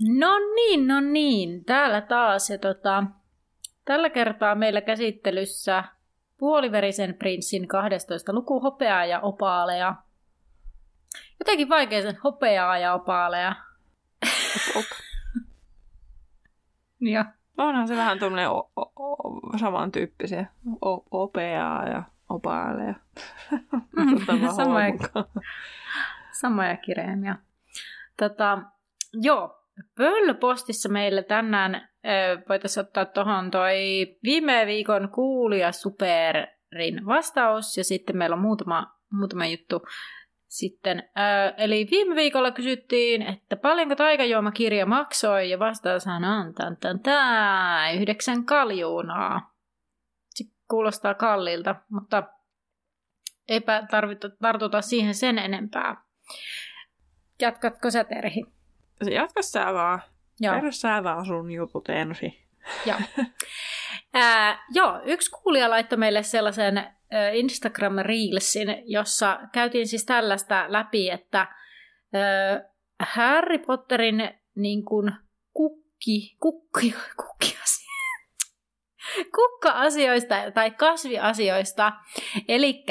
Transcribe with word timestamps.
No 0.00 0.38
niin, 0.54 0.86
no 0.86 1.00
niin. 1.00 1.64
Täällä 1.64 2.00
taas. 2.00 2.50
Ja 2.50 2.58
tota, 2.58 3.04
tällä 3.84 4.10
kertaa 4.10 4.54
meillä 4.54 4.80
käsittelyssä 4.80 5.84
puoliverisen 6.38 7.14
prinssin 7.14 7.68
12 7.68 8.32
luku 8.32 8.60
hopeaa 8.60 9.04
ja 9.04 9.20
opaaleja. 9.20 9.94
Jotenkin 11.40 11.68
vaikea 11.68 12.02
sen 12.02 12.18
hopeaa 12.24 12.78
ja 12.78 12.94
opaaleja. 12.94 13.54
Op. 14.76 14.84
ja. 17.14 17.24
Onhan 17.58 17.88
se 17.88 17.96
vähän 17.96 18.18
tuommoinen 18.18 18.50
o- 18.50 18.70
o- 18.76 18.92
o- 18.98 19.58
samantyyppisiä. 19.58 20.46
O- 20.84 21.22
opeaa 21.22 21.88
ja 21.88 22.02
opaaleja. 22.28 22.94
Mm, 23.96 24.18
samoja, 24.56 24.92
samoja 26.40 26.76
kirjaimia. 26.76 27.36
Tota, 28.16 28.58
joo, 29.12 29.63
Pöllöpostissa 29.96 30.88
meillä 30.88 31.22
tänään 31.22 31.88
voitaisiin 32.48 32.86
ottaa 32.86 33.04
tuohon 33.04 33.50
toi 33.50 33.76
viime 34.22 34.66
viikon 34.66 35.08
kuulija 35.08 35.72
Superin 35.72 37.06
vastaus 37.06 37.76
ja 37.76 37.84
sitten 37.84 38.16
meillä 38.16 38.34
on 38.34 38.42
muutama, 38.42 38.96
muutama 39.12 39.46
juttu 39.46 39.82
sitten. 40.48 41.02
eli 41.56 41.88
viime 41.90 42.14
viikolla 42.14 42.50
kysyttiin, 42.50 43.22
että 43.22 43.56
paljonko 43.56 43.96
taikajuomakirja 43.96 44.86
maksoi 44.86 45.50
ja 45.50 45.58
vastaushan 45.58 46.24
on 46.24 46.54
tämän, 46.54 46.76
tämän, 46.76 47.00
tämän, 47.00 47.94
yhdeksän 47.94 48.44
kaljuunaa. 48.44 49.54
Se 50.28 50.44
kuulostaa 50.70 51.14
kalliilta, 51.14 51.74
mutta 51.90 52.22
eipä 53.48 53.86
tarvita, 53.90 54.30
tartuta 54.42 54.82
siihen 54.82 55.14
sen 55.14 55.38
enempää. 55.38 56.04
Jatkatko 57.40 57.90
sä 57.90 58.04
Terhi? 58.04 58.53
Jatka 59.10 59.42
sä 59.42 59.74
vaan. 59.74 60.02
Joo. 60.40 60.54
Kerro 60.54 60.72
sä 60.72 61.04
vaan 61.04 61.26
sun 61.26 61.50
jutut 61.50 61.88
ensin. 61.88 62.34
Joo. 62.86 62.98
Ää, 64.14 64.64
joo, 64.74 65.00
yksi 65.04 65.30
kuulija 65.30 65.70
laittoi 65.70 65.98
meille 65.98 66.22
sellaisen 66.22 66.78
ä, 66.78 66.88
Instagram 67.32 67.94
Reelsin, 68.02 68.82
jossa 68.84 69.40
käytiin 69.52 69.88
siis 69.88 70.04
tällaista 70.04 70.64
läpi, 70.68 71.10
että 71.10 71.40
ä, 71.40 71.48
Harry 73.00 73.58
Potterin 73.58 74.30
niin 74.54 74.84
kuin, 74.84 75.12
kukki, 75.52 76.36
kukki, 76.40 76.94
kukki 77.20 77.54
kukka-asioista 79.36 80.34
tai 80.54 80.70
kasviasioista. 80.70 81.92
Eli 82.48 82.84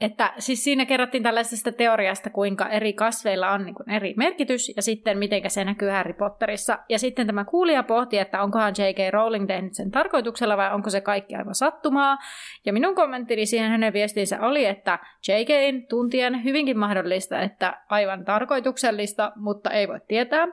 että 0.00 0.32
siis 0.38 0.64
siinä 0.64 0.86
kerrottiin 0.86 1.22
tällaisesta 1.22 1.72
teoriasta, 1.72 2.30
kuinka 2.30 2.68
eri 2.68 2.92
kasveilla 2.92 3.50
on 3.50 3.64
niin 3.64 3.74
kuin 3.74 3.90
eri 3.90 4.14
merkitys 4.16 4.72
ja 4.76 4.82
sitten 4.82 5.18
miten 5.18 5.50
se 5.50 5.64
näkyy 5.64 5.90
Harry 5.90 6.12
Potterissa. 6.12 6.78
Ja 6.88 6.98
sitten 6.98 7.26
tämä 7.26 7.44
kuulija 7.44 7.82
pohti, 7.82 8.18
että 8.18 8.42
onkohan 8.42 8.74
J.K. 8.78 9.12
Rowling 9.12 9.46
tehnyt 9.46 9.74
sen 9.74 9.90
tarkoituksella 9.90 10.56
vai 10.56 10.74
onko 10.74 10.90
se 10.90 11.00
kaikki 11.00 11.34
aivan 11.34 11.54
sattumaa. 11.54 12.18
Ja 12.66 12.72
minun 12.72 12.94
kommenttini 12.94 13.46
siihen 13.46 13.70
hänen 13.70 13.92
viestiinsä 13.92 14.40
oli, 14.40 14.66
että 14.66 14.98
J.K. 15.28 15.88
tuntien 15.88 16.44
hyvinkin 16.44 16.78
mahdollista, 16.78 17.40
että 17.40 17.80
aivan 17.88 18.24
tarkoituksellista, 18.24 19.32
mutta 19.36 19.70
ei 19.70 19.88
voi 19.88 20.00
tietää. 20.08 20.46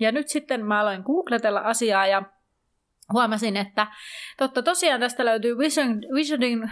Ja 0.00 0.12
nyt 0.12 0.28
sitten 0.28 0.66
mä 0.66 0.80
aloin 0.80 1.02
googletella 1.02 1.60
asiaa 1.60 2.06
ja 2.06 2.22
huomasin, 3.12 3.56
että 3.56 3.86
totta 4.38 4.62
tosiaan 4.62 5.00
tästä 5.00 5.24
löytyy 5.24 5.54
Wizarding, 5.54 6.64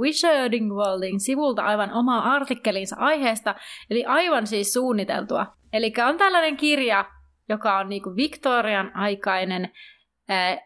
Wizarding 0.00 0.72
Worldin 0.72 1.20
sivulta 1.20 1.62
aivan 1.62 1.92
oma 1.92 2.18
artikkelinsa 2.18 2.96
aiheesta, 2.98 3.54
eli 3.90 4.04
aivan 4.04 4.46
siis 4.46 4.72
suunniteltua. 4.72 5.46
Eli 5.72 5.92
on 6.08 6.18
tällainen 6.18 6.56
kirja, 6.56 7.04
joka 7.48 7.78
on 7.78 7.88
niinku 7.88 8.16
Victorian 8.16 8.96
aikainen 8.96 9.72
ää, 10.28 10.58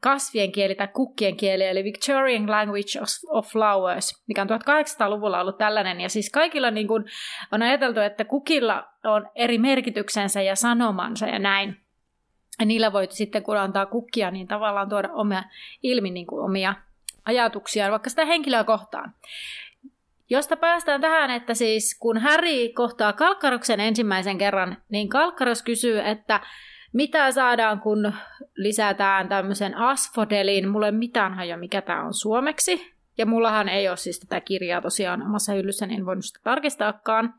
kasvien 0.00 0.52
kieli 0.52 0.74
tai 0.74 0.88
kukkien 0.88 1.36
kieli, 1.36 1.64
eli 1.64 1.84
Victorian 1.84 2.50
Language 2.50 3.00
of, 3.28 3.46
Flowers, 3.46 4.24
mikä 4.28 4.42
on 4.42 4.48
1800-luvulla 4.50 5.40
ollut 5.40 5.58
tällainen. 5.58 6.00
Ja 6.00 6.08
siis 6.08 6.30
kaikilla 6.30 6.70
niin 6.70 6.88
kuin 6.88 7.04
on 7.52 7.62
ajateltu, 7.62 8.00
että 8.00 8.24
kukilla 8.24 8.84
on 9.04 9.30
eri 9.34 9.58
merkityksensä 9.58 10.42
ja 10.42 10.56
sanomansa 10.56 11.26
ja 11.26 11.38
näin. 11.38 11.83
Ja 12.58 12.66
niillä 12.66 12.92
voi 12.92 13.08
sitten, 13.10 13.42
kun 13.42 13.58
antaa 13.58 13.86
kukkia, 13.86 14.30
niin 14.30 14.48
tavallaan 14.48 14.88
tuoda 14.88 15.08
omia, 15.12 15.42
ilmi 15.82 16.10
niin 16.10 16.26
kuin 16.26 16.44
omia 16.44 16.74
ajatuksiaan, 17.24 17.90
vaikka 17.90 18.10
sitä 18.10 18.24
henkilöä 18.24 18.64
kohtaan. 18.64 19.14
Josta 20.30 20.56
päästään 20.56 21.00
tähän, 21.00 21.30
että 21.30 21.54
siis 21.54 21.98
kun 22.00 22.18
Harry 22.18 22.68
kohtaa 22.74 23.12
Kalkkaroksen 23.12 23.80
ensimmäisen 23.80 24.38
kerran, 24.38 24.76
niin 24.88 25.08
Kalkkaros 25.08 25.62
kysyy, 25.62 26.00
että 26.00 26.40
mitä 26.92 27.32
saadaan, 27.32 27.80
kun 27.80 28.12
lisätään 28.56 29.28
tämmöisen 29.28 29.74
asfodelin. 29.74 30.68
Mulla 30.68 30.86
ei 30.86 30.92
mitään 30.92 31.34
hajoa, 31.34 31.56
mikä 31.56 31.82
tämä 31.82 32.04
on 32.04 32.14
suomeksi. 32.14 32.94
Ja 33.18 33.26
mullahan 33.26 33.68
ei 33.68 33.88
ole 33.88 33.96
siis 33.96 34.20
tätä 34.20 34.40
kirjaa 34.40 34.80
tosiaan 34.80 35.22
omassa 35.22 35.52
hyllyssä, 35.52 35.86
niin 35.86 35.98
en 35.98 36.06
voinut 36.06 36.24
sitä 36.24 36.40
tarkistaakaan. 36.44 37.34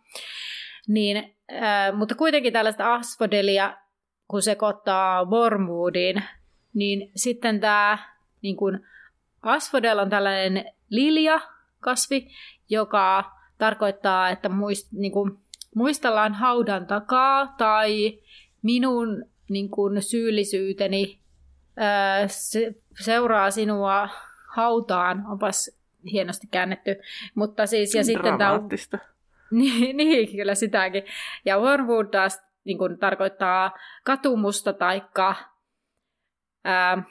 Niin, 0.88 1.18
äh, 1.18 1.98
mutta 1.98 2.16
kuitenkin 2.16 2.54
tällaista 2.54 2.94
asfodelia 2.94 3.78
kun 4.28 4.42
sekoittaa 4.42 5.26
Wormwoodin, 5.26 6.24
niin 6.74 7.12
sitten 7.16 7.60
tämä 7.60 7.98
niin 8.42 8.56
kuin 8.56 8.80
Asphodel 9.42 10.00
on 10.00 10.10
tällainen 10.10 10.66
lilja-kasvi, 10.90 12.28
joka 12.70 13.32
tarkoittaa, 13.58 14.30
että 14.30 14.50
muist, 14.50 14.92
niin 14.92 15.12
kuin, 15.12 15.38
muistellaan 15.76 16.34
haudan 16.34 16.88
takaa 16.88 17.56
tai 17.58 18.20
minun 18.62 19.26
niin 19.50 19.70
kuin, 19.70 20.02
syyllisyyteni 20.02 21.20
ää, 21.78 22.28
se, 22.28 22.76
seuraa 23.00 23.52
sinua 23.52 24.10
hautaan. 24.56 25.24
Onpas 25.28 25.72
hienosti 26.12 26.48
käännetty. 26.52 26.96
Mutta 27.36 27.66
siis, 27.66 27.96
ja 27.96 28.04
sitten 28.04 28.38
tämä, 28.38 28.60
niin, 29.52 29.98
niin, 29.98 30.36
kyllä 30.36 30.56
sitäkin. 30.56 31.04
Ja 31.46 31.60
Wormwood 31.60 32.08
taas 32.08 32.46
niin 32.66 32.78
kuin, 32.78 33.00
tarkoittaa 33.00 33.72
katumusta 34.04 34.74
taikka 34.74 35.36
ää, 36.64 37.04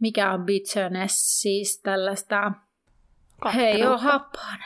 mikä 0.00 0.32
on 0.32 0.44
bitterness, 0.44 1.40
siis 1.40 1.80
tällaista 1.82 2.52
hei 3.54 3.80
joo, 3.80 3.98
happan, 3.98 4.58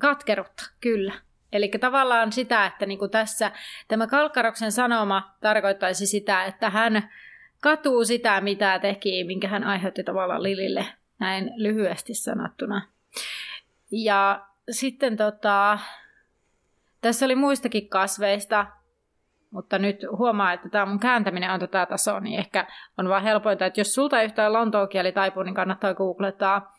katkeruutta, 0.00 0.62
kyllä. 0.80 1.14
Eli 1.52 1.68
tavallaan 1.68 2.32
sitä, 2.32 2.66
että 2.66 2.86
niin 2.86 2.98
kuin 2.98 3.10
tässä 3.10 3.52
tämä 3.88 4.06
Kalkkaroksen 4.06 4.72
sanoma 4.72 5.36
tarkoittaisi 5.40 6.06
sitä, 6.06 6.44
että 6.44 6.70
hän 6.70 7.10
katuu 7.62 8.04
sitä, 8.04 8.40
mitä 8.40 8.78
teki, 8.78 9.24
minkä 9.24 9.48
hän 9.48 9.64
aiheutti 9.64 10.04
tavallaan 10.04 10.42
Lilille, 10.42 10.86
näin 11.18 11.50
lyhyesti 11.56 12.14
sanottuna. 12.14 12.88
Ja 13.90 14.46
sitten 14.70 15.16
tota, 15.16 15.78
tässä 17.00 17.24
oli 17.24 17.34
muistakin 17.34 17.88
kasveista, 17.88 18.66
mutta 19.50 19.78
nyt 19.78 19.96
huomaa, 20.16 20.52
että 20.52 20.68
tämä 20.68 20.86
mun 20.86 21.00
kääntäminen 21.00 21.50
on 21.50 21.60
tätä 21.60 21.86
tasoa, 21.86 22.20
niin 22.20 22.38
ehkä 22.38 22.66
on 22.98 23.08
vaan 23.08 23.22
helpointa, 23.22 23.66
että 23.66 23.80
jos 23.80 23.94
sulta 23.94 24.22
yhtään 24.22 24.52
lontoon 24.52 24.88
kieli 24.88 25.12
taipuu, 25.12 25.42
niin 25.42 25.54
kannattaa 25.54 25.94
googlettaa 25.94 26.76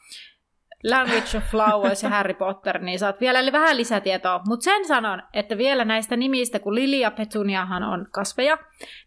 Language 0.84 1.38
of 1.38 1.44
Flowers 1.44 2.04
ja 2.04 2.10
Harry 2.10 2.34
Potter, 2.34 2.82
niin 2.82 3.00
saat 3.00 3.22
vielä 3.22 3.52
vähän 3.52 3.78
lisätietoa. 3.78 4.42
Mutta 4.48 4.64
sen 4.64 4.88
sanon, 4.88 5.24
että 5.34 5.58
vielä 5.58 5.86
näistä 5.86 6.16
nimistä, 6.16 6.60
kun 6.60 6.76
Lili 6.76 7.00
ja 7.00 7.12
Petuniahan 7.12 7.84
on 7.84 8.08
kasveja, 8.12 8.58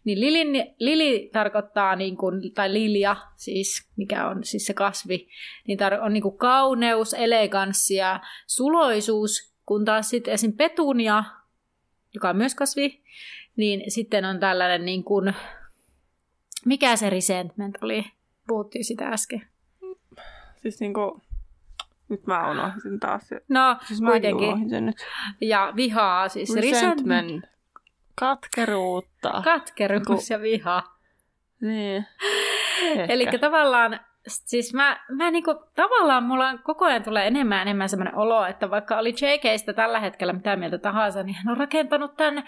niin 0.03 0.19
Lili, 0.19 0.73
Lili 0.79 1.29
tarkoittaa, 1.33 1.95
niin 1.95 2.17
kuin, 2.17 2.53
tai 2.53 2.73
Lilia, 2.73 3.15
siis 3.35 3.91
mikä 3.97 4.27
on 4.27 4.43
siis 4.43 4.65
se 4.65 4.73
kasvi, 4.73 5.27
niin 5.67 5.79
tar- 5.79 6.01
on 6.01 6.13
niin 6.13 6.23
kuin 6.23 6.37
kauneus, 6.37 7.13
eleganssi 7.13 7.95
ja 7.95 8.19
suloisuus, 8.47 9.55
kun 9.65 9.85
taas 9.85 10.09
sitten 10.09 10.33
esim. 10.33 10.53
Petunia, 10.53 11.23
joka 12.13 12.29
on 12.29 12.37
myös 12.37 12.55
kasvi, 12.55 13.03
niin 13.55 13.91
sitten 13.91 14.25
on 14.25 14.39
tällainen 14.39 14.85
niin 14.85 15.03
kuin, 15.03 15.33
mikä 16.65 16.95
se 16.95 17.09
resentment 17.09 17.75
oli? 17.81 18.05
Puhuttiin 18.47 18.85
sitä 18.85 19.07
äsken. 19.07 19.47
Siis 20.55 20.79
niin 20.79 20.93
kuin, 20.93 21.21
Nyt 22.09 22.27
mä 22.27 22.51
unohdin 22.51 22.99
taas. 22.99 23.29
No, 23.49 23.77
Siis 23.87 24.01
mä 24.01 24.09
kuitenkin. 24.09 24.69
sen 24.69 24.85
nyt. 24.85 24.95
Ja 25.41 25.73
vihaa, 25.75 26.29
siis 26.29 26.55
Resentment. 26.55 27.45
Katkeruutta. 28.15 29.41
Katkeruus 29.43 30.29
ja 30.29 30.41
viha. 30.41 30.83
niin. 31.61 32.05
Eli 33.09 33.27
tavallaan, 33.41 33.99
siis 34.27 34.73
mä, 34.73 34.99
mä 35.09 35.31
niinku, 35.31 35.55
tavallaan 35.75 36.23
mulla 36.23 36.57
koko 36.57 36.85
ajan 36.85 37.03
tulee 37.03 37.27
enemmän 37.27 37.61
enemmän 37.61 37.89
semmoinen 37.89 38.15
olo, 38.15 38.45
että 38.45 38.69
vaikka 38.69 38.97
oli 38.97 39.09
JKstä 39.09 39.73
tällä 39.73 39.99
hetkellä 39.99 40.33
mitä 40.33 40.55
mieltä 40.55 40.77
tahansa, 40.77 41.23
niin 41.23 41.35
hän 41.35 41.51
on 41.51 41.57
rakentanut 41.57 42.15
tämän 42.17 42.43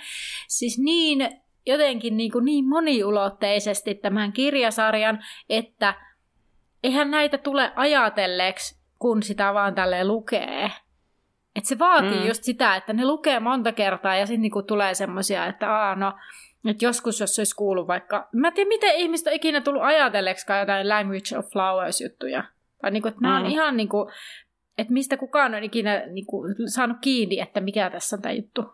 siis 0.47 0.79
niin 0.79 1.29
jotenkin 1.65 2.17
niin, 2.17 2.31
kuin 2.31 2.45
niin 2.45 2.65
moniulotteisesti 2.65 3.95
tämän 3.95 4.33
kirjasarjan, 4.33 5.19
että 5.49 5.93
eihän 6.83 7.11
näitä 7.11 7.37
tule 7.37 7.71
ajatelleeksi, 7.75 8.81
kun 8.99 9.23
sitä 9.23 9.53
vaan 9.53 9.75
tälle 9.75 10.07
lukee. 10.07 10.71
Et 11.55 11.65
se 11.65 11.79
vaatii 11.79 12.19
mm. 12.19 12.27
just 12.27 12.43
sitä, 12.43 12.75
että 12.75 12.93
ne 12.93 13.05
lukee 13.05 13.39
monta 13.39 13.71
kertaa 13.71 14.15
ja 14.15 14.25
sitten 14.25 14.41
niinku 14.41 14.63
tulee 14.63 14.93
semmoisia, 14.93 15.45
että 15.45 15.75
aa 15.75 15.95
no, 15.95 16.13
että 16.65 16.85
joskus 16.85 17.19
jos 17.19 17.35
se 17.35 17.41
olisi 17.41 17.55
kuullut 17.55 17.87
vaikka, 17.87 18.29
mä 18.33 18.47
en 18.47 18.53
tiedä 18.53 18.67
miten 18.67 18.95
ihmistä 18.95 19.29
on 19.29 19.35
ikinä 19.35 19.61
tullut 19.61 19.83
ajatelleeksikaan 19.83 20.59
jotain 20.59 20.89
Language 20.89 21.37
of 21.37 21.45
Flowers-juttuja. 21.45 22.43
Tai 22.81 22.91
niinku, 22.91 23.07
että 23.07 23.19
mm. 23.19 23.23
nämä 23.23 23.39
on 23.39 23.45
ihan 23.45 23.77
niinku, 23.77 24.11
että 24.77 24.93
mistä 24.93 25.17
kukaan 25.17 25.55
on 25.55 25.63
ikinä 25.63 26.03
niinku 26.07 26.43
saanut 26.67 26.97
kiinni, 27.01 27.39
että 27.39 27.61
mikä 27.61 27.89
tässä 27.89 28.15
on 28.15 28.21
tämä 28.21 28.33
juttu. 28.33 28.65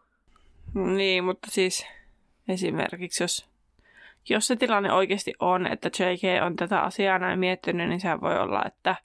Niin, 0.74 1.24
mutta 1.24 1.48
siis 1.52 1.86
esimerkiksi 2.48 3.24
jos, 3.24 3.50
jos 4.30 4.48
se 4.48 4.56
tilanne 4.56 4.94
oikeasti 4.94 5.34
on, 5.40 5.68
että 5.68 5.88
JK 5.88 6.44
on 6.46 6.56
tätä 6.56 6.82
asiaa 6.82 7.20
näin 7.20 7.40
miettinyt, 7.40 7.90
niin 7.90 8.00
sehän 8.00 8.22
voi 8.22 8.40
olla, 8.40 8.64
että 8.66 8.96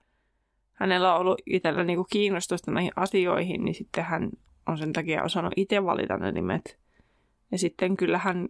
hänellä 0.73 1.15
on 1.15 1.21
ollut 1.21 1.43
itsellä 1.47 1.85
niinku 1.85 2.07
kiinnostusta 2.13 2.71
näihin 2.71 2.93
asioihin, 2.97 3.65
niin 3.65 3.75
sitten 3.75 4.05
hän 4.05 4.31
on 4.67 4.79
sen 4.79 4.93
takia 4.93 5.23
osannut 5.23 5.53
itse 5.57 5.85
valita 5.85 6.17
ne 6.17 6.33
nimet. 6.33 6.79
Ja 7.53 7.59
sitten 7.59 7.97
kyllähän 7.97 8.49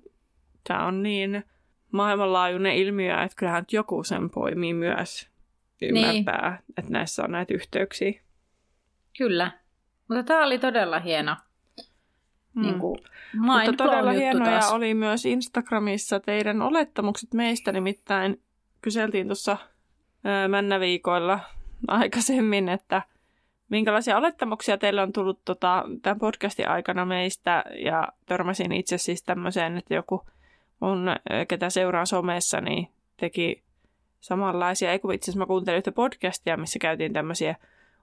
tämä 0.65 0.87
on 0.87 1.03
niin 1.03 1.45
maailmanlaajuinen 1.93 2.77
ilmiö, 2.77 3.23
että 3.23 3.37
kyllähän 3.37 3.65
joku 3.73 4.05
sen 4.05 4.31
poimii 4.31 4.75
myös 4.75 5.29
ymmärtää, 5.83 6.51
niin. 6.51 6.75
että 6.77 6.93
näissä 6.93 7.25
on 7.25 7.31
näitä 7.31 7.55
yhteyksiä. 7.55 8.21
Kyllä. 9.19 9.51
Mutta 10.09 10.23
tämä 10.23 10.45
oli 10.45 10.59
todella 10.59 10.99
hieno. 10.99 11.37
Mm. 12.55 12.63
Niin 12.63 12.79
kuin 12.79 12.99
Mutta 13.35 13.73
todella 13.77 14.13
hienoja 14.13 14.51
taas. 14.51 14.73
oli 14.73 14.95
myös 14.95 15.27
Instagramissa 15.27 16.21
teidän 16.21 16.63
olettamukset 16.63 17.35
meistä, 17.35 17.73
nimittäin 17.73 18.43
kyseltiin 18.83 19.27
tuossa 19.27 19.57
männäviikoilla 20.49 21.41
aikaisemmin, 21.89 22.69
että 22.69 23.03
minkälaisia 23.69 24.17
olettamuksia 24.17 24.79
teille 24.79 25.03
on 25.03 25.13
tullut 25.13 25.41
tota, 25.45 25.85
tämän 26.03 26.19
podcastin 26.19 26.69
aikana 26.69 27.05
meistä, 27.05 27.65
ja 27.85 28.09
törmäsin 28.27 28.73
itse 28.73 28.99
siis 28.99 29.23
tämmöiseen, 29.23 29.77
että 29.77 29.95
joku 29.95 30.27
mun, 30.81 31.09
ketä 31.49 31.71
seuraa 31.71 32.07
somessa, 32.07 32.61
niin 32.61 32.89
teki 33.17 33.63
samanlaisia, 34.21 34.93
ei 34.93 34.99
kun 34.99 35.15
itse 35.15 35.25
asiassa 35.25 35.39
mä 35.39 35.47
kuuntelin 35.47 35.79
yhtä 35.79 35.93
podcastia, 35.93 36.57
missä 36.57 36.79
käytiin 36.79 37.13
tämmöisiä 37.13 37.55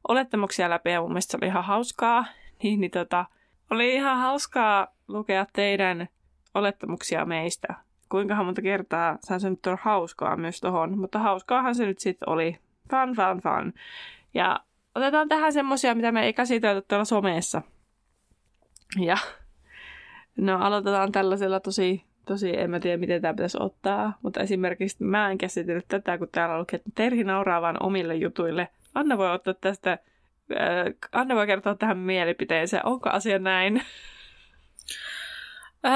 olettamuksia 0.08 0.70
läpi, 0.70 0.90
ja 0.90 1.02
mun 1.02 1.10
mielestä 1.10 1.32
se 1.32 1.38
oli 1.38 1.48
ihan 1.48 1.64
hauskaa, 1.64 2.26
niin, 2.64 2.82
niin 2.82 2.92
tota, 2.92 3.26
oli 3.70 3.94
ihan 3.94 4.18
hauskaa 4.18 4.88
lukea 5.08 5.46
teidän 5.54 6.08
olettamuksia 6.54 7.26
meistä. 7.26 7.76
Kuinkahan 8.10 8.46
monta 8.46 8.62
kertaa 8.62 9.18
sain 9.22 9.40
sen 9.40 9.52
nyt 9.52 9.80
hauskaa 9.82 10.38
myös 10.38 10.62
tohon, 10.62 10.98
mutta 10.98 11.20
hauskaahan 11.20 11.76
se 11.76 11.86
nyt 11.86 12.00
sitten 12.00 12.30
oli. 12.30 12.58
Fun, 12.90 13.16
fun, 13.16 13.42
fun. 13.42 13.74
Ja 14.34 14.60
otetaan 14.96 15.30
tähän 15.30 15.54
semmosia, 15.54 15.96
mitä 15.96 16.12
me 16.12 16.26
ei 16.26 16.34
käsitelty 16.34 16.86
tuolla 16.88 17.06
somessa. 17.06 17.62
Ja 19.00 19.18
no 20.38 20.60
aloitetaan 20.60 21.12
tällaisella 21.12 21.60
tosi, 21.60 22.04
tosi, 22.26 22.60
en 22.60 22.70
mä 22.70 22.80
tiedä 22.80 22.98
miten 22.98 23.22
tämä 23.22 23.34
pitäisi 23.34 23.58
ottaa, 23.60 24.18
mutta 24.22 24.40
esimerkiksi 24.40 25.04
mä 25.04 25.32
en 25.32 25.38
käsitellyt 25.38 25.86
tätä, 25.88 26.18
kun 26.18 26.28
täällä 26.32 26.60
luki, 26.60 26.76
että 26.76 26.90
Terhi 26.96 27.24
nauraa 27.24 27.62
vaan 27.62 27.84
omille 27.84 28.16
jutuille. 28.16 28.68
Anna 28.96 29.18
voi 29.18 29.32
ottaa 29.32 29.54
tästä, 29.54 29.92
äh, 29.92 30.86
Anna 31.12 31.36
voi 31.36 31.48
kertoa 31.48 31.76
tähän 31.76 31.98
mielipiteensä. 31.98 32.82
Onko 32.84 33.10
asia 33.10 33.40
näin? 33.40 33.82
Öö, 35.86 35.92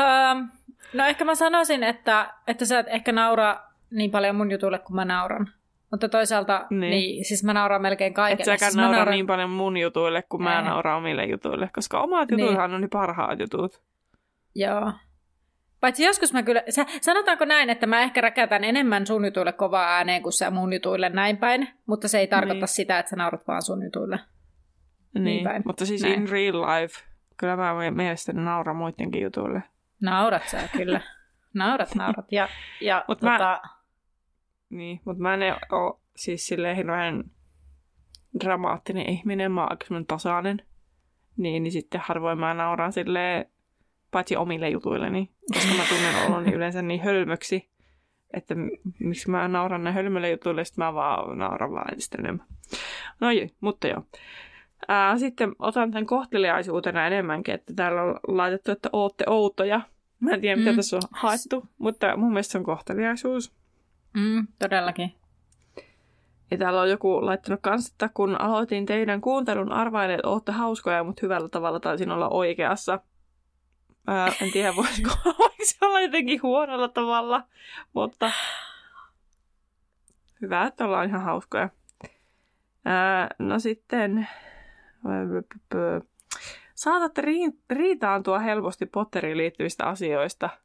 no 0.94 1.06
ehkä 1.06 1.26
mä 1.26 1.36
sanoisin, 1.36 1.84
että, 1.84 2.34
että 2.48 2.66
sä 2.66 2.80
et 2.80 2.88
ehkä 2.90 3.12
naura 3.12 3.60
niin 3.92 4.12
paljon 4.12 4.36
mun 4.36 4.52
jutuille 4.52 4.80
kuin 4.80 4.96
mä 4.96 5.06
nauran. 5.06 5.50
Mutta 5.92 6.10
toisaalta, 6.10 6.66
niin. 6.70 6.92
niin 6.92 7.26
siis 7.26 7.44
mä 7.44 7.54
nauraan 7.54 7.82
melkein 7.82 8.14
kaikille. 8.14 8.42
Et 8.42 8.46
säkään 8.46 8.72
siis 8.72 8.82
naura 8.82 8.98
nauran... 8.98 9.14
niin 9.14 9.28
paljon 9.28 9.50
mun 9.50 9.78
jutuille, 9.78 10.24
kuin 10.30 10.44
mä 10.44 10.62
nauraan 10.62 10.98
omille 10.98 11.26
jutuille. 11.26 11.70
Koska 11.76 12.02
omat 12.02 12.32
jututhan 12.32 12.70
niin. 12.70 12.76
on 12.76 12.82
niin 12.82 12.90
parhaat 12.90 13.40
jutut. 13.40 13.82
Joo. 14.56 14.92
Paitsi 15.82 16.04
joskus 16.04 16.34
mä 16.34 16.44
kyllä, 16.44 16.64
sanotaanko 17.02 17.46
näin, 17.46 17.70
että 17.70 17.88
mä 17.88 18.02
ehkä 18.02 18.22
räkätän 18.22 18.64
enemmän 18.64 19.08
sun 19.08 19.26
jutuille 19.26 19.54
kovaa 19.54 19.96
ääneen 19.96 20.24
kuin 20.24 20.34
sä 20.34 20.52
mun 20.52 20.74
jutuille 20.74 21.10
näin 21.10 21.38
päin, 21.38 21.70
mutta 21.86 22.08
se 22.08 22.20
ei 22.20 22.28
tarkoita 22.28 22.60
niin. 22.60 22.68
sitä, 22.68 23.00
että 23.00 23.10
sä 23.10 23.16
naurat 23.16 23.48
vaan 23.48 23.62
sun 23.62 23.84
jutuille. 23.84 24.20
Niin, 25.14 25.24
niin 25.24 25.44
päin. 25.44 25.62
mutta 25.66 25.86
siis 25.86 26.02
näin. 26.02 26.14
in 26.14 26.30
real 26.30 26.62
life, 26.62 27.02
kyllä 27.38 27.56
mä 27.56 27.92
mielestäni 27.92 28.42
nauran 28.42 28.76
muidenkin 28.76 29.22
jutuille. 29.22 29.64
Naurat 30.02 30.48
sä 30.48 30.70
kyllä. 30.78 31.02
Naurat, 31.54 31.96
naurat. 31.96 32.32
Ja, 32.32 32.50
ja 32.82 33.04
Mut 33.08 33.20
tota... 33.20 33.38
mä, 33.38 33.62
niin, 34.70 35.02
mutta 35.06 35.22
mä 35.22 35.34
en 35.34 35.56
ole 35.72 36.00
siis 36.16 36.48
silleen 36.48 36.76
hirveän 36.76 37.24
dramaattinen 38.40 39.10
ihminen, 39.10 39.52
mä 39.52 39.62
oon 39.62 39.72
aika 39.72 39.86
tasainen. 40.08 40.62
Niin, 41.38 41.64
niin 41.64 41.72
sitten 41.72 42.02
harvoin 42.04 42.40
mä 42.40 42.54
nauraan 42.54 42.94
silleen, 42.94 43.46
paitsi 44.12 44.36
omille 44.36 44.70
jutuilleni, 44.70 45.30
koska 45.54 45.74
mä 45.74 45.84
tunnen 45.90 46.28
oloni 46.28 46.54
yleensä 46.54 46.82
niin 46.82 47.02
hölmöksi, 47.02 47.70
että 48.34 48.56
miksi 49.00 49.30
mä 49.30 49.48
nauran 49.48 49.84
ne 49.84 49.92
hölmöille 49.92 50.30
jutuille, 50.30 50.66
sitten 50.66 50.86
mä 50.86 50.94
vaan 50.94 51.38
nauran 51.38 51.72
vaan 51.72 51.92
entistä 51.92 52.18
enemmän. 52.20 52.46
No 53.20 53.32
joo, 53.32 53.48
mutta 53.62 53.88
joo. 53.88 54.04
Ää, 54.88 55.18
sitten 55.18 55.56
otan 55.60 55.92
tämän 55.92 56.06
kohteliaisuutena 56.06 57.08
enemmänkin, 57.08 57.54
että 57.54 57.74
täällä 57.76 58.04
on 58.04 58.20
laitettu, 58.28 58.72
että 58.72 58.90
ootte 58.94 59.24
outoja. 59.28 59.82
Mä 60.20 60.32
en 60.32 60.42
tiedä, 60.42 60.56
mitä 60.56 60.72
mm. 60.72 60.76
tässä 60.76 60.96
on 60.96 61.02
haettu, 61.12 61.66
mutta 61.78 62.18
mun 62.18 62.30
mielestä 62.30 62.52
se 62.52 62.58
on 62.58 62.64
kohteliaisuus. 62.64 63.54
Mm, 64.14 64.48
todellakin. 64.60 65.14
Ja 66.52 66.58
täällä 66.58 66.82
on 66.82 66.90
joku 66.90 67.26
laittanut 67.26 67.60
kanssa, 67.62 67.94
että 67.94 68.10
kun 68.14 68.42
aloitin 68.42 68.86
teidän 68.86 69.22
kuuntelun, 69.22 69.72
arvailin, 69.72 70.16
että 70.16 70.28
olette 70.28 70.52
hauskoja, 70.52 71.04
mutta 71.04 71.20
hyvällä 71.24 71.50
tavalla 71.50 71.80
taisin 71.80 72.12
olla 72.12 72.30
oikeassa. 72.30 73.00
Ää, 74.08 74.34
en 74.42 74.52
tiedä, 74.52 74.76
voisiko, 74.76 75.10
voisi 75.40 75.78
olla 75.82 76.02
jotenkin 76.02 76.42
huonolla 76.42 76.88
tavalla, 76.88 77.44
mutta 77.94 78.32
hyvä, 80.42 80.66
että 80.66 80.86
ollaan 80.86 81.10
ihan 81.10 81.22
hauskoja. 81.22 81.70
Ää, 82.86 83.28
no 83.40 83.60
sitten, 83.60 84.28
saatatte 86.76 87.24
riitaantua 87.70 88.40
helposti 88.40 88.86
Potteriin 88.86 89.38
liittyvistä 89.38 89.86
asioista– 89.86 90.50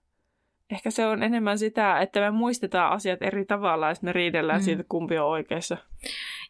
ehkä 0.70 0.90
se 0.90 1.06
on 1.06 1.22
enemmän 1.22 1.58
sitä, 1.58 2.00
että 2.00 2.20
me 2.20 2.30
muistetaan 2.30 2.92
asiat 2.92 3.22
eri 3.22 3.44
tavalla 3.44 3.88
ja 3.88 3.94
me 4.02 4.12
riidellään 4.12 4.60
mm. 4.60 4.64
siitä, 4.64 4.84
kumpi 4.88 5.18
on 5.18 5.28
oikeassa. 5.28 5.76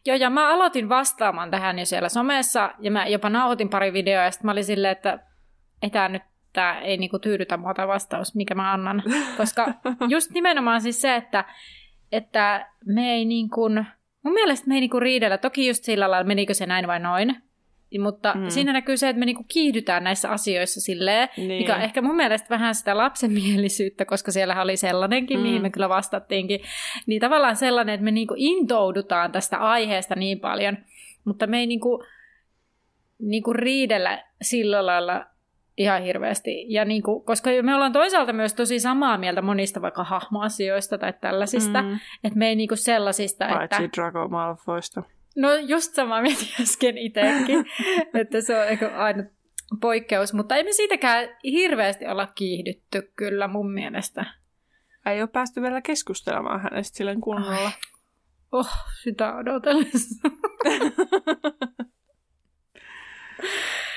Joo, 0.05 0.17
ja 0.17 0.29
mä 0.29 0.53
aloitin 0.53 0.89
vastaamaan 0.89 1.51
tähän 1.51 1.79
jo 1.79 1.85
siellä 1.85 2.09
somessa, 2.09 2.71
ja 2.79 2.91
mä 2.91 3.07
jopa 3.07 3.29
nauhoitin 3.29 3.69
pari 3.69 3.93
videoa, 3.93 4.23
ja 4.23 4.31
sitten 4.31 4.45
mä 4.45 4.51
olin 4.51 4.65
silleen, 4.65 4.91
että 4.91 5.19
ei 5.81 5.89
tämä 5.89 6.09
nyt 6.09 6.23
tää 6.55 6.81
ei 6.81 6.97
niinku 6.97 7.19
tyydytä 7.19 7.59
tämä 7.75 7.87
vastaus, 7.87 8.35
mikä 8.35 8.55
mä 8.55 8.73
annan. 8.73 9.03
Koska 9.37 9.73
just 10.09 10.31
nimenomaan 10.31 10.81
siis 10.81 11.01
se, 11.01 11.15
että, 11.15 11.45
että 12.11 12.67
me 12.85 13.13
ei 13.13 13.25
niin 13.25 13.49
kuin, 13.49 13.85
mun 14.23 14.33
mielestä 14.33 14.67
me 14.67 14.75
ei 14.75 14.81
niinku 14.81 14.99
riidellä, 14.99 15.37
toki 15.37 15.67
just 15.67 15.83
sillä 15.83 16.11
lailla, 16.11 16.27
menikö 16.27 16.53
se 16.53 16.65
näin 16.65 16.87
vai 16.87 16.99
noin, 16.99 17.35
mutta 17.99 18.33
mm. 18.33 18.49
siinä 18.49 18.73
näkyy 18.73 18.97
se, 18.97 19.09
että 19.09 19.19
me 19.19 19.25
niinku 19.25 19.45
kiihdytään 19.47 20.03
näissä 20.03 20.29
asioissa 20.29 20.81
silleen, 20.81 21.29
niin. 21.37 21.47
mikä 21.47 21.75
on 21.75 21.81
ehkä 21.81 22.01
mun 22.01 22.15
mielestä 22.15 22.49
vähän 22.49 22.75
sitä 22.75 22.97
lapsenmielisyyttä, 22.97 24.05
koska 24.05 24.31
siellä 24.31 24.61
oli 24.61 24.77
sellainenkin, 24.77 25.37
mm. 25.37 25.43
mihin 25.43 25.61
me 25.61 25.69
kyllä 25.69 25.89
vastattiinkin. 25.89 26.59
Niin 27.05 27.21
tavallaan 27.21 27.55
sellainen, 27.55 27.93
että 27.95 28.03
me 28.03 28.11
niinku 28.11 28.33
intoudutaan 28.37 29.31
tästä 29.31 29.57
aiheesta 29.57 30.15
niin 30.15 30.39
paljon, 30.39 30.77
mutta 31.25 31.47
me 31.47 31.59
ei 31.59 31.67
niinku, 31.67 32.03
niinku 33.19 33.53
riidellä 33.53 34.23
sillä 34.41 34.85
lailla 34.85 35.25
ihan 35.77 36.03
hirveästi. 36.03 36.65
Ja 36.67 36.85
niinku, 36.85 37.19
koska 37.19 37.49
me 37.61 37.75
ollaan 37.75 37.93
toisaalta 37.93 38.33
myös 38.33 38.53
tosi 38.53 38.79
samaa 38.79 39.17
mieltä 39.17 39.41
monista 39.41 39.81
vaikka 39.81 40.03
hahmoasioista 40.03 40.97
tai 40.97 41.13
tällaisista, 41.21 41.81
mm. 41.81 41.99
että 42.23 42.39
me 42.39 42.47
ei 42.47 42.55
niinku 42.55 42.75
sellaisista, 42.75 43.45
Paitsi 43.45 43.63
että... 43.63 43.77
Paitsi 43.77 44.01
Drago 44.01 44.27
Malfoista. 44.27 45.03
No 45.35 45.55
just 45.55 45.93
sama 45.93 46.21
mietin 46.21 46.47
äsken 46.61 46.97
itsekin, 46.97 47.65
että 48.21 48.41
se 48.41 48.57
on 48.57 48.93
aina 48.93 49.23
poikkeus, 49.81 50.33
mutta 50.33 50.55
ei 50.55 50.63
me 50.63 50.71
siitäkään 50.71 51.29
hirveästi 51.43 52.07
olla 52.07 52.27
kiihdytty 52.27 53.11
kyllä 53.15 53.47
mun 53.47 53.73
mielestä. 53.73 54.25
Ei 55.05 55.21
ole 55.21 55.29
päästy 55.33 55.61
vielä 55.61 55.81
keskustelemaan 55.81 56.61
hänestä 56.61 56.97
silleen 56.97 57.21
kunnolla. 57.21 57.71
Oh, 58.51 58.69
sitä 59.03 59.35
odotellessa. 59.35 60.29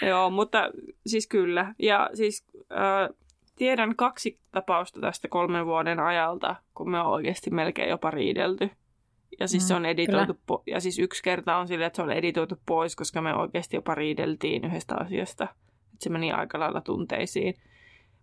Joo, 0.06 0.30
mutta 0.30 0.70
siis 1.06 1.26
kyllä. 1.26 1.74
Ja 1.78 2.10
siis 2.14 2.46
äh, 2.72 3.16
tiedän 3.56 3.96
kaksi 3.96 4.38
tapausta 4.52 5.00
tästä 5.00 5.28
kolmen 5.28 5.66
vuoden 5.66 6.00
ajalta, 6.00 6.56
kun 6.74 6.90
me 6.90 7.00
on 7.00 7.06
oikeasti 7.06 7.50
melkein 7.50 7.90
jopa 7.90 8.10
riidelty. 8.10 8.70
Ja 9.40 9.48
siis 9.48 9.62
mm, 9.62 9.66
se 9.66 9.74
on 9.74 9.86
editoitu, 9.86 10.32
po- 10.32 10.62
ja 10.66 10.80
siis 10.80 10.98
yksi 10.98 11.22
kerta 11.22 11.56
on 11.56 11.68
silleen, 11.68 11.86
että 11.86 11.96
se 11.96 12.02
on 12.02 12.12
editoitu 12.12 12.54
pois, 12.66 12.96
koska 12.96 13.22
me 13.22 13.34
oikeasti 13.34 13.76
jopa 13.76 13.94
riideltiin 13.94 14.64
yhdestä 14.64 14.94
asiasta. 15.00 15.44
Että 15.44 16.04
se 16.04 16.10
meni 16.10 16.32
aika 16.32 16.60
lailla 16.60 16.80
tunteisiin. 16.80 17.54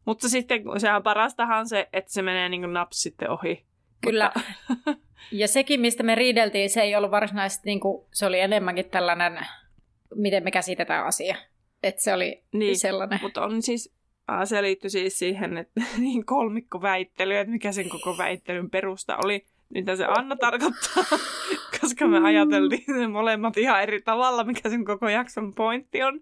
Mutta 0.05 0.29
sitten 0.29 0.61
sehän 0.77 1.03
parastahan 1.03 1.67
se, 1.67 1.89
että 1.93 2.13
se 2.13 2.21
menee 2.21 2.49
niin 2.49 2.73
naps 2.73 3.03
sitten 3.03 3.29
ohi. 3.29 3.65
Kyllä. 4.01 4.31
Mutta... 4.35 4.95
ja 5.31 5.47
sekin, 5.47 5.81
mistä 5.81 6.03
me 6.03 6.15
riideltiin, 6.15 6.69
se 6.69 6.81
ei 6.81 6.95
ollut 6.95 7.11
varsinaisesti, 7.11 7.65
niin 7.65 7.79
kuin, 7.79 8.05
se 8.13 8.25
oli 8.25 8.39
enemmänkin 8.39 8.89
tällainen, 8.89 9.47
miten 10.15 10.43
me 10.43 10.51
käsitetään 10.51 11.05
asia. 11.05 11.35
Että 11.85 12.01
se 12.01 12.13
oli 12.13 12.43
niin, 12.51 12.79
sellainen. 12.79 13.19
Mutta 13.21 13.45
on 13.45 13.61
siis, 13.61 13.93
äh, 14.31 14.39
se 14.43 14.61
liittyi 14.61 14.89
siis 14.89 15.19
siihen, 15.19 15.57
että 15.57 15.81
niin 15.97 16.25
kolmikko 16.25 16.81
väittely, 16.81 17.35
että 17.35 17.51
mikä 17.51 17.71
sen 17.71 17.89
koko 17.89 18.17
väittelyn 18.17 18.69
perusta 18.69 19.17
oli, 19.23 19.45
mitä 19.69 19.95
se 19.95 20.05
Anna 20.05 20.35
tarkoittaa, 20.35 21.03
koska 21.81 22.07
me 22.07 22.27
ajateltiin 22.27 22.83
ne 22.87 23.07
molemmat 23.07 23.57
ihan 23.57 23.83
eri 23.83 24.01
tavalla, 24.01 24.43
mikä 24.43 24.69
sen 24.69 24.85
koko 24.85 25.09
jakson 25.09 25.53
pointti 25.53 26.03
on. 26.03 26.21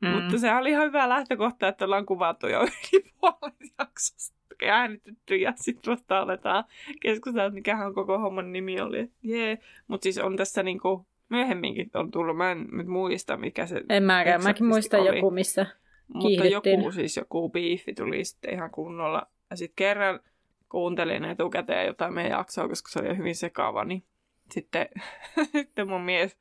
Mm. 0.00 0.08
Mutta 0.08 0.38
se 0.38 0.54
oli 0.54 0.70
ihan 0.70 0.86
hyvä 0.86 1.08
lähtökohta, 1.08 1.68
että 1.68 1.84
ollaan 1.84 2.06
kuvattu 2.06 2.48
jo 2.48 2.62
yli 2.92 3.04
puolet 3.20 3.74
jaksosta 3.78 4.34
äänitetty 4.68 5.36
ja 5.36 5.52
sitten 5.56 5.90
vasta 5.92 6.18
aletaan 6.18 6.64
keskustella, 7.00 7.46
että 7.46 7.54
mikähän 7.54 7.94
koko 7.94 8.18
homman 8.18 8.52
nimi 8.52 8.80
oli. 8.80 9.10
Jee, 9.22 9.58
mutta 9.86 10.02
siis 10.02 10.18
on 10.18 10.36
tässä 10.36 10.62
niinku 10.62 11.06
myöhemminkin 11.28 11.90
on 11.94 12.10
tullut, 12.10 12.36
mä 12.36 12.50
en 12.50 12.68
nyt 12.72 12.86
muista 12.86 13.36
mikä 13.36 13.66
se 13.66 13.82
En 13.88 14.02
mäkään, 14.02 14.42
mäkin 14.42 14.66
muistan 14.66 15.00
oli. 15.00 15.16
joku, 15.16 15.30
missä 15.30 15.66
Mutta 16.14 16.44
joku 16.44 16.92
siis, 16.92 17.16
joku 17.16 17.48
biifi 17.48 17.94
tuli 17.94 18.24
sitten 18.24 18.54
ihan 18.54 18.70
kunnolla. 18.70 19.26
Ja 19.50 19.56
sitten 19.56 19.76
kerran 19.76 20.20
kuuntelin 20.68 21.24
etukäteen 21.24 21.86
jotain 21.86 22.14
meidän 22.14 22.32
jaksoa, 22.32 22.68
koska 22.68 22.88
se 22.90 22.98
oli 22.98 23.16
hyvin 23.16 23.36
sekaava, 23.36 23.84
niin 23.84 24.04
sitten, 24.50 24.88
sitten 25.52 25.88
mun 25.88 26.02
mies 26.02 26.38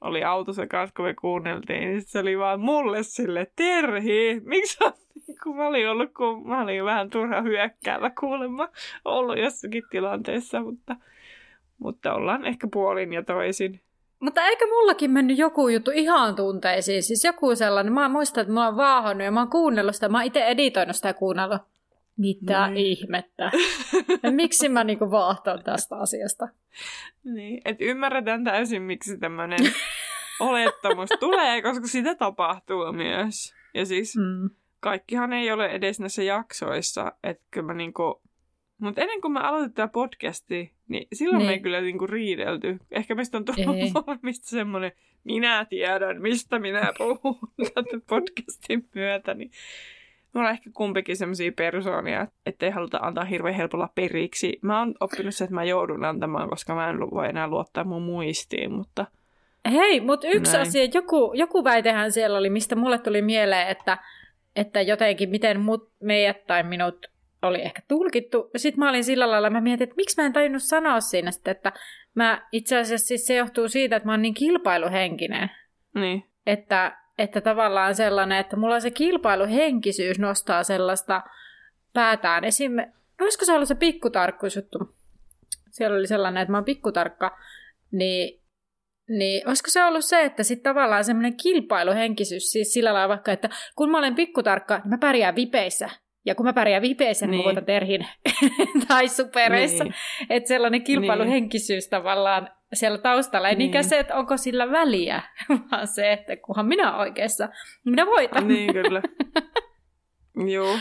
oli 0.00 0.24
autossa 0.24 0.66
kanssa, 0.66 0.94
kun 0.96 1.04
me 1.04 1.14
kuunneltiin, 1.14 1.80
niin 1.80 2.02
se 2.02 2.18
oli 2.18 2.38
vaan 2.38 2.60
mulle 2.60 3.02
sille, 3.02 3.52
Terhi, 3.56 4.40
miksi 4.44 4.76
sä 4.76 4.92
kun 5.42 5.56
mä 5.56 5.66
olin 5.66 5.88
ollut, 5.88 6.14
kun 6.14 6.48
mä 6.48 6.62
olin 6.62 6.84
vähän 6.84 7.10
turha 7.10 7.42
hyökkäävä 7.42 8.10
kuulemma 8.20 8.68
ollut 9.04 9.38
jossakin 9.38 9.82
tilanteessa, 9.90 10.60
mutta, 10.60 10.96
mutta 11.78 12.14
ollaan 12.14 12.46
ehkä 12.46 12.68
puolin 12.72 13.12
ja 13.12 13.22
toisin. 13.22 13.80
Mutta 14.20 14.46
eikö 14.46 14.66
mullakin 14.66 15.10
mennyt 15.10 15.38
joku 15.38 15.68
juttu 15.68 15.90
ihan 15.94 16.36
tunteisiin? 16.36 17.02
Siis 17.02 17.24
joku 17.24 17.56
sellainen, 17.56 17.92
mä 17.92 18.08
muistan, 18.08 18.42
että 18.42 18.52
mä 18.52 18.66
oon 18.66 18.76
vaahannut 18.76 19.24
ja 19.24 19.30
mä 19.30 19.40
oon 19.40 19.50
kuunnellut 19.50 19.94
sitä, 19.94 20.08
mä 20.08 20.18
oon 20.18 20.26
itse 20.26 20.44
editoinut 20.44 20.96
sitä 20.96 21.08
ja 21.08 21.14
kuunnellut. 21.14 21.62
Mitä 22.16 22.68
niin. 22.68 22.86
ihmettä? 22.86 23.50
Ja 24.22 24.30
miksi 24.30 24.68
mä 24.68 24.84
niinku 24.84 25.10
vaahtoon 25.10 25.64
tästä 25.64 25.96
asiasta? 25.96 26.48
Niin, 27.24 27.62
että 27.64 27.84
ymmärretään 27.84 28.44
täysin, 28.44 28.82
miksi 28.82 29.18
tämmöinen 29.18 29.58
olettamus 30.40 31.08
tulee, 31.20 31.62
koska 31.62 31.86
sitä 31.86 32.14
tapahtuu 32.14 32.92
myös. 32.92 33.54
Ja 33.74 33.86
siis 33.86 34.16
mm. 34.16 34.50
kaikkihan 34.80 35.32
ei 35.32 35.52
ole 35.52 35.66
edes 35.66 36.00
näissä 36.00 36.22
jaksoissa, 36.22 37.12
että 37.24 37.62
mä 37.62 37.74
niinku... 37.74 38.22
Mutta 38.80 39.00
ennen 39.00 39.20
kuin 39.20 39.32
me 39.32 39.40
aloitetaan 39.40 39.90
podcasti, 39.90 40.72
niin 40.88 41.08
silloin 41.12 41.38
niin. 41.38 41.46
me 41.46 41.52
ei 41.52 41.56
niin. 41.56 41.62
kyllä 41.62 41.80
niinku 41.80 42.06
riidelty. 42.06 42.78
Ehkä 42.90 43.14
meistä 43.14 43.36
on 43.36 43.44
tullut 43.44 43.76
molemmista 44.06 44.48
semmoinen, 44.48 44.92
minä 45.24 45.64
tiedän, 45.64 46.22
mistä 46.22 46.58
minä 46.58 46.92
puhun 46.98 47.38
tätä 47.58 48.00
podcastin 48.06 48.88
myötä, 48.94 49.34
niin 49.34 49.50
me 50.34 50.40
ollaan 50.40 50.54
ehkä 50.54 50.70
kumpikin 50.74 51.16
semmoisia 51.16 51.52
persoonia, 51.52 52.26
ettei 52.46 52.70
haluta 52.70 52.98
antaa 53.02 53.24
hirveän 53.24 53.54
helpolla 53.54 53.88
periksi. 53.94 54.58
Mä 54.62 54.78
oon 54.78 54.94
oppinut 55.00 55.34
se, 55.34 55.44
että 55.44 55.54
mä 55.54 55.64
joudun 55.64 56.04
antamaan, 56.04 56.48
koska 56.48 56.74
mä 56.74 56.90
en 56.90 57.00
voi 57.00 57.28
enää 57.28 57.48
luottaa 57.48 57.84
mun 57.84 58.02
muistiin, 58.02 58.72
mutta... 58.72 59.06
Hei, 59.72 60.00
mutta 60.00 60.28
yksi 60.28 60.52
Näin. 60.52 60.68
asia, 60.68 60.88
joku, 60.94 61.32
joku 61.34 61.64
väitehän 61.64 62.12
siellä 62.12 62.38
oli, 62.38 62.50
mistä 62.50 62.76
mulle 62.76 62.98
tuli 62.98 63.22
mieleen, 63.22 63.68
että, 63.68 63.98
että 64.56 64.80
jotenkin 64.80 65.30
miten 65.30 65.60
mut, 65.60 65.90
meidät 66.02 66.46
tai 66.46 66.62
minut 66.62 67.09
oli 67.42 67.62
ehkä 67.62 67.82
tulkittu. 67.88 68.50
Sitten 68.56 68.78
mä 68.78 68.88
olin 68.88 69.04
sillä 69.04 69.30
lailla, 69.30 69.50
mä 69.50 69.60
mietin, 69.60 69.84
että 69.84 69.96
miksi 69.96 70.20
mä 70.20 70.26
en 70.26 70.32
tajunnut 70.32 70.62
sanoa 70.62 71.00
siinä 71.00 71.30
sitten, 71.30 71.52
että 71.52 71.72
mä 72.14 72.48
itse 72.52 72.78
asiassa 72.78 73.06
siis 73.06 73.26
se 73.26 73.34
johtuu 73.34 73.68
siitä, 73.68 73.96
että 73.96 74.06
mä 74.06 74.12
oon 74.12 74.22
niin 74.22 74.34
kilpailuhenkinen. 74.34 75.50
Niin. 75.94 76.24
Että 76.46 77.00
että 77.22 77.40
tavallaan 77.40 77.94
sellainen, 77.94 78.38
että 78.38 78.56
mulla 78.56 78.80
se 78.80 78.90
kilpailuhenkisyys 78.90 80.18
nostaa 80.18 80.64
sellaista 80.64 81.22
päätään. 81.92 82.44
Esim. 82.44 82.72
olisiko 83.20 83.44
se 83.44 83.52
ollut 83.52 83.68
se 83.68 83.74
pikkutarkkuusjuttu? 83.74 84.78
Siellä 85.70 85.96
oli 85.96 86.06
sellainen, 86.06 86.42
että 86.42 86.52
mä 86.52 86.56
oon 86.56 86.64
pikkutarkka, 86.64 87.38
niin, 87.92 88.40
niin 89.08 89.48
olisiko 89.48 89.70
se 89.70 89.84
ollut 89.84 90.04
se, 90.04 90.24
että 90.24 90.42
sitten 90.42 90.74
tavallaan 90.74 91.04
semmoinen 91.04 91.36
kilpailuhenkisyys, 91.36 92.50
siis 92.50 92.72
sillä 92.72 92.92
lailla 92.92 93.08
vaikka, 93.08 93.32
että 93.32 93.48
kun 93.76 93.90
mä 93.90 93.98
olen 93.98 94.14
pikkutarkka, 94.14 94.78
niin 94.78 94.90
mä 94.90 94.98
pärjään 94.98 95.36
vipeissä. 95.36 95.90
Ja 96.24 96.34
kun 96.34 96.46
mä 96.46 96.52
pärjään 96.52 96.82
vipeissä, 96.82 97.26
niin, 97.26 97.30
niin 97.30 97.40
mä 97.40 97.44
voitan 97.44 97.64
terhin 97.64 98.06
tai 98.88 99.08
supereissa. 99.08 99.84
Niin. 99.84 99.94
Että 100.30 100.48
sellainen 100.48 100.82
kilpailuhenkisyys 100.82 101.84
niin. 101.84 101.90
tavallaan 101.90 102.50
siellä 102.72 102.98
taustalla. 102.98 103.48
Ei 103.48 103.54
niin. 103.54 103.58
niinkään 103.58 103.84
se, 103.84 103.98
että 103.98 104.16
onko 104.16 104.36
sillä 104.36 104.70
väliä, 104.70 105.22
vaan 105.70 105.86
se, 105.86 106.12
että 106.12 106.36
kunhan 106.36 106.66
minä 106.66 106.96
oikeassa, 106.96 107.46
niin 107.84 107.92
minä 107.92 108.06
voitan. 108.06 108.48
Niin, 108.48 108.72
kyllä. 108.72 109.02
Joo. 110.54 110.78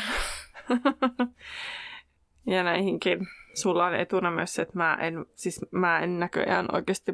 ja 2.47 2.63
näihinkin 2.63 3.19
sulla 3.53 3.85
on 3.85 3.95
etuna 3.95 4.31
myös 4.31 4.53
se, 4.53 4.61
että 4.61 4.77
mä 4.77 4.97
en, 5.01 5.25
siis 5.35 5.65
mä 5.71 5.99
en 5.99 6.19
näköjään 6.19 6.65
oikeasti 6.73 7.13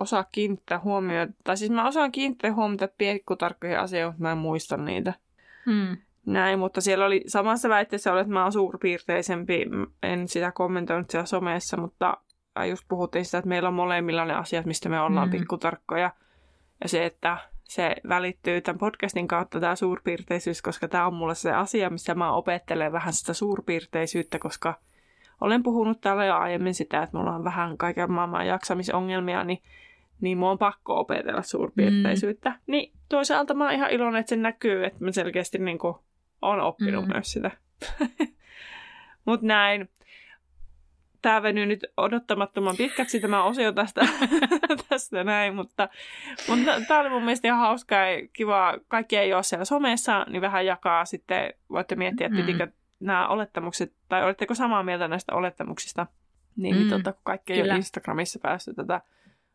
osaa 0.00 0.24
kiinnittää 0.24 0.80
huomioon. 0.80 1.34
Tai 1.44 1.56
siis 1.56 1.70
mä 1.70 1.88
osaan 1.88 2.12
kiinnittää 2.12 2.54
huomiota 2.54 2.88
piekkutarkkoihin 2.98 3.78
asioihin, 3.78 4.12
mutta 4.12 4.22
mä 4.22 4.32
en 4.32 4.38
muista 4.38 4.76
niitä. 4.76 5.14
Hmm. 5.66 5.96
Näin, 6.26 6.58
mutta 6.58 6.80
siellä 6.80 7.06
oli 7.06 7.24
samassa 7.26 7.68
väitteessä 7.68 8.12
oli, 8.12 8.20
että 8.20 8.32
mä 8.32 8.42
oon 8.42 8.52
suurpiirteisempi. 8.52 9.66
En 10.02 10.28
sitä 10.28 10.52
kommentoinut 10.52 11.10
siellä 11.10 11.26
somessa, 11.26 11.76
mutta 11.76 12.16
just 12.68 12.84
puhuttiin 12.88 13.24
sitä, 13.24 13.38
että 13.38 13.48
meillä 13.48 13.68
on 13.68 13.74
molemmilla 13.74 14.24
ne 14.24 14.34
asiat, 14.34 14.66
mistä 14.66 14.88
me 14.88 15.00
ollaan 15.00 15.28
mm. 15.28 15.32
pikkutarkkoja. 15.32 16.10
Ja 16.82 16.88
se, 16.88 17.06
että 17.06 17.36
se 17.64 17.96
välittyy 18.08 18.60
tämän 18.60 18.78
podcastin 18.78 19.28
kautta 19.28 19.60
tämä 19.60 19.76
suurpiirteisyys, 19.76 20.62
koska 20.62 20.88
tämä 20.88 21.06
on 21.06 21.14
mulle 21.14 21.34
se 21.34 21.52
asia, 21.52 21.90
missä 21.90 22.14
mä 22.14 22.32
opettelen 22.32 22.92
vähän 22.92 23.12
sitä 23.12 23.32
suurpiirteisyyttä, 23.32 24.38
koska 24.38 24.74
olen 25.40 25.62
puhunut 25.62 26.00
täällä 26.00 26.24
jo 26.24 26.36
aiemmin 26.36 26.74
sitä, 26.74 27.02
että 27.02 27.16
mulla 27.16 27.34
on 27.34 27.44
vähän 27.44 27.78
kaiken 27.78 28.12
maailman 28.12 28.46
jaksamisongelmia, 28.46 29.44
niin, 29.44 29.62
niin 30.20 30.38
mua 30.38 30.50
on 30.50 30.58
pakko 30.58 31.00
opetella 31.00 31.42
suurpiirteisyyttä. 31.42 32.50
Mm. 32.50 32.56
Niin 32.66 32.92
toisaalta 33.08 33.54
mä 33.54 33.64
oon 33.64 33.74
ihan 33.74 33.90
iloinen, 33.90 34.20
että 34.20 34.30
se 34.30 34.36
näkyy, 34.36 34.84
että 34.84 35.04
mä 35.04 35.12
selkeästi 35.12 35.58
niin 35.58 35.78
kuin, 35.78 35.96
on 36.46 36.60
oppinut 36.60 37.06
mm. 37.06 37.12
myös 37.12 37.32
sitä. 37.32 37.50
Mutta 39.26 39.46
näin 39.46 39.88
tämä 41.26 41.42
venyy 41.42 41.66
nyt 41.66 41.86
odottamattoman 41.96 42.76
pitkäksi 42.76 43.20
tämä 43.20 43.44
osio 43.44 43.72
tästä, 43.72 44.00
tästä 44.88 45.24
näin, 45.24 45.54
mutta, 45.54 45.88
mutta 46.48 46.72
tämä 46.88 47.00
oli 47.00 47.10
mun 47.10 47.22
mielestä 47.22 47.48
ihan 47.48 47.60
hauskaa 47.60 48.06
ja 48.06 48.28
kiva. 48.32 48.74
Kaikki 48.88 49.16
ei 49.16 49.34
ole 49.34 49.42
siellä 49.42 49.64
somessa, 49.64 50.26
niin 50.28 50.40
vähän 50.40 50.66
jakaa 50.66 51.04
sitten, 51.04 51.54
voitte 51.70 51.96
miettiä, 51.96 52.26
että 52.26 52.36
pitikö 52.36 52.66
mm. 52.66 52.72
nämä 53.00 53.28
olettamukset, 53.28 53.92
tai 54.08 54.24
oletteko 54.24 54.54
samaa 54.54 54.82
mieltä 54.82 55.08
näistä 55.08 55.34
olettamuksista, 55.34 56.06
niin, 56.56 56.74
mm. 56.74 56.78
niin 56.78 56.90
tota, 56.90 57.12
kun 57.12 57.22
kaikki 57.24 57.52
ei 57.52 57.62
ole 57.62 57.76
Instagramissa 57.76 58.38
päästy 58.42 58.74
tätä 58.74 59.00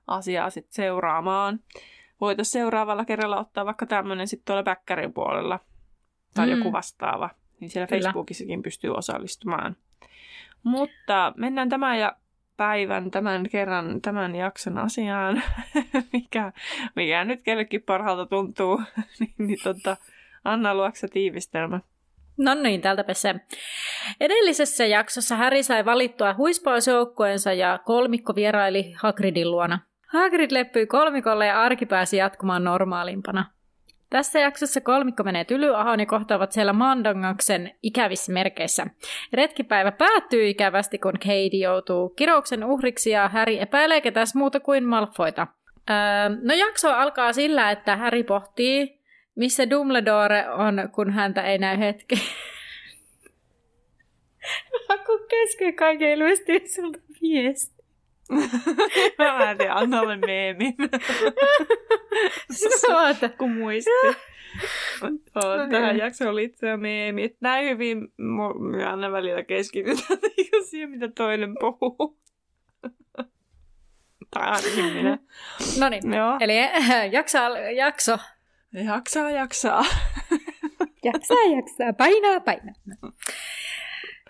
asiaa 0.08 0.50
sitten 0.50 0.74
seuraamaan. 0.74 1.60
Voitaisiin 2.22 2.52
seuraavalla 2.52 3.06
kerralla 3.06 3.40
ottaa 3.40 3.66
vaikka 3.66 3.86
tämmöinen 3.86 4.28
sitten 4.28 4.46
tuolla 4.46 4.64
backerin 4.64 5.14
puolella, 5.14 5.60
tai 6.34 6.48
mm. 6.48 6.58
joku 6.58 6.72
vastaava, 6.72 7.30
niin 7.60 7.70
siellä 7.70 7.88
Kyllä. 7.88 8.02
Facebookissakin 8.02 8.64
pystyy 8.64 8.94
osallistumaan. 8.94 9.76
Mutta 10.64 11.34
mennään 11.38 11.70
tämän 11.70 12.00
ja 12.00 12.16
päivän, 12.58 13.12
tämän 13.12 13.50
kerran, 13.50 14.02
tämän 14.02 14.36
jakson 14.36 14.78
asiaan, 14.78 15.44
mikä, 16.14 16.52
mikä 16.96 17.26
nyt 17.26 17.42
kellekin 17.42 17.82
parhaalta 17.82 18.26
tuntuu, 18.26 18.82
niin, 19.20 19.34
niin 19.38 19.60
tota, 19.64 19.98
Anna 20.44 20.76
luokse 20.76 21.08
tiivistelmä. 21.08 21.80
No 22.38 22.54
niin, 22.54 22.82
täältäpä 22.82 23.14
se. 23.14 23.36
Edellisessä 24.20 24.86
jaksossa 24.86 25.36
Häri 25.36 25.64
sai 25.64 25.86
valittua 25.86 26.34
huispausjoukkueensa 26.34 27.54
ja 27.54 27.80
kolmikko 27.86 28.36
vieraili 28.36 28.94
Hagridin 28.98 29.52
luona. 29.52 29.80
Hagrid 30.08 30.52
leppyi 30.52 30.86
kolmikolle 30.86 31.46
ja 31.46 31.62
arki 31.62 31.86
pääsi 31.86 32.18
jatkumaan 32.18 32.64
normaalimpana. 32.64 33.46
Tässä 34.12 34.40
jaksossa 34.40 34.82
kolmikko 34.82 35.24
menee 35.24 35.46
Tylyahon 35.46 36.00
ja 36.00 36.06
kohtaavat 36.06 36.52
siellä 36.52 36.74
Mandongaksen 36.74 37.72
ikävissä 37.84 38.34
merkeissä. 38.34 38.88
Retkipäivä 39.34 39.92
päättyy 39.92 40.50
ikävästi, 40.50 40.98
kun 40.98 41.14
Katie 41.14 41.64
joutuu 41.64 42.10
kirouksen 42.10 42.64
uhriksi 42.64 43.10
ja 43.10 43.30
Harry 43.30 43.58
epäilee 43.60 44.02
ketäs 44.02 44.36
muuta 44.36 44.60
kuin 44.60 44.84
Malfoita. 44.84 45.48
Öö, 45.90 45.96
no 46.42 46.54
jakso 46.54 46.94
alkaa 46.94 47.34
sillä, 47.34 47.72
että 47.72 47.98
Harry 47.98 48.24
pohtii 48.24 49.02
missä 49.36 49.70
Dumbledore 49.70 50.50
on, 50.50 50.90
kun 50.92 51.12
häntä 51.12 51.44
ei 51.44 51.58
näy 51.58 51.78
hetki. 51.78 52.16
Aku 54.90 55.20
kesken 55.30 55.76
kaiken 55.76 56.10
ilmeisesti 56.10 56.68
sulta 56.68 57.00
viesti. 57.22 57.81
Mä 59.18 59.52
en 59.52 59.58
tiedä, 59.58 59.74
anna 59.74 60.00
alle 60.00 60.18
meemin. 60.18 60.74
Oota. 62.90 63.30
Kun 63.30 63.52
muisti. 63.52 63.90
Oh, 65.36 65.58
No 65.58 65.68
tähän 65.72 65.96
niin. 65.96 66.04
jaksoon 66.04 66.36
liittyy 66.36 66.78
meemit. 66.78 67.38
Näin 67.42 67.70
hyvin 67.70 68.14
me 68.72 68.86
aina 68.86 69.12
välillä 69.12 69.44
keskitytään 69.44 70.20
siihen, 70.70 70.90
mitä 70.90 71.08
toinen 71.08 71.56
puhuu. 71.60 72.20
tai 74.32 74.44
ainakin 74.48 74.86
minä. 74.86 75.18
No 75.80 75.90
niin, 75.90 76.14
Joo. 76.14 76.38
eli 76.40 76.60
äh, 76.60 77.12
jakso, 77.12 77.38
jakso. 77.76 78.18
Jaksaa, 78.86 79.32
jaksaa. 79.32 79.86
Jaksaa, 81.04 81.38
jaksaa, 81.56 81.94
painaa, 81.98 82.40
painaa. 82.40 82.74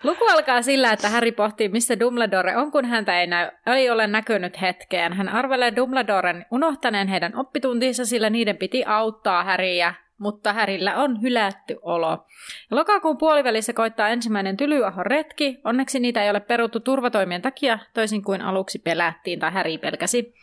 Luku 0.02 0.24
alkaa 0.24 0.62
sillä, 0.62 0.92
että 0.92 1.08
Harry 1.08 1.32
pohtii, 1.32 1.68
missä 1.68 2.00
Dumbledore 2.00 2.56
on, 2.56 2.72
kun 2.72 2.84
häntä 2.84 3.20
ei, 3.20 3.26
näy, 3.26 3.50
ei 3.66 3.90
ole 3.90 4.06
näkynyt 4.06 4.60
hetkeen. 4.60 5.12
Hän 5.12 5.28
arvelee 5.28 5.76
Dumbledoren 5.76 6.46
unohtaneen 6.50 7.08
heidän 7.08 7.36
oppituntinsa, 7.36 8.06
sillä 8.06 8.30
niiden 8.30 8.56
piti 8.56 8.84
auttaa 8.84 9.44
Harryä, 9.44 9.94
mutta 10.18 10.52
Härillä 10.52 10.96
on 10.96 11.22
hylätty 11.22 11.76
olo. 11.82 12.26
Lokakuun 12.70 13.18
puolivälissä 13.18 13.72
koittaa 13.72 14.08
ensimmäinen 14.08 14.56
Tylyahon 14.56 15.06
retki. 15.06 15.60
Onneksi 15.64 16.00
niitä 16.00 16.24
ei 16.24 16.30
ole 16.30 16.40
peruttu 16.40 16.80
turvatoimien 16.80 17.42
takia, 17.42 17.78
toisin 17.94 18.22
kuin 18.22 18.42
aluksi 18.42 18.78
pelättiin 18.78 19.38
tai 19.38 19.52
Häri 19.52 19.78
pelkäsi. 19.78 20.34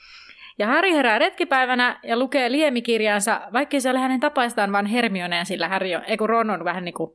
Ja 0.60 0.68
Harry 0.68 0.92
herää 0.92 1.20
retkipäivänä 1.20 2.00
ja 2.04 2.18
lukee 2.18 2.51
liemikirjaansa, 2.51 3.42
vaikkei 3.54 3.82
se 3.82 3.89
ole 3.89 4.00
hänen 4.00 4.20
tapaistaan, 4.20 4.72
vaan 4.72 4.86
Hermioneen, 4.86 5.46
sillä 5.46 5.68
Harry 5.68 5.96
on, 5.96 6.04
ei 6.08 6.18
kun 6.18 6.30
Ron 6.30 6.50
on 6.50 6.63
vähän 6.63 6.86
niin 6.86 6.94
kuin 6.94 7.12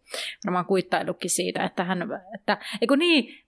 varmaan 0.47 0.65
kuittaillutkin 0.65 1.31
siitä, 1.31 1.65
että 1.65 1.85
hän, 1.85 2.09
että, 2.35 2.59
ei 2.81 2.87
kun 2.87 2.99
niin, 2.99 3.45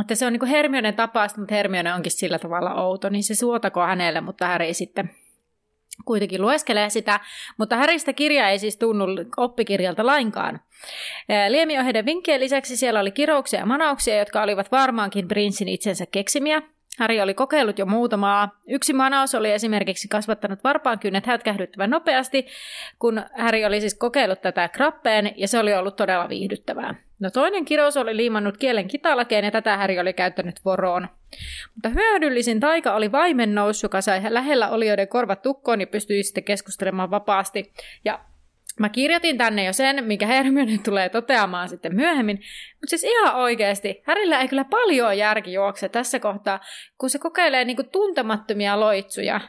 että 0.00 0.14
se 0.14 0.26
on 0.26 0.32
niin 0.32 0.40
kuin 0.40 0.50
Hermionen 0.50 0.94
tapaista, 0.94 1.40
mutta 1.40 1.54
Hermione 1.54 1.94
onkin 1.94 2.12
sillä 2.12 2.38
tavalla 2.38 2.74
outo, 2.74 3.08
niin 3.08 3.24
se 3.24 3.34
suotakoon 3.34 3.88
hänelle, 3.88 4.20
mutta 4.20 4.46
Harry 4.46 4.74
sitten 4.74 5.10
kuitenkin 6.04 6.42
lueskelee 6.42 6.90
sitä, 6.90 7.20
mutta 7.58 7.76
Häristä 7.76 8.12
kirja 8.12 8.48
ei 8.48 8.58
siis 8.58 8.76
tunnu 8.76 9.04
oppikirjalta 9.36 10.06
lainkaan. 10.06 10.60
Liemiohjeiden 11.48 12.06
vinkkien 12.06 12.40
lisäksi 12.40 12.76
siellä 12.76 13.00
oli 13.00 13.10
kirouksia 13.10 13.60
ja 13.60 13.66
manauksia, 13.66 14.18
jotka 14.18 14.42
olivat 14.42 14.72
varmaankin 14.72 15.28
prinssin 15.28 15.68
itsensä 15.68 16.06
keksimiä. 16.06 16.62
Harry 16.98 17.20
oli 17.20 17.34
kokeillut 17.34 17.78
jo 17.78 17.86
muutamaa. 17.86 18.60
Yksi 18.68 18.92
manaus 18.92 19.34
oli 19.34 19.52
esimerkiksi 19.52 20.08
kasvattanut 20.08 20.64
varpaankynnet 20.64 21.26
hätkähdyttävän 21.26 21.90
nopeasti, 21.90 22.46
kun 22.98 23.22
Harry 23.38 23.64
oli 23.64 23.80
siis 23.80 23.94
kokeillut 23.94 24.40
tätä 24.40 24.68
krappeen, 24.68 25.32
ja 25.36 25.48
se 25.48 25.58
oli 25.58 25.74
ollut 25.74 25.96
todella 25.96 26.28
viihdyttävää. 26.28 26.94
No 27.20 27.30
toinen 27.30 27.64
kirous 27.64 27.96
oli 27.96 28.16
liimannut 28.16 28.56
kielen 28.56 28.88
kitalakeen, 28.88 29.44
ja 29.44 29.50
tätä 29.50 29.76
Harry 29.76 29.98
oli 29.98 30.12
käyttänyt 30.12 30.64
voroon. 30.64 31.08
Mutta 31.74 31.88
hyödyllisin 31.88 32.60
taika 32.60 32.94
oli 32.94 33.12
vaimennous, 33.12 33.82
joka 33.82 34.00
sai 34.00 34.20
lähellä 34.28 34.68
olijoiden 34.68 35.08
korvat 35.08 35.42
tukkoon 35.42 35.80
ja 35.80 35.86
pystyi 35.86 36.22
sitten 36.22 36.44
keskustelemaan 36.44 37.10
vapaasti. 37.10 37.72
Ja 38.04 38.20
Mä 38.78 38.88
kirjoitin 38.88 39.38
tänne 39.38 39.64
jo 39.64 39.72
sen, 39.72 40.04
mikä 40.04 40.26
Hermione 40.26 40.78
tulee 40.84 41.08
toteamaan 41.08 41.68
sitten 41.68 41.94
myöhemmin. 41.94 42.36
Mutta 42.74 42.86
siis 42.90 43.04
ihan 43.04 43.36
oikeasti, 43.36 44.02
Härillä 44.06 44.40
ei 44.40 44.48
kyllä 44.48 44.64
paljon 44.64 45.18
järki 45.18 45.52
juokse 45.52 45.88
tässä 45.88 46.20
kohtaa, 46.20 46.60
kun 46.98 47.10
se 47.10 47.18
kokeilee 47.18 47.64
niinku 47.64 47.82
tuntemattomia 47.82 48.80
loitsuja. 48.80 49.40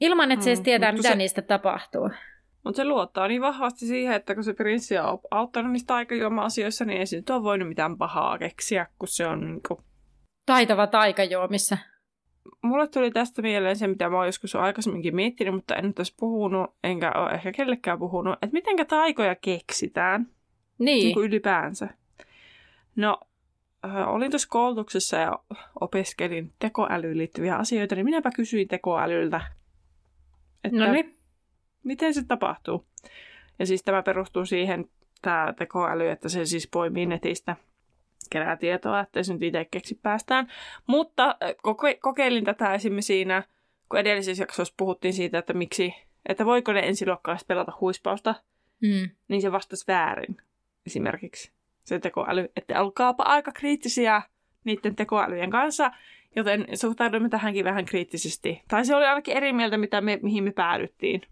Ilman, 0.00 0.32
että 0.32 0.44
se 0.44 0.50
edes 0.50 0.58
Mm, 0.58 0.64
tietää, 0.64 0.92
mutta 0.92 0.98
mitä 1.02 1.12
se- 1.12 1.18
niistä 1.18 1.42
tapahtuu. 1.42 2.10
Mutta 2.64 2.76
se 2.76 2.84
luottaa 2.84 3.28
niin 3.28 3.42
vahvasti 3.42 3.86
siihen, 3.86 4.14
että 4.14 4.34
kun 4.34 4.44
se 4.44 4.54
prinssi 4.54 4.98
on 4.98 5.18
auttanut 5.30 5.72
niistä 5.72 5.94
aikajuoma-asioissa, 5.94 6.84
niin 6.84 6.98
ei 7.00 7.06
se 7.06 7.16
nyt 7.16 7.30
ole 7.30 7.42
voinut 7.42 7.68
mitään 7.68 7.98
pahaa 7.98 8.38
keksiä, 8.38 8.86
kun 8.98 9.08
se 9.08 9.26
on 9.26 9.40
niinku... 9.40 9.84
Taitava 10.46 10.86
taikajuomissa. 10.86 11.78
Mulle 12.62 12.88
tuli 12.88 13.10
tästä 13.10 13.42
mieleen 13.42 13.76
se, 13.76 13.86
mitä 13.86 14.08
mä 14.08 14.16
oon 14.16 14.26
joskus 14.26 14.56
aikaisemminkin 14.56 15.16
miettinyt, 15.16 15.54
mutta 15.54 15.76
en 15.76 15.84
nyt 15.84 15.98
olisi 15.98 16.14
puhunut, 16.16 16.74
enkä 16.84 17.12
ole 17.16 17.30
ehkä 17.30 17.52
kellekään 17.52 17.98
puhunut, 17.98 18.34
että 18.34 18.52
mitenkä 18.52 18.84
taikoja 18.84 19.34
keksitään. 19.34 20.28
Niin. 20.78 21.04
niin 21.04 21.14
kuin 21.14 21.26
ylipäänsä. 21.26 21.88
No, 22.96 23.20
äh, 23.84 24.08
olin 24.08 24.30
tuossa 24.30 24.48
koulutuksessa 24.48 25.16
ja 25.16 25.38
opiskelin 25.80 26.52
tekoälyyn 26.58 27.18
liittyviä 27.18 27.56
asioita, 27.56 27.94
niin 27.94 28.04
minäpä 28.04 28.30
kysyin 28.30 28.68
tekoälyltä, 28.68 29.40
että 30.64 30.78
No 30.78 30.92
niin. 30.92 31.16
miten 31.84 32.14
se 32.14 32.24
tapahtuu. 32.24 32.86
Ja 33.58 33.66
siis 33.66 33.82
tämä 33.82 34.02
perustuu 34.02 34.46
siihen, 34.46 34.88
tämä 35.22 35.54
tekoäly, 35.58 36.08
että 36.08 36.28
se 36.28 36.46
siis 36.46 36.68
poimii 36.72 37.06
netistä, 37.06 37.56
kerää 38.30 38.56
tietoa, 38.56 39.00
että 39.00 39.22
se 39.22 39.32
nyt 39.32 39.42
itse 39.42 39.64
keksi 39.70 39.94
päästään. 40.02 40.48
Mutta 40.86 41.36
koke- 41.62 41.98
kokeilin 42.00 42.44
tätä 42.44 42.74
esimerkiksi 42.74 43.06
siinä, 43.06 43.42
kun 43.88 43.98
edellisessä 43.98 44.42
jaksossa 44.42 44.74
puhuttiin 44.76 45.14
siitä, 45.14 45.38
että 45.38 45.52
miksi, 45.52 45.94
että 46.28 46.44
voiko 46.46 46.72
ne 46.72 46.80
ensiluokkalaiset 46.80 47.48
pelata 47.48 47.72
huispausta, 47.80 48.34
Mm. 48.82 49.10
niin 49.28 49.42
se 49.42 49.52
vastasi 49.52 49.84
väärin 49.88 50.36
esimerkiksi 50.86 51.52
se 51.84 51.98
tekoäly, 51.98 52.48
että 52.56 52.80
olkaapa 52.82 53.22
aika 53.22 53.52
kriittisiä 53.52 54.22
niiden 54.64 54.96
tekoälyjen 54.96 55.50
kanssa, 55.50 55.90
joten 56.36 56.66
suhtaudumme 56.74 57.28
tähänkin 57.28 57.64
vähän 57.64 57.84
kriittisesti. 57.84 58.62
Tai 58.68 58.84
se 58.84 58.96
oli 58.96 59.04
ainakin 59.04 59.36
eri 59.36 59.52
mieltä, 59.52 59.76
mitä 59.78 60.00
me, 60.00 60.18
mihin 60.22 60.44
me 60.44 60.52
päädyttiin. 60.52 61.22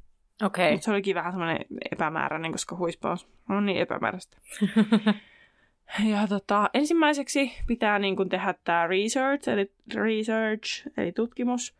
Okei. 0.42 0.72
Mutta 0.72 0.84
se 0.84 0.90
olikin 0.90 1.14
vähän 1.14 1.32
semmoinen 1.32 1.64
epämääräinen, 1.92 2.52
koska 2.52 2.76
huispaus 2.76 3.28
on 3.48 3.66
niin 3.66 3.78
epämääräistä. 3.78 4.36
Ja 6.04 6.26
tota, 6.28 6.70
ensimmäiseksi 6.74 7.52
pitää 7.66 7.98
niin 7.98 8.16
kuin 8.16 8.28
tehdä 8.28 8.54
tämä 8.64 8.86
research, 8.86 9.48
eli 9.48 9.72
research, 9.94 10.88
eli 10.96 11.12
tutkimus, 11.12 11.76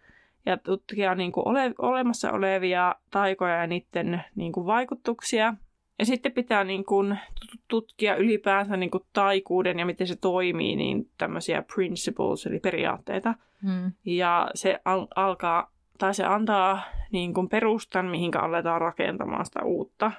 ja 0.46 0.56
tutkia 0.56 1.14
niin 1.14 1.32
kuin 1.32 1.48
ole, 1.48 1.74
olemassa 1.78 2.32
olevia 2.32 2.94
taikoja 3.10 3.56
ja 3.56 3.66
niiden 3.66 4.24
niin 4.34 4.52
kuin 4.52 4.66
vaikutuksia. 4.66 5.54
Ja 5.98 6.06
sitten 6.06 6.32
pitää 6.32 6.64
niin 6.64 6.84
kuin 6.84 7.18
tut- 7.40 7.60
tutkia 7.68 8.16
ylipäänsä 8.16 8.76
niin 8.76 8.90
kuin 8.90 9.04
taikuuden 9.12 9.78
ja 9.78 9.86
miten 9.86 10.06
se 10.06 10.16
toimii, 10.16 10.76
niin 10.76 11.10
tämmöisiä 11.18 11.64
principles, 11.74 12.46
eli 12.46 12.58
periaatteita. 12.58 13.34
Mm. 13.62 13.92
Ja 14.04 14.50
se 14.54 14.80
al- 14.84 15.06
alkaa, 15.16 15.72
tai 15.98 16.14
se 16.14 16.24
antaa 16.24 16.82
niin 17.12 17.34
kuin 17.34 17.48
perustan, 17.48 18.06
mihinkä 18.06 18.38
aletaan 18.38 18.80
rakentamaan 18.80 19.44
sitä 19.44 19.62
uutta. 19.64 20.12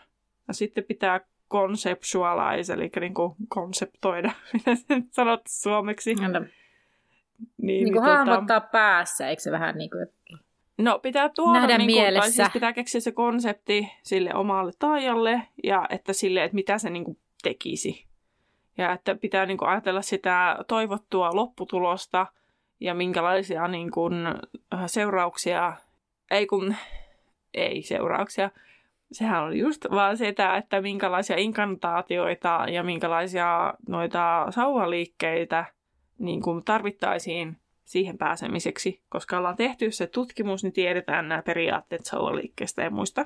Ja 0.47 0.53
sitten 0.53 0.83
pitää 0.83 1.21
conceptualize, 1.51 2.73
eli 2.73 2.91
niin 2.99 3.13
kuin 3.13 3.35
konseptoida, 3.49 4.31
mitä 4.53 4.75
se 4.75 4.95
nyt 4.95 5.05
sanot 5.11 5.41
suomeksi. 5.47 6.11
Entä, 6.11 6.39
Niin, 6.39 6.49
niin 7.57 7.83
niin 7.83 7.93
kuin 7.93 8.03
tota- 8.05 8.07
hahmottaa 8.07 8.61
päässä, 8.61 9.27
eikö 9.29 9.41
se 9.41 9.51
vähän 9.51 9.75
niin 9.77 9.89
kuin... 9.89 10.07
No 10.77 10.99
pitää 10.99 11.29
tuoda, 11.29 11.59
Nähdä 11.59 11.77
niin 11.77 11.87
kuin, 11.87 11.95
tai 11.95 12.03
mielessä. 12.03 12.31
siis 12.31 12.53
pitää 12.53 12.73
keksiä 12.73 13.01
se 13.01 13.11
konsepti 13.11 13.91
sille 14.03 14.33
omalle 14.33 14.71
taajalle 14.79 15.41
ja 15.63 15.85
että 15.89 16.13
sille, 16.13 16.43
että 16.43 16.55
mitä 16.55 16.77
se 16.77 16.89
niin 16.89 17.03
kuin 17.03 17.17
tekisi. 17.43 18.05
Ja 18.77 18.91
että 18.91 19.15
pitää 19.15 19.45
niin 19.45 19.57
kuin 19.57 19.69
ajatella 19.69 20.01
sitä 20.01 20.57
toivottua 20.67 21.29
lopputulosta 21.35 22.27
ja 22.79 22.93
minkälaisia 22.93 23.67
niin 23.67 23.91
kuin, 23.91 24.13
äh, 24.73 24.83
seurauksia, 24.85 25.73
ei 26.31 26.47
kun, 26.47 26.75
ei 27.53 27.81
seurauksia, 27.81 28.49
sehän 29.13 29.43
oli 29.43 29.59
just 29.59 29.85
vaan 29.91 30.17
sitä, 30.17 30.57
että 30.57 30.81
minkälaisia 30.81 31.37
inkantaatioita 31.37 32.65
ja 32.71 32.83
minkälaisia 32.83 33.73
noita 33.87 34.45
sauvaliikkeitä 34.49 35.65
niin 36.19 36.41
kuin 36.41 36.63
tarvittaisiin 36.65 37.57
siihen 37.85 38.17
pääsemiseksi. 38.17 39.01
Koska 39.09 39.37
ollaan 39.37 39.55
tehty 39.55 39.91
se 39.91 40.07
tutkimus, 40.07 40.63
niin 40.63 40.73
tiedetään 40.73 41.29
nämä 41.29 41.41
periaatteet 41.41 42.05
sauvaliikkeestä 42.05 42.81
ja 42.81 42.89
muista. 42.89 43.25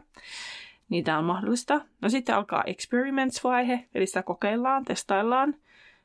Niitä 0.90 1.18
on 1.18 1.26
mahdollista. 1.26 1.82
No 2.02 2.10
sitten 2.10 2.36
alkaa 2.36 2.64
experiments-vaihe, 2.64 3.80
eli 3.96 4.06
sitä 4.06 4.24
kokeillaan, 4.24 4.86
testaillaan. 4.86 5.56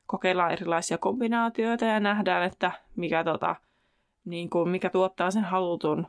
Kokeillaan 0.06 0.52
erilaisia 0.52 0.98
kombinaatioita 0.98 1.84
ja 1.84 2.00
nähdään, 2.00 2.42
että 2.42 2.72
mikä, 2.96 3.24
tota, 3.24 3.56
niin 4.24 4.50
kuin, 4.50 4.68
mikä 4.68 4.90
tuottaa 4.90 5.30
sen 5.30 5.44
halutun 5.44 6.06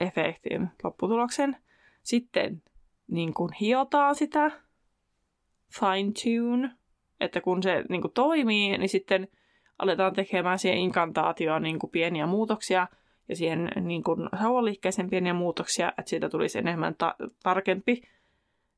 efektin 0.00 0.68
lopputuloksen. 0.84 1.56
Sitten 2.02 2.62
niin 3.08 3.34
kuin 3.34 3.52
hiotaan 3.60 4.14
sitä, 4.14 4.50
fine 5.80 6.12
tune, 6.12 6.70
että 7.20 7.40
kun 7.40 7.62
se 7.62 7.84
niin 7.88 8.00
kuin 8.02 8.12
toimii, 8.12 8.78
niin 8.78 8.88
sitten 8.88 9.28
aletaan 9.78 10.12
tekemään 10.12 10.58
siihen 10.58 10.78
inkantaatioon 10.78 11.62
niin 11.62 11.78
kuin 11.78 11.90
pieniä 11.90 12.26
muutoksia 12.26 12.88
ja 13.28 13.36
siihen 13.36 13.70
niin 13.80 14.02
kuin 14.02 14.28
sauvaliikkeeseen 14.40 15.10
pieniä 15.10 15.34
muutoksia, 15.34 15.88
että 15.88 16.10
siitä 16.10 16.28
tulisi 16.28 16.58
enemmän 16.58 16.94
ta- 16.94 17.14
tarkempi 17.42 18.02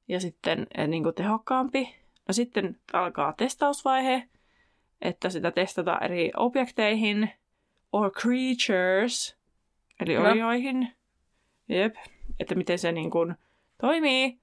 ja 0.08 0.20
sitten 0.20 0.66
eh, 0.78 0.88
niin 0.88 1.02
kuin 1.02 1.14
tehokkaampi. 1.14 1.94
No 2.28 2.32
sitten 2.32 2.76
alkaa 2.92 3.32
testausvaihe, 3.32 4.28
että 5.00 5.30
sitä 5.30 5.50
testataan 5.50 6.04
eri 6.04 6.30
objekteihin 6.36 7.30
or 7.92 8.10
creatures, 8.10 9.36
eli 10.00 10.14
Hyvä. 10.16 10.30
olioihin. 10.30 10.88
Jep, 11.68 11.94
että 12.40 12.54
miten 12.54 12.78
se 12.78 12.92
niin 12.92 13.10
kuin 13.10 13.34
toimii. 13.80 14.38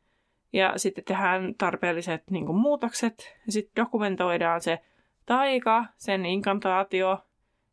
Ja 0.53 0.73
sitten 0.75 1.03
tehdään 1.03 1.55
tarpeelliset 1.57 2.23
niin 2.29 2.45
kuin, 2.45 2.57
muutokset. 2.57 3.37
Ja 3.45 3.51
sitten 3.51 3.83
dokumentoidaan 3.85 4.61
se 4.61 4.79
taika, 5.25 5.85
sen 5.97 6.25
inkantaatio. 6.25 7.19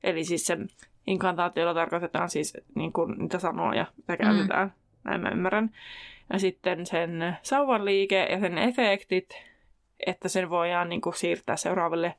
Eli 0.02 0.24
siis 0.24 0.46
sen 0.46 0.68
inkantaatiolla 1.06 1.74
tarkoitetaan 1.74 2.30
siis 2.30 2.56
niin 2.74 2.92
kuin, 2.92 3.18
niitä 3.18 3.38
sanoja, 3.38 3.86
mitä 3.96 4.16
käytetään. 4.16 4.66
Mm. 4.66 4.72
Näin 5.04 5.20
mä 5.20 5.28
ymmärrän. 5.28 5.70
Ja 6.32 6.38
sitten 6.38 6.86
sen 6.86 7.36
sauvan 7.42 7.84
liike 7.84 8.24
ja 8.30 8.40
sen 8.40 8.58
efektit, 8.58 9.44
että 10.06 10.28
sen 10.28 10.50
voidaan 10.50 10.88
niin 10.88 11.00
kuin, 11.00 11.14
siirtää 11.14 11.56
seuraaville 11.56 12.14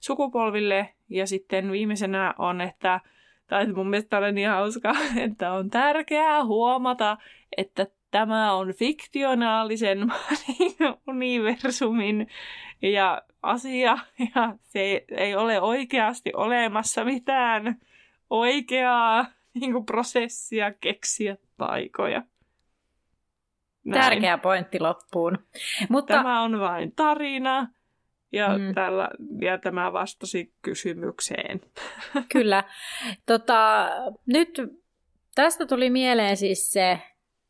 sukupolville. 0.00 0.88
Ja 1.08 1.26
sitten 1.26 1.72
viimeisenä 1.72 2.34
on, 2.38 2.60
että 2.60 3.00
tai 3.46 3.72
mun 3.72 3.90
mielestä 3.90 4.18
on 4.18 4.34
niin 4.34 4.48
hauska, 4.48 4.94
että 5.26 5.52
on 5.52 5.70
tärkeää 5.70 6.44
huomata, 6.44 7.16
että 7.56 7.86
tämä 8.12 8.52
on 8.52 8.74
fiktionaalisen 8.74 10.12
universumin 11.08 12.26
ja 12.82 13.22
asia, 13.42 13.98
ja 14.34 14.54
se 14.62 15.04
ei 15.08 15.36
ole 15.36 15.60
oikeasti 15.60 16.32
olemassa 16.36 17.04
mitään 17.04 17.80
oikeaa 18.30 19.26
niin 19.54 19.72
kuin 19.72 19.86
prosessia 19.86 20.72
keksiä 20.72 21.36
taikoja. 21.56 22.22
Näin. 23.84 24.02
Tärkeä 24.02 24.38
pointti 24.38 24.80
loppuun. 24.80 25.38
Mutta... 25.88 26.14
Tämä 26.14 26.42
on 26.42 26.60
vain 26.60 26.92
tarina, 26.96 27.68
ja, 28.32 28.58
mm. 28.58 28.74
tällä, 28.74 29.08
ja 29.40 29.58
tämä 29.58 29.92
vastasi 29.92 30.54
kysymykseen. 30.62 31.60
Kyllä. 32.32 32.64
Tota, 33.26 33.88
nyt 34.26 34.60
tästä 35.34 35.66
tuli 35.66 35.90
mieleen 35.90 36.36
siis 36.36 36.72
se, 36.72 36.98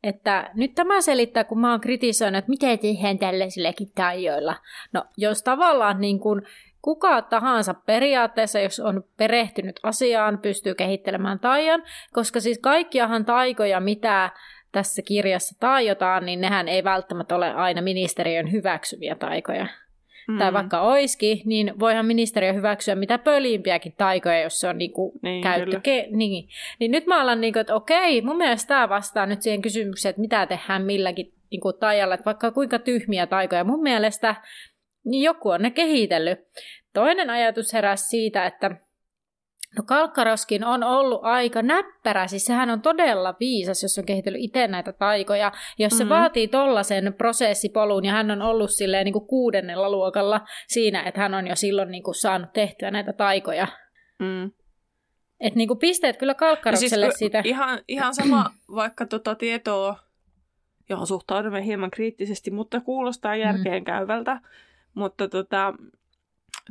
että 0.02 0.50
nyt 0.54 0.74
tämä 0.74 1.00
selittää, 1.00 1.44
kun 1.44 1.60
mä 1.60 1.70
oon 1.70 1.80
kritisoinut, 1.80 2.38
että 2.38 2.50
miten 2.50 2.78
tehdään 2.78 3.18
tällaisillakin 3.18 3.88
taijoilla. 3.94 4.56
No, 4.92 5.04
jos 5.16 5.42
tavallaan 5.42 6.00
niin 6.00 6.20
kuin 6.20 6.42
kuka 6.82 7.22
tahansa 7.22 7.74
periaatteessa, 7.74 8.60
jos 8.60 8.80
on 8.80 9.04
perehtynyt 9.16 9.80
asiaan, 9.82 10.38
pystyy 10.38 10.74
kehittelemään 10.74 11.40
taian, 11.40 11.82
koska 12.12 12.40
siis 12.40 12.58
kaikkiahan 12.58 13.24
taikoja, 13.24 13.80
mitä 13.80 14.30
tässä 14.72 15.02
kirjassa 15.02 15.56
taajotaan, 15.60 16.26
niin 16.26 16.40
nehän 16.40 16.68
ei 16.68 16.84
välttämättä 16.84 17.36
ole 17.36 17.54
aina 17.54 17.82
ministeriön 17.82 18.52
hyväksyviä 18.52 19.14
taikoja 19.14 19.66
mm. 20.28 20.38
tai 20.38 20.52
vaikka 20.52 20.80
oiski, 20.80 21.42
niin 21.44 21.74
voihan 21.78 22.06
ministeriö 22.06 22.52
hyväksyä 22.52 22.94
mitä 22.94 23.18
pölimpiäkin 23.18 23.94
taikoja, 23.96 24.42
jos 24.42 24.61
se 24.61 24.68
on 24.68 24.78
niinku 24.78 25.12
niin, 25.22 25.42
käyttö. 25.42 25.76
Ke- 25.76 26.16
niin. 26.16 26.48
niin 26.78 26.90
nyt 26.90 27.06
mä 27.06 27.20
alan, 27.20 27.40
niinku, 27.40 27.58
että 27.58 27.74
okei, 27.74 28.22
mun 28.22 28.37
mielestä 28.37 28.68
tämä 28.68 28.88
vastaa 28.88 29.26
nyt 29.26 29.42
siihen 29.42 29.62
kysymykseen, 29.62 30.11
että 30.11 30.20
mitä 30.20 30.46
tehdään 30.46 30.82
milläkin 30.82 31.32
niinku, 31.50 31.72
taijalla, 31.72 32.14
että 32.14 32.24
vaikka 32.24 32.50
kuinka 32.50 32.78
tyhmiä 32.78 33.26
taikoja. 33.26 33.64
Mun 33.64 33.82
mielestä 33.82 34.35
niin 35.04 35.22
joku 35.22 35.48
on 35.48 35.62
ne 35.62 35.70
kehitellyt. 35.70 36.38
Toinen 36.92 37.30
ajatus 37.30 37.72
heräsi 37.72 38.08
siitä, 38.08 38.46
että 38.46 38.76
No 39.78 39.85
Kalkkaroskin 39.87 40.64
on 40.64 40.82
ollut 40.82 41.24
aika 41.24 41.62
näppärä, 41.62 42.26
siis 42.26 42.44
sehän 42.44 42.70
on 42.70 42.82
todella 42.82 43.35
viisas, 43.40 43.82
jos 43.82 43.98
on 43.98 44.04
kehitellyt 44.04 44.40
itse 44.40 44.68
näitä 44.68 44.92
taikoja. 44.92 45.52
Jos 45.78 45.92
se 45.92 46.04
mm-hmm. 46.04 46.14
vaatii 46.14 46.48
tollaisen 46.48 47.14
prosessipolun 47.18 48.04
ja 48.04 48.12
hän 48.12 48.30
on 48.30 48.42
ollut 48.42 48.70
silleen 48.70 49.04
niin 49.04 49.12
kuin 49.12 49.26
kuudennella 49.26 49.90
luokalla 49.90 50.40
siinä, 50.68 51.02
että 51.02 51.20
hän 51.20 51.35
on 51.35 51.46
jo 51.46 51.56
silloin 51.56 51.90
niin 51.90 52.02
kuin 52.02 52.14
saanut 52.14 52.52
tehtyä 52.52 52.90
näitä 52.90 53.12
taikoja. 53.12 53.66
Mm. 54.18 54.50
Että 55.40 55.56
niin 55.56 55.68
kuin 55.68 55.78
pisteet 55.78 56.16
kyllä 56.16 56.35
Kalkkarokselle 56.35 57.06
siis, 57.06 57.18
siitä. 57.18 57.42
Ihan, 57.44 57.80
ihan 57.88 58.14
sama 58.14 58.50
vaikka 58.74 59.06
tota 59.06 59.35
tietoa, 59.35 59.96
johon 60.88 61.06
suhtaudumme 61.06 61.64
hieman 61.64 61.90
kriittisesti, 61.90 62.50
mutta 62.50 62.80
kuulostaa 62.80 63.37
järkeenkäyvältä. 63.37 64.35
Mm. 64.35 64.40
Mutta 64.94 65.28
tota, 65.28 65.74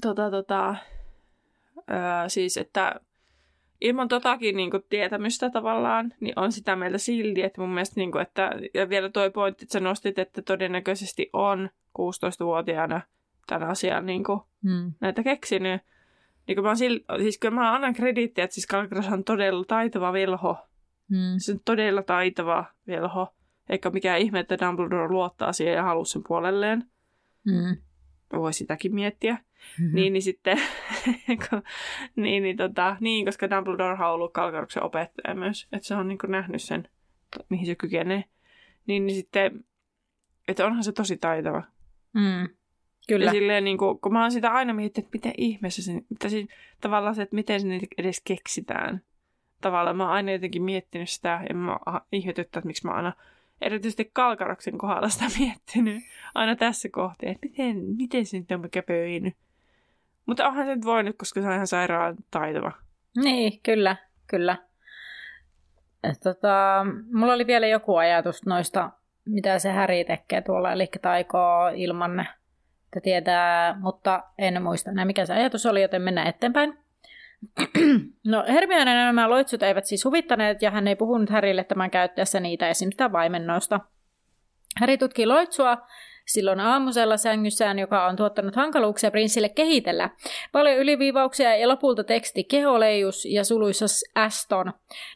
tota, 0.01 0.31
tota, 0.31 0.75
Öö, 1.91 2.29
siis, 2.29 2.57
että 2.57 2.99
ilman 3.81 4.07
totakin 4.07 4.55
niin 4.55 4.71
kuin, 4.71 4.83
tietämystä 4.89 5.49
tavallaan, 5.49 6.13
niin 6.19 6.39
on 6.39 6.51
sitä 6.51 6.75
mieltä 6.75 6.97
silti, 6.97 7.43
että 7.43 7.61
mun 7.61 7.69
mielestä, 7.69 7.99
niin 7.99 8.11
kuin, 8.11 8.21
että, 8.21 8.51
ja 8.73 8.89
vielä 8.89 9.09
toi 9.09 9.31
pointti, 9.31 9.65
että 9.65 9.73
sä 9.73 9.79
nostit, 9.79 10.19
että 10.19 10.41
todennäköisesti 10.41 11.29
on 11.33 11.69
16-vuotiaana 11.99 13.01
tämän 13.47 13.69
asian 13.69 14.05
niin 14.05 14.23
kuin, 14.23 14.39
hmm. 14.63 14.93
näitä 15.01 15.23
keksinyt. 15.23 15.81
Niin 16.47 16.55
kuin 16.55 16.65
mä 16.65 16.75
sil, 16.81 16.95
siis 17.17 17.37
kyllä 17.37 17.55
mä 17.55 17.73
annan 17.73 17.93
krediittiä, 17.93 18.43
että 18.43 18.53
siis 18.53 18.67
Kalkras 18.67 19.07
on 19.07 19.23
todella 19.23 19.65
taitava 19.65 20.13
velho. 20.13 20.57
Hmm. 21.09 21.35
Se 21.37 21.51
on 21.51 21.59
todella 21.65 22.03
taitava 22.03 22.65
velho. 22.87 23.33
Eikä 23.69 23.89
mikään 23.89 24.19
ihme, 24.19 24.39
että 24.39 24.57
Dumbledore 24.61 25.09
luottaa 25.09 25.53
siihen 25.53 25.73
ja 25.73 25.83
haluaa 25.83 26.05
sen 26.05 26.21
puolelleen. 26.27 26.83
Hmm. 27.51 27.77
Voi 28.33 28.53
sitäkin 28.53 28.95
miettiä. 28.95 29.37
Mm-hmm. 29.79 29.95
Niin, 29.95 30.13
niin 30.13 30.23
sitten, 30.23 30.57
niin, 32.15 32.43
niin, 32.43 32.57
tota, 32.57 32.97
niin, 32.99 33.25
koska 33.25 33.49
Dumbledore 33.49 33.93
on 33.93 34.11
ollut 34.11 34.33
Kalkaruksen 34.33 34.83
opettaja 34.83 35.35
myös, 35.35 35.67
että 35.71 35.87
se 35.87 35.95
on 35.95 36.07
niin 36.07 36.17
kuin 36.17 36.31
nähnyt 36.31 36.61
sen, 36.61 36.89
mihin 37.49 37.65
se 37.65 37.75
kykenee. 37.75 38.23
Niin, 38.87 39.05
niin 39.05 39.15
sitten, 39.15 39.63
että 40.47 40.65
onhan 40.65 40.83
se 40.83 40.91
tosi 40.91 41.17
taitava. 41.17 41.63
Mm. 42.13 42.49
Kyllä. 43.07 43.25
Ja 43.25 43.31
silleen, 43.31 43.63
niin 43.63 43.77
kuin, 43.77 43.99
kun 43.99 44.13
mä 44.13 44.21
oon 44.21 44.31
sitä 44.31 44.51
aina 44.51 44.73
miettinyt, 44.73 45.07
että 45.07 45.17
miten 45.17 45.33
ihmeessä 45.37 45.83
se, 45.83 45.93
mitä 46.09 46.29
siis, 46.29 46.47
tavallaan 46.81 47.15
se, 47.15 47.21
että 47.21 47.35
miten 47.35 47.61
se 47.61 47.67
edes 47.97 48.21
keksitään. 48.25 49.01
Tavallaan 49.61 49.97
mä 49.97 50.03
oon 50.03 50.13
aina 50.13 50.31
jotenkin 50.31 50.63
miettinyt 50.63 51.09
sitä, 51.09 51.45
ja 51.49 51.55
mä 51.55 51.77
ihmetyttää, 52.11 52.59
että 52.59 52.67
miksi 52.67 52.87
mä 52.87 52.93
aina 52.93 53.13
erityisesti 53.61 54.09
Kalkaroksen 54.13 54.77
kohdalla 54.77 55.09
sitä 55.09 55.25
miettinyt 55.39 56.03
aina 56.35 56.55
tässä 56.55 56.89
kohtaa, 56.89 57.29
että 57.29 57.47
miten, 57.47 57.77
miten 57.97 58.25
se 58.25 58.39
nyt 58.39 58.51
on 58.51 58.69
käpöinyt. 58.71 59.33
Mutta 60.31 60.47
onhan 60.47 60.65
se 60.65 60.75
nyt 60.75 60.85
voinut, 60.85 61.15
koska 61.17 61.41
se 61.41 61.47
on 61.47 61.53
ihan 61.53 61.67
sairaan 61.67 62.15
taitava. 62.31 62.71
Niin, 63.23 63.59
kyllä, 63.63 63.95
kyllä. 64.27 64.57
Tota, 66.23 66.85
mulla 67.13 67.33
oli 67.33 67.47
vielä 67.47 67.67
joku 67.67 67.95
ajatus 67.95 68.45
noista, 68.45 68.89
mitä 69.25 69.59
se 69.59 69.71
Häri 69.71 70.05
tekee 70.05 70.41
tuolla, 70.41 70.71
eli 70.71 70.89
taikoo 71.01 71.71
ilman, 71.75 72.19
että 72.85 72.99
tietää, 73.03 73.75
mutta 73.79 74.23
en 74.37 74.63
muista 74.63 74.91
enää 74.91 75.05
mikä 75.05 75.25
se 75.25 75.33
ajatus 75.33 75.65
oli, 75.65 75.81
joten 75.81 76.01
mennään 76.01 76.27
eteenpäin. 76.27 76.77
No 78.23 78.43
Hermionen 78.47 78.85
nämä 78.85 79.29
loitsut 79.29 79.63
eivät 79.63 79.85
siis 79.85 80.05
huvittaneet 80.05 80.61
ja 80.61 80.71
hän 80.71 80.87
ei 80.87 80.95
puhunut 80.95 81.29
Härille 81.29 81.63
tämän 81.63 81.91
käyttäessä 81.91 82.39
niitä 82.39 82.69
esim. 82.69 82.89
vaimennosta. 83.11 83.79
Häri 84.79 84.97
tutki 84.97 85.25
loitsua 85.25 85.77
silloin 86.27 86.59
aamusella 86.59 87.17
sängyssään, 87.17 87.79
joka 87.79 88.05
on 88.05 88.15
tuottanut 88.15 88.55
hankaluuksia 88.55 89.11
prinssille 89.11 89.49
kehitellä. 89.49 90.09
Paljon 90.51 90.77
yliviivauksia 90.77 91.55
ja 91.57 91.67
lopulta 91.67 92.03
teksti 92.03 92.43
keholeijus 92.43 93.25
ja 93.25 93.43
suluissa 93.43 93.85
Aston. 94.15 94.73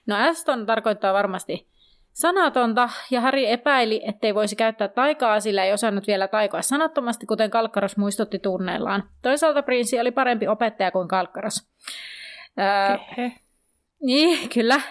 No 0.07 0.15
Aston 0.29 0.65
tarkoittaa 0.65 1.13
varmasti 1.13 1.67
sanatonta, 2.15 2.89
ja 3.11 3.21
Harry 3.21 3.45
epäili, 3.45 4.01
ettei 4.07 4.35
voisi 4.35 4.55
käyttää 4.55 4.87
taikaa, 4.87 5.39
sillä 5.39 5.65
ei 5.65 5.73
osannut 5.73 6.07
vielä 6.07 6.27
taikoa 6.27 6.61
sanattomasti, 6.61 7.25
kuten 7.25 7.49
Kalkkaros 7.49 7.97
muistutti 7.97 8.39
tunneillaan. 8.39 9.09
Toisaalta 9.21 9.63
prinssi 9.63 9.99
oli 9.99 10.11
parempi 10.11 10.47
opettaja 10.47 10.91
kuin 10.91 11.07
Kalkkaros. 11.07 11.67
Öö, 12.59 12.97
niin, 14.01 14.49
kyllä, 14.49 14.81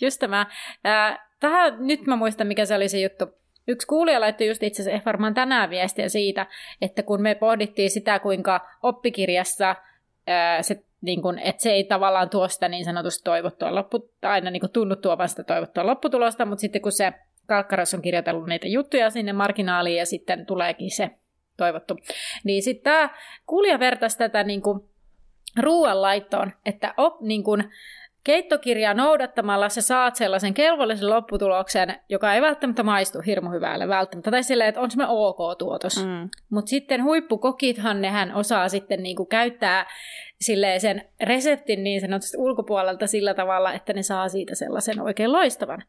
just 0.00 0.20
tämä. 0.20 0.46
Öö, 0.86 1.16
tähän, 1.40 1.76
nyt 1.78 2.06
mä 2.06 2.16
muistan, 2.16 2.46
mikä 2.46 2.64
se 2.64 2.74
oli 2.74 2.88
se 2.88 3.00
juttu. 3.00 3.41
Yksi 3.68 3.86
kuulija 3.86 4.20
laittoi 4.20 4.46
just 4.46 4.62
itse 4.62 4.82
asiassa 4.82 5.06
varmaan 5.06 5.34
tänään 5.34 5.70
viestiä 5.70 6.08
siitä, 6.08 6.46
että 6.80 7.02
kun 7.02 7.22
me 7.22 7.34
pohdittiin 7.34 7.90
sitä, 7.90 8.18
kuinka 8.18 8.68
oppikirjassa 8.82 9.76
ää, 10.26 10.62
se, 10.62 10.84
niin 11.00 11.22
kun, 11.22 11.38
että 11.38 11.62
se 11.62 11.70
ei 11.72 11.84
tavallaan 11.84 12.30
tuo 12.30 12.48
sitä 12.48 12.68
niin 12.68 12.84
sanotusti 12.84 13.24
toivottua 13.24 13.74
loppu, 13.74 14.10
aina 14.22 14.50
niin 14.50 14.72
tunnu 14.72 14.96
tuovan 14.96 15.28
sitä 15.28 15.44
toivottua 15.44 15.86
lopputulosta, 15.86 16.44
mutta 16.44 16.60
sitten 16.60 16.82
kun 16.82 16.92
se 16.92 17.12
Kalkkaros 17.46 17.94
on 17.94 18.02
kirjoitellut 18.02 18.46
niitä 18.46 18.68
juttuja 18.68 19.10
sinne 19.10 19.32
marginaaliin 19.32 19.96
ja 19.96 20.06
sitten 20.06 20.46
tuleekin 20.46 20.90
se 20.90 21.10
toivottu, 21.56 21.98
niin 22.44 22.62
sitten 22.62 22.84
tämä 22.84 23.10
kuulija 23.46 23.78
vertaisi 23.78 24.18
tätä 24.18 24.44
niin 24.44 24.62
kuin 24.62 24.80
ruoanlaittoon, 25.60 26.52
että 26.66 26.94
op, 26.96 27.20
niin 27.20 27.44
kuin, 27.44 27.64
Keittokirjaa 28.24 28.94
noudattamalla 28.94 29.68
sä 29.68 29.82
saat 29.82 30.16
sellaisen 30.16 30.54
kelvollisen 30.54 31.10
lopputuloksen, 31.10 31.94
joka 32.08 32.34
ei 32.34 32.42
välttämättä 32.42 32.82
maistu 32.82 33.18
hirmu 33.26 33.50
hyvälle 33.50 33.88
välttämättä, 33.88 34.30
tai 34.30 34.42
silleen, 34.42 34.68
että 34.68 34.80
on 34.80 34.90
semmoinen 34.90 35.16
ok-tuotos. 35.16 36.06
Mm. 36.06 36.28
Mutta 36.50 36.68
sitten 36.68 37.04
huippukokithan 37.04 38.02
nehän 38.02 38.34
osaa 38.34 38.68
sitten 38.68 39.02
niinku 39.02 39.26
käyttää 39.26 39.86
silleen 40.40 40.80
sen 40.80 41.04
reseptin 41.22 41.84
niin 41.84 42.00
sanotusti 42.00 42.36
ulkopuolelta 42.36 43.06
sillä 43.06 43.34
tavalla, 43.34 43.72
että 43.72 43.92
ne 43.92 44.02
saa 44.02 44.28
siitä 44.28 44.54
sellaisen 44.54 45.00
oikein 45.00 45.32
loistavan. 45.32 45.82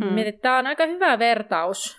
Mm. 0.00 0.12
Mietin, 0.12 0.40
tämä 0.40 0.58
on 0.58 0.66
aika 0.66 0.86
hyvä 0.86 1.18
vertaus. 1.18 1.98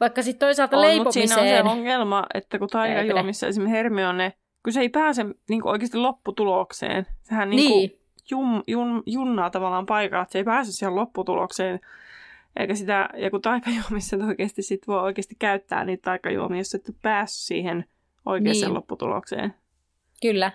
Vaikka 0.00 0.22
sitten 0.22 0.46
toisaalta 0.46 0.76
on, 0.76 0.82
leipomiseen... 0.82 1.28
Mutta 1.28 1.40
siinä 1.40 1.60
on 1.60 1.66
se 1.66 1.70
ongelma, 1.70 2.26
että 2.34 2.58
kun 2.58 2.68
taikajuomissa 2.68 3.46
esimerkiksi 3.46 3.76
Hermione, 3.76 4.32
kun 4.64 4.72
se 4.72 4.80
ei 4.80 4.88
pääse 4.88 5.24
niin 5.48 5.66
oikeasti 5.68 5.98
lopputulokseen. 5.98 7.06
Sehän 7.22 7.50
niin. 7.50 7.70
Niin 7.70 8.01
jum, 8.30 8.62
jum, 8.66 9.02
junnaa 9.06 9.50
tavallaan 9.50 9.86
paikalla, 9.86 10.22
että 10.22 10.32
se 10.32 10.38
ei 10.38 10.44
pääse 10.44 10.72
siihen 10.72 10.94
lopputulokseen. 10.96 11.80
Eikä 12.56 12.74
sitä, 12.74 13.08
ja 13.16 13.30
kun 13.30 13.42
taikajuomissa 13.42 14.16
oikeasti 14.26 14.62
sit 14.62 14.86
voi 14.86 15.02
oikeasti 15.02 15.34
käyttää 15.38 15.84
niitä 15.84 16.02
taikajuomia, 16.02 16.58
jos 16.60 16.74
et 16.74 16.96
päässyt 17.02 17.46
siihen 17.46 17.84
oikeaan 18.26 18.56
Niin. 18.60 18.74
lopputulokseen. 18.74 19.54
Kyllä. 20.22 20.52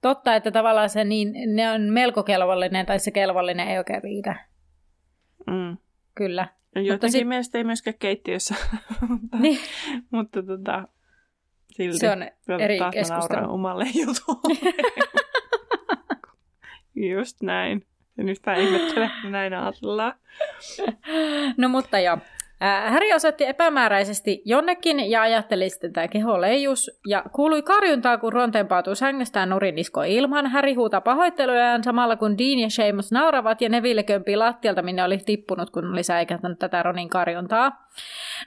Totta, 0.00 0.34
että 0.34 0.50
tavallaan 0.50 0.90
se 0.90 1.04
niin, 1.04 1.56
ne 1.56 1.70
on 1.70 1.80
melko 1.82 2.22
kelvollinen, 2.22 2.86
tai 2.86 2.98
se 2.98 3.10
kelvollinen 3.10 3.68
ei 3.68 3.78
oikein 3.78 4.02
riitä. 4.02 4.36
Mm. 5.46 5.76
Kyllä. 6.14 6.48
Jotenkin 6.74 7.10
sit- 7.20 7.28
mielestä 7.28 7.58
ei 7.58 7.64
myöskään 7.64 7.98
keittiössä, 7.98 8.54
mutta, 9.08 9.36
Niin, 9.38 9.58
mutta 10.10 10.42
tota, 10.42 10.88
silti. 11.70 11.98
se 11.98 12.10
on 12.10 12.22
eri 12.60 12.78
keskustelu. 12.92 13.52
omalle 13.52 13.84
jutulle. 13.94 14.72
Just 16.96 17.42
näin. 17.42 17.86
Ja 18.18 18.24
nyt 18.24 18.38
mä 18.46 18.54
ihmettelen, 18.54 19.10
näin 19.28 19.54
ajatellaan. 19.54 20.14
No 21.56 21.68
mutta 21.68 21.98
joo. 21.98 22.18
Häri 22.60 23.12
osoitti 23.12 23.46
epämääräisesti 23.46 24.42
jonnekin 24.44 25.10
ja 25.10 25.22
ajatteli 25.22 25.70
sitten 25.70 25.92
tämä 25.92 26.08
keho 26.08 26.40
leijus. 26.40 26.90
Ja 27.06 27.24
kuului 27.32 27.62
karjuntaa, 27.62 28.18
kun 28.18 28.32
Ron 28.32 28.52
tempautuu 28.52 28.94
sängystään 28.94 29.50
nurinisko 29.50 30.02
ilman. 30.02 30.46
Häri 30.46 30.74
huutaa 30.74 31.00
pahoittelujaan 31.00 31.84
samalla 31.84 32.16
kun 32.16 32.38
Dean 32.38 32.58
ja 32.58 32.70
Seamus 32.70 33.12
nauravat 33.12 33.60
ja 33.60 33.68
Neville 33.68 34.02
kömpii 34.02 34.36
lattialta, 34.36 34.82
minne 34.82 35.04
oli 35.04 35.18
tippunut, 35.18 35.70
kun 35.70 35.92
oli 35.92 36.02
säikähtänyt 36.02 36.58
tätä 36.58 36.82
Ronin 36.82 37.08
karjuntaa. 37.08 37.88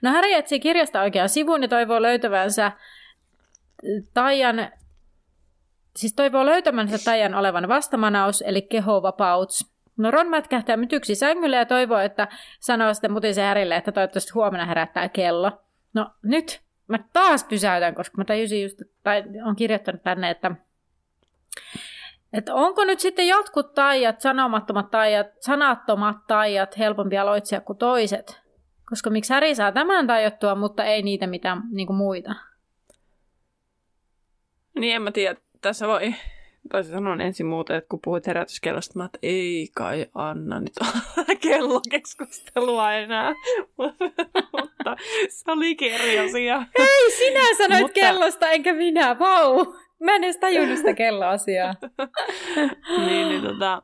No 0.02 0.12
Häri 0.12 0.34
etsii 0.34 0.60
kirjasta 0.60 1.02
oikean 1.02 1.30
sivun 1.30 1.62
ja 1.62 1.68
toivoo 1.68 2.02
löytävänsä 2.02 2.72
Taian, 4.14 4.72
siis 5.98 6.14
toivoo 6.14 6.46
löytämänsä 6.46 6.98
Taian 7.06 7.36
olevan 7.36 7.68
vastamanaus, 7.68 8.44
eli 8.48 8.62
kehovapauts. 8.62 9.72
No 9.98 10.12
Ron 10.12 10.30
mätkähtää 10.30 10.78
mytyksi 10.78 11.16
sängylle 11.16 11.56
ja 11.56 11.66
toivoo, 11.66 12.00
että 12.00 12.28
sanoo 12.60 12.94
sitten 12.94 13.12
mutisen 13.12 13.46
Härille, 13.46 13.76
että 13.76 13.92
toivottavasti 13.92 14.32
huomenna 14.34 14.66
herättää 14.66 15.10
kello. 15.10 15.52
No 15.94 16.10
nyt 16.24 16.62
mä 16.88 17.00
taas 17.14 17.44
pysäytän, 17.44 17.96
koska 17.96 18.18
mä 18.18 18.26
tajusin 18.26 18.62
just, 18.62 18.82
tai 19.04 19.24
on 19.46 19.56
kirjoittanut 19.56 20.04
tänne, 20.04 20.30
että, 20.30 20.52
että 22.34 22.56
onko 22.56 22.86
nyt 22.86 23.00
sitten 23.00 23.28
jotkut 23.28 23.74
taijat, 23.74 24.22
sanomattomat 24.22 24.92
taijat, 24.92 25.28
sanattomat 25.40 26.18
taijat 26.28 26.78
helpompi 26.78 27.18
aloitsia 27.18 27.62
kuin 27.62 27.78
toiset? 27.78 28.42
Koska 28.90 29.10
miksi 29.10 29.34
Häri 29.34 29.56
saa 29.56 29.72
tämän 29.72 30.08
tajottua, 30.08 30.56
mutta 30.56 30.84
ei 30.84 31.02
niitä 31.02 31.28
mitään 31.28 31.64
niin 31.72 31.96
muita? 31.96 32.36
Niin 34.80 34.96
en 34.96 35.02
mä 35.02 35.12
tiedä, 35.12 35.40
tässä 35.62 35.88
voi, 35.88 36.14
toisin 36.72 36.94
sanoen 36.94 37.22
ensin 37.22 37.46
muuta, 37.46 37.76
että 37.76 37.90
kun 37.90 38.00
puhuit 38.04 38.28
herätyskellosta, 38.28 39.00
mä 39.00 39.06
että 39.06 39.20
ei 39.22 39.68
kai 39.76 40.06
Anna 40.14 40.60
nyt 40.60 40.74
kellokeskustelua 41.42 42.94
enää. 42.94 43.34
Mutta 43.78 44.96
se 45.30 45.52
olikin 45.52 45.94
eri 45.94 46.20
asia. 46.20 46.66
Ei, 46.80 47.12
sinä 47.12 47.58
sanoit 47.58 47.82
Mutta- 47.82 48.00
kellosta, 48.00 48.50
enkä 48.50 48.74
minä, 48.74 49.20
vau! 49.20 49.66
Mä 50.00 50.16
en 50.16 50.24
edes 50.24 50.38
tajunnut 50.38 50.78
sitä 50.78 50.94
kelloasiaa. 50.94 51.76
niin, 53.08 53.30
niin 53.30 53.44
tota... 53.44 53.82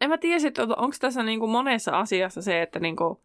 En 0.00 0.10
mä 0.10 0.18
tiedä, 0.18 0.48
että 0.48 0.62
onko 0.62 0.96
tässä 1.00 1.22
niinku 1.22 1.46
monessa 1.46 1.98
asiassa 1.98 2.42
se, 2.42 2.62
että 2.62 2.80
niinku, 2.80 3.22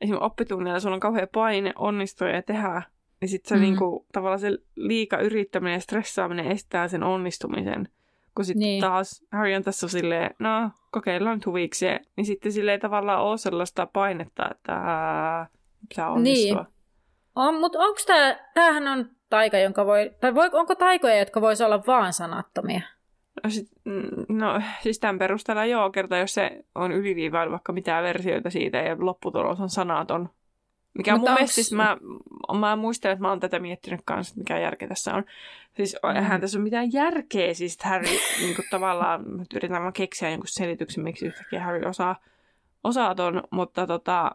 esimerkiksi 0.00 0.24
oppitunnilla 0.24 0.80
sulla 0.80 0.94
on 0.94 1.00
kauhean 1.00 1.28
paine 1.34 1.72
onnistua 1.76 2.28
ja 2.28 2.42
tehdä, 2.42 2.82
niin 3.22 3.28
sitten 3.28 3.48
se 3.48 3.54
Mm. 3.54 3.58
mm. 3.58 3.62
niinku, 3.62 4.06
tavallaan 4.12 4.40
se 4.40 4.58
liika 4.76 5.18
yrittäminen 5.18 5.74
ja 5.74 5.80
stressaaminen 5.80 6.46
estää 6.46 6.88
sen 6.88 7.02
onnistumisen. 7.02 7.88
Kun 8.34 8.44
sitten 8.44 8.60
Niin. 8.60 8.68
niin. 8.68 8.80
taas 8.80 9.24
Harry 9.32 9.54
on 9.54 9.62
tässä 9.62 9.88
silleen, 9.88 10.34
no 10.38 10.70
kokeillaan 10.90 11.36
nyt 11.36 11.46
huvikseen, 11.46 12.06
niin 12.16 12.24
sitten 12.24 12.52
sille 12.52 12.72
ei 12.72 12.78
tavallaan 12.78 13.22
ole 13.22 13.38
sellaista 13.38 13.86
painetta, 13.86 14.48
että 14.50 14.72
ää, 14.72 15.46
pitää 15.88 16.10
onnistua. 16.10 16.62
Niin. 16.62 16.72
On, 17.34 17.54
mutta 17.54 17.78
onko 17.78 18.00
tämä, 18.06 18.38
tämähän 18.54 18.88
on 18.88 19.10
taika, 19.30 19.58
jonka 19.58 19.86
voi, 19.86 20.10
tai 20.20 20.34
voi, 20.34 20.50
onko 20.52 20.74
taikoja, 20.74 21.18
jotka 21.18 21.40
voisi 21.40 21.64
olla 21.64 21.82
vaan 21.86 22.12
sanattomia? 22.12 22.80
No, 23.44 23.50
sit, 23.50 23.68
mm, 23.84 24.36
no 24.36 24.60
siis 24.80 24.98
tämän 24.98 25.18
perusteella 25.18 25.64
joo, 25.64 25.90
kerta 25.90 26.16
jos 26.16 26.34
se 26.34 26.64
on 26.74 26.92
yliviivailu 26.92 27.50
vaikka 27.50 27.72
mitään 27.72 28.04
versioita 28.04 28.50
siitä 28.50 28.78
ja 28.78 28.96
lopputulos 28.98 29.60
on 29.60 29.70
sanaton. 29.70 30.28
Mikä 30.94 31.12
Mutta 31.12 31.20
mun 31.30 31.36
onks- 31.36 31.40
mielestä, 31.40 31.54
siis 31.54 31.72
mä, 31.72 31.96
mä 32.58 32.76
muistelen, 32.76 33.12
että 33.12 33.22
mä 33.22 33.28
oon 33.28 33.40
tätä 33.40 33.58
miettinyt 33.58 34.00
kanssa, 34.04 34.32
että 34.32 34.40
mikä 34.40 34.58
järke 34.58 34.86
tässä 34.86 35.14
on. 35.14 35.24
Siis 35.76 35.96
Mm. 36.02 36.16
eihän 36.16 36.40
tässä 36.40 36.58
ole 36.58 36.62
mitään 36.64 36.92
järkeä, 36.92 37.54
siis 37.54 37.78
Harry 37.84 38.06
niin 38.40 38.56
kuin 38.56 38.66
tavallaan, 38.70 39.24
yritän 39.54 39.82
vaan 39.82 39.92
keksiä 39.92 40.30
jonkun 40.30 40.48
selityksen, 40.48 41.04
miksi 41.04 41.26
yhtäkkiä 41.26 41.62
Harry 41.64 41.88
osaa, 41.88 42.16
osaa 42.84 43.14
ton, 43.14 43.42
mutta 43.50 43.86
tota, 43.86 44.30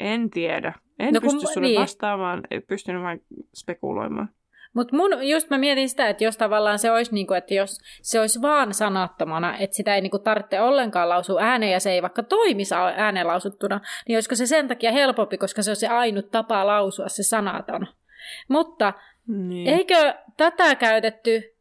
en 0.00 0.30
tiedä. 0.30 0.72
En 0.98 1.14
No 1.14 1.20
kun- 1.20 1.30
pysty 1.32 1.52
sulle 1.54 1.66
niin. 1.66 1.80
vastaamaan, 1.80 2.40
en 2.50 2.62
pystynyt 2.62 3.02
vain 3.02 3.22
spekuloimaan. 3.54 4.28
Mutta 4.74 4.96
mun, 4.96 5.28
just 5.28 5.50
mä 5.50 5.58
mietin 5.58 5.88
sitä, 5.88 6.08
että 6.08 6.24
jos 6.24 6.36
tavallaan 6.36 6.78
se 6.78 6.90
olisi, 6.90 7.14
niinku, 7.14 7.34
että 7.34 7.54
jos 7.54 7.78
se 8.02 8.20
olisi 8.20 8.42
vaan 8.42 8.74
sanattomana, 8.74 9.58
että 9.58 9.76
sitä 9.76 9.94
ei 9.94 10.00
niinku 10.00 10.18
tarvitse 10.18 10.60
ollenkaan 10.60 11.08
lausua 11.08 11.40
ääneen 11.40 11.72
ja 11.72 11.80
se 11.80 11.92
ei 11.92 12.02
vaikka 12.02 12.22
toimisi 12.22 12.74
ääneen 12.74 13.26
lausuttuna, 13.26 13.80
niin 14.08 14.16
olisiko 14.16 14.34
se 14.34 14.46
sen 14.46 14.68
takia 14.68 14.92
helpompi, 14.92 15.38
koska 15.38 15.62
se 15.62 15.70
on 15.70 15.76
se 15.76 15.88
ainut 15.88 16.30
tapa 16.30 16.66
lausua 16.66 17.08
se 17.08 17.22
sanaton. 17.22 17.86
Mutta 18.48 18.92
Niin. 19.30 19.66
Eikö 19.68 20.14
tätä 20.36 20.74
käytetty, 20.74 21.56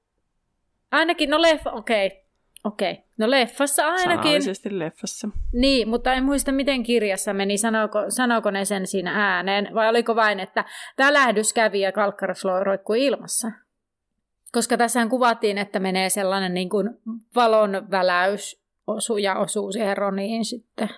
ainakin, 0.91 1.29
no 1.29 1.41
leffa, 1.41 1.71
okei, 1.71 2.07
okay, 2.07 2.19
okei, 2.63 2.91
okay. 2.91 3.03
No 3.19 3.29
leffassa 3.31 3.85
ainakin, 3.87 4.23
Sanallisesti 4.23 4.79
leffassa. 4.79 5.29
niin, 5.53 5.89
mutta 5.89 6.13
en 6.13 6.23
muista 6.23 6.51
miten 6.51 6.83
kirjassa 6.83 7.33
meni, 7.33 7.57
sanooko, 7.57 7.99
sanooko 8.09 8.51
ne 8.51 8.65
sen 8.65 8.87
siinä 8.87 9.35
ääneen, 9.35 9.69
vai 9.73 9.89
oliko 9.89 10.15
vain, 10.15 10.39
että 10.39 10.65
tämä 10.95 11.13
lähdys 11.13 11.53
kävi 11.53 11.79
ja 11.79 11.91
kalkkaros 11.91 12.43
roikkui 12.63 13.05
ilmassa. 13.05 13.51
Koska 14.51 14.77
tässähän 14.77 15.09
kuvattiin, 15.09 15.57
että 15.57 15.79
menee 15.79 16.09
sellainen 16.09 16.53
niin 16.53 16.69
kuin 16.69 16.89
valon 17.35 17.87
väläys 17.91 18.61
osu 18.87 19.17
ja 19.17 19.35
osuu 19.35 19.71
siihen 19.71 19.97
Roniin 19.97 20.45
sitten. 20.45 20.89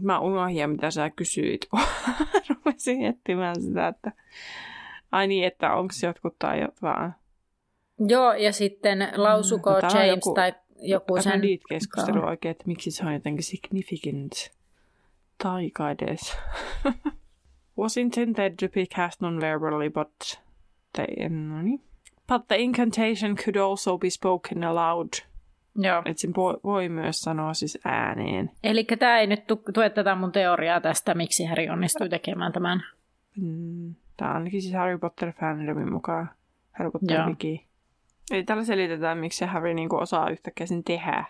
Mä 0.00 0.20
unohdin, 0.20 0.70
mitä 0.70 0.90
sä 0.90 1.10
kysyit, 1.10 1.68
rupesin 2.48 3.04
etsimään 3.04 3.62
sitä, 3.62 3.88
että 3.88 4.12
ai 5.12 5.26
niin, 5.26 5.46
että 5.46 5.72
onko 5.74 5.94
jotkut 6.02 6.38
tai 6.38 6.68
vaan 6.82 7.14
Joo, 8.08 8.32
ja 8.32 8.52
sitten 8.52 9.08
lausuko 9.16 9.70
No, 9.70 9.76
on 9.76 9.82
James 9.82 10.08
joku 10.08 10.34
tai 10.34 10.52
joku 10.82 11.22
sen... 11.22 11.40
keskustelu 11.68 12.26
oikein, 12.26 12.50
että 12.50 12.64
miksi 12.66 12.90
se 12.90 13.06
on 13.06 13.12
jotenkin 13.12 13.44
significant 13.44 14.32
taika 15.42 15.90
edes. 15.90 16.36
Was 17.78 17.96
intended 17.96 18.54
to 18.60 18.68
be 18.68 18.86
cast 18.86 19.20
non-verbally, 19.20 19.90
but 19.90 20.40
they, 20.92 21.28
no 21.28 21.62
niin. 21.62 21.82
But 22.26 22.48
the 22.48 22.56
incantation 22.56 23.36
could 23.36 23.56
also 23.56 23.98
be 23.98 24.10
spoken 24.10 24.64
aloud. 24.64 25.08
Joo. 25.76 26.02
Että 26.04 26.20
sen 26.20 26.32
voi, 26.36 26.56
voi 26.64 26.88
myös 26.88 27.20
sanoa 27.20 27.54
siis 27.54 27.78
ääneen. 27.84 28.50
Eli 28.64 28.84
tämä 28.84 29.18
ei 29.18 29.26
nyt 29.26 29.46
tu- 29.46 29.62
tue 29.74 29.90
tätä 29.90 30.14
mun 30.14 30.32
teoriaa 30.32 30.80
tästä, 30.80 31.14
miksi 31.14 31.44
Harry 31.44 31.68
onnistui 31.68 32.08
tekemään 32.08 32.52
tämän. 32.52 32.82
Mm, 33.36 33.94
Tämä 34.16 34.30
on 34.30 34.36
ainakin 34.36 34.62
siis 34.62 34.74
Harry 34.74 34.98
Potter 34.98 35.32
fandomin 35.32 35.92
mukaan. 35.92 36.30
Harry 36.72 36.90
Potter 36.90 37.18
Joo. 37.18 37.26
Eli 38.30 38.44
tällä 38.44 38.64
selitetään, 38.64 39.18
miksi 39.18 39.38
se 39.38 39.46
Harry 39.46 39.74
niinku 39.74 39.96
osaa 39.96 40.30
yhtäkkiä 40.30 40.66
sen 40.66 40.84
tehdä. 40.84 41.24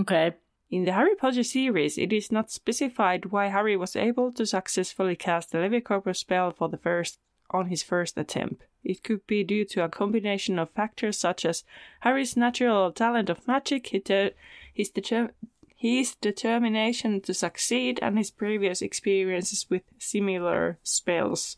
Okei. 0.00 0.28
Okay. 0.28 0.40
In 0.70 0.84
the 0.84 0.92
Harry 0.92 1.16
Potter 1.16 1.44
series, 1.44 1.98
it 1.98 2.12
is 2.12 2.32
not 2.32 2.48
specified 2.48 3.30
why 3.32 3.48
Harry 3.48 3.76
was 3.76 3.96
able 3.96 4.32
to 4.36 4.46
successfully 4.46 5.16
cast 5.16 5.50
the 5.50 5.58
Levicorpus 5.58 6.20
spell 6.20 6.52
for 6.52 6.70
the 6.70 6.76
first 6.76 7.20
on 7.52 7.66
his 7.66 7.86
first 7.86 8.18
attempt. 8.18 8.66
It 8.84 9.02
could 9.02 9.26
be 9.26 9.42
due 9.42 9.64
to 9.64 9.84
a 9.84 9.88
combination 9.88 10.58
of 10.58 10.70
factors 10.70 11.18
such 11.18 11.44
as 11.44 11.64
Harry's 12.00 12.36
natural 12.36 12.92
talent 12.92 13.30
of 13.30 13.46
magic, 13.48 13.88
his, 13.88 14.90
deter- 14.90 15.32
his 15.76 16.14
determination 16.14 17.20
to 17.22 17.34
succeed, 17.34 17.98
and 18.00 18.16
his 18.16 18.30
previous 18.30 18.80
experiences 18.80 19.66
with 19.68 19.82
similar 19.98 20.78
spells. 20.82 21.56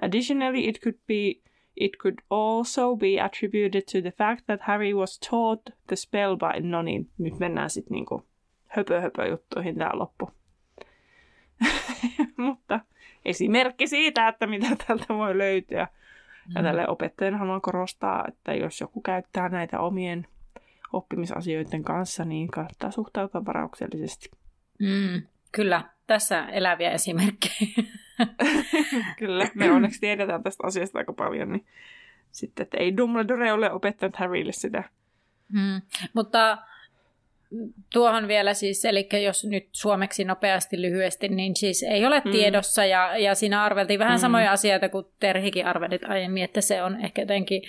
Additionally, 0.00 0.68
it 0.68 0.80
could 0.80 0.98
be 1.06 1.40
it 1.76 1.92
could 1.98 2.18
also 2.30 2.96
be 2.96 3.20
attributed 3.20 3.82
to 3.92 4.00
the 4.02 4.10
fact 4.10 4.46
that 4.46 4.60
Harry 4.60 4.94
was 4.94 5.18
taught 5.18 5.62
the 5.86 5.96
spell 5.96 6.36
by 6.36 6.60
no 6.68 6.82
niin, 6.82 7.10
nyt 7.18 7.38
mennään 7.38 7.70
sitten 7.70 7.94
niinku 7.94 8.26
höpö 8.66 9.00
höpö 9.00 9.26
juttuihin 9.26 9.76
tää 9.76 9.90
loppu. 9.92 10.30
Mutta 12.36 12.80
esimerkki 13.24 13.86
siitä, 13.86 14.28
että 14.28 14.46
mitä 14.46 14.76
tältä 14.86 15.14
voi 15.14 15.38
löytyä. 15.38 15.88
Ja 16.54 16.60
Mm. 16.60 16.64
tälle 16.64 16.88
opettajana 16.88 17.38
haluan 17.38 17.60
korostaa, 17.60 18.24
että 18.28 18.54
jos 18.54 18.80
joku 18.80 19.00
käyttää 19.00 19.48
näitä 19.48 19.80
omien 19.80 20.26
oppimisasioiden 20.92 21.82
kanssa, 21.82 22.24
niin 22.24 22.48
kannattaa 22.48 22.90
suhtautua 22.90 23.44
varauksellisesti. 23.44 24.30
Mm, 24.78 25.22
kyllä, 25.52 25.82
tässä 26.06 26.46
eläviä 26.46 26.90
esimerkkejä. 26.90 27.68
Kyllä, 29.18 29.48
me 29.54 29.70
onneksi 29.70 30.00
tiedetään 30.00 30.42
tästä 30.42 30.66
asiasta 30.66 30.98
aika 30.98 31.12
paljon, 31.12 31.52
niin 31.52 31.66
sitten, 32.30 32.62
että 32.62 32.76
ei 32.76 32.96
Dumbledore 32.96 33.52
ole 33.52 33.72
opettanut 33.72 34.16
Harrylle 34.16 34.52
sitä. 34.52 34.84
mm. 35.52 35.82
Mutta 36.14 36.58
tuohon 37.92 38.28
vielä 38.28 38.54
siis, 38.54 38.84
eli 38.84 39.08
jos 39.24 39.44
nyt 39.44 39.68
suomeksi 39.72 40.24
nopeasti 40.24 40.82
lyhyesti, 40.82 41.28
niin 41.28 41.56
siis 41.56 41.82
ei 41.82 42.06
ole 42.06 42.22
mm. 42.24 42.30
tiedossa 42.30 42.84
ja, 42.84 43.16
ja 43.16 43.34
siinä 43.34 43.62
arveltiin 43.62 43.98
vähän 43.98 44.18
mm. 44.18 44.20
samoja 44.20 44.52
asioita 44.52 44.88
kuin 44.88 45.06
Terhikin 45.20 45.66
arvelit 45.66 46.04
aiemmin, 46.04 46.44
että 46.44 46.60
se 46.60 46.82
on 46.82 47.04
ehkä 47.04 47.22
jotenkin 47.22 47.62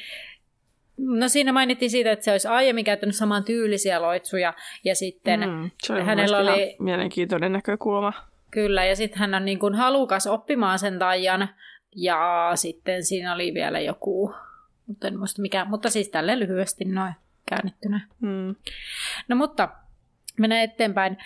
No 0.97 1.29
siinä 1.29 1.51
mainittiin 1.51 1.91
siitä, 1.91 2.11
että 2.11 2.25
se 2.25 2.31
olisi 2.31 2.47
aiemmin 2.47 2.85
käyttänyt 2.85 3.15
saman 3.15 3.43
tyylisiä 3.43 4.01
loitsuja 4.01 4.53
ja 4.83 4.95
sitten 4.95 5.39
mm, 5.49 5.71
se 5.83 5.93
oli 5.93 6.03
hänellä 6.03 6.37
oli... 6.37 6.75
mielenkiintoinen 6.79 7.51
näkökulma. 7.53 8.13
Kyllä, 8.51 8.85
ja 8.85 8.95
sitten 8.95 9.19
hän 9.19 9.33
on 9.33 9.45
niin 9.45 9.59
kuin 9.59 9.75
halukas 9.75 10.27
oppimaan 10.27 10.79
sen 10.79 10.99
taian 10.99 11.49
ja 11.95 12.51
sitten 12.55 13.03
siinä 13.03 13.33
oli 13.33 13.53
vielä 13.53 13.79
joku, 13.79 14.35
mutta 14.87 15.07
en 15.07 15.19
muista 15.19 15.41
mikä, 15.41 15.65
mutta 15.65 15.89
siis 15.89 16.09
tälle 16.09 16.39
lyhyesti 16.39 16.85
noin 16.85 17.13
käännettynä. 17.45 18.07
Mm. 18.21 18.55
No 19.27 19.35
mutta 19.35 19.69
mennään 20.39 20.61
eteenpäin. 20.61 21.17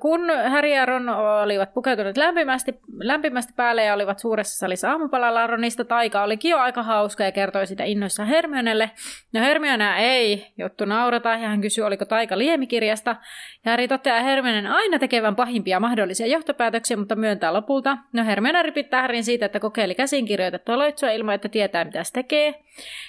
Kun 0.00 0.20
Harry 0.48 0.68
ja 0.68 0.86
Ron 0.86 1.08
olivat 1.08 1.74
pukeutuneet 1.74 2.16
lämpimästi, 2.16 2.80
lämpimästi 3.00 3.52
päälle 3.56 3.84
ja 3.84 3.94
olivat 3.94 4.18
suuressa 4.18 4.58
salissa 4.58 4.90
aamupalalla, 4.90 5.46
Ronista 5.46 5.84
taika 5.84 6.22
olikin 6.22 6.50
jo 6.50 6.58
aika 6.58 6.82
hauska 6.82 7.24
ja 7.24 7.32
kertoi 7.32 7.66
sitä 7.66 7.84
innoissa 7.84 8.24
Hermionelle. 8.24 8.90
No 9.32 9.40
Hermione 9.40 9.98
ei, 9.98 10.46
juttu 10.58 10.84
naurata 10.84 11.28
ja 11.28 11.48
hän 11.48 11.60
kysyi, 11.60 11.84
oliko 11.84 12.04
taika 12.04 12.38
liemikirjasta. 12.38 13.16
Ja 13.64 13.70
Harry 13.70 13.88
toteaa 13.88 14.20
Hermionen 14.20 14.66
aina 14.66 14.98
tekevän 14.98 15.36
pahimpia 15.36 15.80
mahdollisia 15.80 16.26
johtopäätöksiä, 16.26 16.96
mutta 16.96 17.16
myöntää 17.16 17.52
lopulta. 17.52 17.98
No 18.12 18.24
Hermione 18.24 18.62
ripittää 18.62 19.02
Harryn 19.02 19.24
siitä, 19.24 19.46
että 19.46 19.60
kokeili 19.60 19.94
käsinkirjoitettua 19.94 20.78
loitsua 20.78 21.10
ilman, 21.10 21.34
että 21.34 21.48
tietää 21.48 21.84
mitä 21.84 22.04
se 22.04 22.12
tekee. 22.12 22.54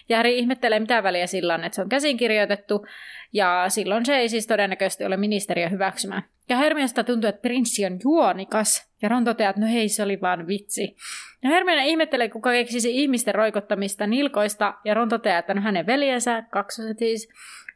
Ja 0.10 0.18
Harry 0.18 0.32
ihmettelee 0.32 0.80
mitä 0.80 1.04
väliä 1.04 1.28
sillä 1.28 1.54
on, 1.54 1.64
että 1.64 1.76
se 1.76 1.82
on 1.82 1.90
käsinkirjoitettu. 1.90 2.86
Ja 3.34 3.66
silloin 3.68 4.06
se 4.06 4.18
ei 4.18 4.30
siis 4.30 4.48
todennäköisesti 4.48 4.69
ole 5.06 5.18
ministeriö 5.18 5.70
hyväksymä. 5.70 6.24
Ja 6.50 6.58
Hermionesta 6.58 7.04
tuntuu, 7.04 7.30
että 7.30 7.42
prinssi 7.42 7.86
on 7.86 8.00
juonikas. 8.04 8.90
Ja 9.02 9.10
Ron 9.10 9.26
toteaa, 9.26 9.50
että 9.50 9.62
no 9.62 9.68
hei, 9.68 9.90
se 9.90 10.04
oli 10.04 10.22
vaan 10.22 10.48
vitsi. 10.48 10.96
Ja 11.44 11.50
Hermione 11.50 11.88
ihmettelee, 11.88 12.30
kuka 12.30 12.52
keksisi 12.52 13.02
ihmisten 13.02 13.36
roikottamista 13.36 14.08
nilkoista. 14.08 14.74
Ja 14.86 14.94
Ron 14.94 15.10
toteaa, 15.10 15.40
että 15.40 15.54
no 15.54 15.62
hänen 15.62 15.86
veljensä, 15.86 16.44
kaksoset 16.52 17.00
siis. 17.00 17.30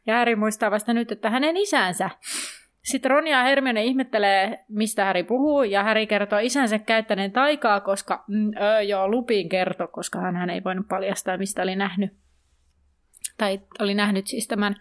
Ja 0.06 0.14
Harry 0.16 0.36
muistaa 0.36 0.70
vasta 0.70 0.94
nyt, 0.94 1.12
että 1.12 1.30
hänen 1.30 1.56
isänsä. 1.56 2.10
Sitten 2.82 3.10
Ron 3.10 3.26
ja 3.26 3.42
Hermione 3.42 3.84
ihmettelee, 3.84 4.64
mistä 4.68 5.04
Harry 5.04 5.24
puhuu, 5.24 5.62
ja 5.62 5.82
Harry 5.84 6.06
kertoo 6.06 6.38
isänsä 6.38 6.78
käyttäneen 6.78 7.32
taikaa, 7.32 7.80
koska, 7.80 8.24
mm, 8.28 8.50
öö, 8.62 8.82
joo, 8.82 9.10
Lupin 9.10 9.48
kertoo, 9.48 9.88
koska 9.88 10.20
hän 10.20 10.50
ei 10.50 10.64
voinut 10.64 10.88
paljastaa, 10.88 11.38
mistä 11.38 11.62
oli 11.62 11.76
nähnyt. 11.76 12.23
Tai 13.38 13.60
oli 13.80 13.94
nähnyt 13.94 14.26
siis 14.26 14.48
tämän 14.48 14.76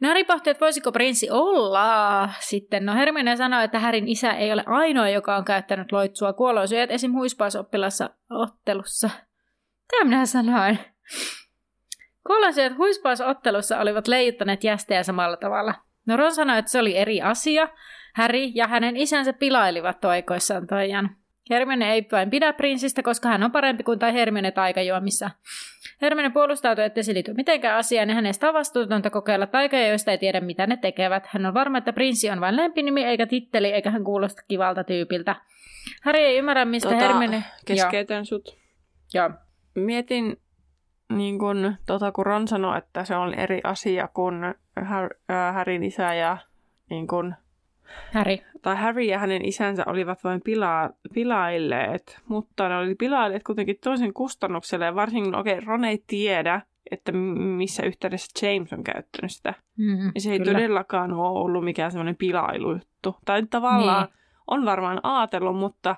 No 0.00 0.08
Harry 0.08 0.24
pohti, 0.24 0.50
että 0.50 0.64
voisiko 0.64 0.92
prinssi 0.92 1.30
olla 1.30 2.28
sitten. 2.40 2.86
No 2.86 2.94
Hermione 2.94 3.36
sanoi, 3.36 3.64
että 3.64 3.78
Härin 3.78 4.08
isä 4.08 4.32
ei 4.32 4.52
ole 4.52 4.64
ainoa, 4.66 5.08
joka 5.08 5.36
on 5.36 5.44
käyttänyt 5.44 5.92
loitsua 5.92 6.32
kuoloisyöt 6.32 6.90
esim. 6.90 7.12
huispausoppilassa 7.12 8.10
ottelussa. 8.30 9.10
Tämä 9.90 10.04
minä 10.04 10.26
sanoin. 10.26 10.78
Kuoloisyöt 12.26 12.78
huispausottelussa 12.78 13.80
olivat 13.80 14.08
leijuttaneet 14.08 14.64
jästejä 14.64 15.02
samalla 15.02 15.36
tavalla. 15.36 15.74
No 16.06 16.16
Ron 16.16 16.34
sanoi, 16.34 16.58
että 16.58 16.70
se 16.70 16.78
oli 16.78 16.96
eri 16.96 17.22
asia. 17.22 17.68
Harry 18.14 18.38
ja 18.38 18.66
hänen 18.66 18.96
isänsä 18.96 19.32
pilailivat 19.32 20.00
toikoissaan 20.00 20.66
toijan. 20.66 21.16
Hermione 21.50 21.92
ei 21.92 22.06
vain 22.12 22.30
pidä 22.30 22.52
prinsistä, 22.52 23.02
koska 23.02 23.28
hän 23.28 23.42
on 23.42 23.52
parempi 23.52 23.82
kuin 23.82 23.98
tai 23.98 24.12
Hermione 24.12 24.50
taikajuomissa. 24.50 25.30
Hermione 26.02 26.30
puolustautui, 26.30 26.84
että 26.84 27.02
se 27.02 27.14
liittyy 27.14 27.34
mitenkään 27.34 27.78
asiaan 27.78 28.08
ja 28.08 28.14
hänestä 28.14 28.48
on 28.48 28.54
vastuutonta 28.54 29.10
kokeilla 29.10 29.46
taikoja, 29.46 29.88
joista 29.88 30.10
ei 30.10 30.18
tiedä 30.18 30.40
mitä 30.40 30.66
ne 30.66 30.76
tekevät. 30.76 31.26
Hän 31.26 31.46
on 31.46 31.54
varma, 31.54 31.78
että 31.78 31.92
prinssi 31.92 32.30
on 32.30 32.40
vain 32.40 32.56
lempinimi 32.56 33.04
eikä 33.04 33.26
titteli, 33.26 33.72
eikä 33.72 33.90
hän 33.90 34.04
kuulosta 34.04 34.42
kivalta 34.48 34.84
tyypiltä. 34.84 35.36
Harry 36.02 36.20
ei 36.20 36.38
ymmärrä, 36.38 36.64
mistä 36.64 36.88
tota, 36.88 37.00
Hermione... 37.00 37.44
Keskeytän 37.66 38.16
Joo. 38.16 38.24
sut. 38.24 38.56
Joo. 39.14 39.30
Mietin, 39.74 40.36
niin 41.12 41.38
kun, 41.38 41.76
tota, 41.86 42.12
kun 42.12 42.26
Ron 42.26 42.48
sanoi, 42.48 42.78
että 42.78 43.04
se 43.04 43.16
on 43.16 43.34
eri 43.34 43.60
asia 43.64 44.08
kuin 44.14 44.34
Harryn 45.52 45.82
isä 45.82 46.14
ja 46.14 46.36
niin 46.90 47.06
kun, 47.06 47.34
Harry. 48.12 48.38
Tai 48.62 48.76
Harry 48.76 49.02
ja 49.02 49.18
hänen 49.18 49.44
isänsä 49.44 49.82
olivat 49.86 50.24
vain 50.24 50.40
pila- 50.40 50.92
pilailleet, 51.14 52.20
mutta 52.28 52.68
ne 52.68 52.76
oli 52.76 52.94
pilailleet 52.94 53.42
kuitenkin 53.42 53.78
toisen 53.84 54.12
kustannukselle. 54.12 54.84
Ja 54.84 54.94
varsinkin, 54.94 55.34
okei, 55.34 55.58
okay, 55.58 55.66
Ron 55.66 55.84
ei 55.84 56.04
tiedä, 56.06 56.60
että 56.90 57.12
missä 57.12 57.82
yhteydessä 57.82 58.46
James 58.46 58.72
on 58.72 58.84
käyttänyt 58.84 59.32
sitä. 59.32 59.54
Mm, 59.78 60.12
ja 60.14 60.20
se 60.20 60.32
ei 60.32 60.38
kyllä. 60.38 60.52
todellakaan 60.52 61.12
ole 61.12 61.40
ollut 61.40 61.64
mikään 61.64 61.92
semmoinen 61.92 62.16
pilailujuttu. 62.16 63.16
Tai 63.24 63.46
tavallaan 63.50 64.06
niin. 64.06 64.16
on 64.46 64.64
varmaan 64.64 65.00
ajatellut, 65.02 65.56
mutta 65.56 65.96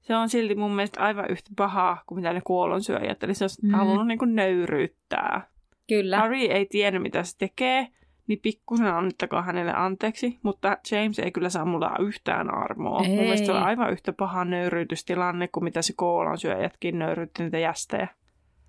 se 0.00 0.16
on 0.16 0.28
silti 0.28 0.54
mun 0.54 0.74
mielestä 0.74 1.00
aivan 1.00 1.30
yhtä 1.30 1.50
pahaa 1.56 2.02
kuin 2.06 2.18
mitä 2.18 2.32
ne 2.32 2.40
kuolonsyöjät. 2.44 3.22
Eli 3.22 3.34
se 3.34 3.44
olisi 3.44 3.66
mm. 3.66 3.70
halunnut 3.70 4.06
niin 4.06 4.18
kuin 4.18 4.34
nöyryyttää. 4.34 5.50
Kyllä. 5.88 6.18
Harry 6.18 6.38
ei 6.38 6.66
tiennyt, 6.66 7.02
mitä 7.02 7.22
se 7.22 7.38
tekee 7.38 7.88
niin 8.30 8.40
pikkusen 8.42 8.86
annettakaa 8.86 9.42
hänelle 9.42 9.72
anteeksi, 9.76 10.38
mutta 10.42 10.76
James 10.90 11.18
ei 11.18 11.32
kyllä 11.32 11.48
saa 11.48 11.64
mulla 11.64 11.96
yhtään 11.98 12.54
armoa. 12.54 13.02
Ei. 13.02 13.08
Mun 13.08 13.18
mielestä 13.18 13.46
se 13.46 13.52
on 13.52 13.62
aivan 13.62 13.92
yhtä 13.92 14.12
paha 14.12 14.44
nöyryytystilanne 14.44 15.48
kuin 15.48 15.64
mitä 15.64 15.82
se 15.82 15.92
koolan 15.96 16.38
syöjätkin 16.38 16.98
nöyryytti 16.98 17.42
niitä 17.42 17.58
jästejä. 17.58 18.08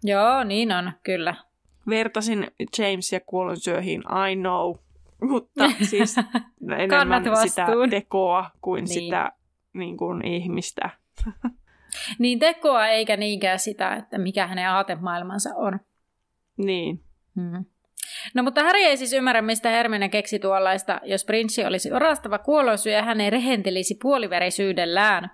Joo, 0.03 0.43
niin 0.43 0.71
on, 0.71 0.91
kyllä. 1.03 1.35
Vertasin 1.89 2.47
Jamesia 2.77 3.19
kuolon 3.25 3.57
syöhiin, 3.57 4.03
I 4.31 4.35
know, 4.35 4.75
mutta 5.21 5.69
siis 5.89 6.15
enemmän 6.79 7.23
sitä 7.47 7.67
tekoa 7.89 8.51
kuin 8.61 8.83
niin. 8.83 8.93
sitä 8.93 9.31
niin 9.73 9.97
kuin 9.97 10.27
ihmistä. 10.27 10.89
niin 12.19 12.39
tekoa 12.39 12.87
eikä 12.87 13.17
niinkään 13.17 13.59
sitä, 13.59 13.95
että 13.95 14.17
mikä 14.17 14.47
hänen 14.47 14.69
aatemaailmansa 14.69 15.49
on. 15.55 15.79
Niin. 16.57 17.03
Hmm. 17.35 17.65
No 18.33 18.43
mutta 18.43 18.63
Harry 18.63 18.79
ei 18.79 18.97
siis 18.97 19.13
ymmärrä, 19.13 19.41
mistä 19.41 19.69
Hermione 19.69 20.09
keksi 20.09 20.39
tuollaista, 20.39 21.01
jos 21.03 21.25
prinssi 21.25 21.65
olisi 21.65 21.93
orastava 21.93 22.37
kuolosyy 22.37 22.93
ja 22.93 23.03
hän 23.03 23.21
ei 23.21 23.29
rehentelisi 23.29 23.97
puoliverisyydellään. 24.01 25.31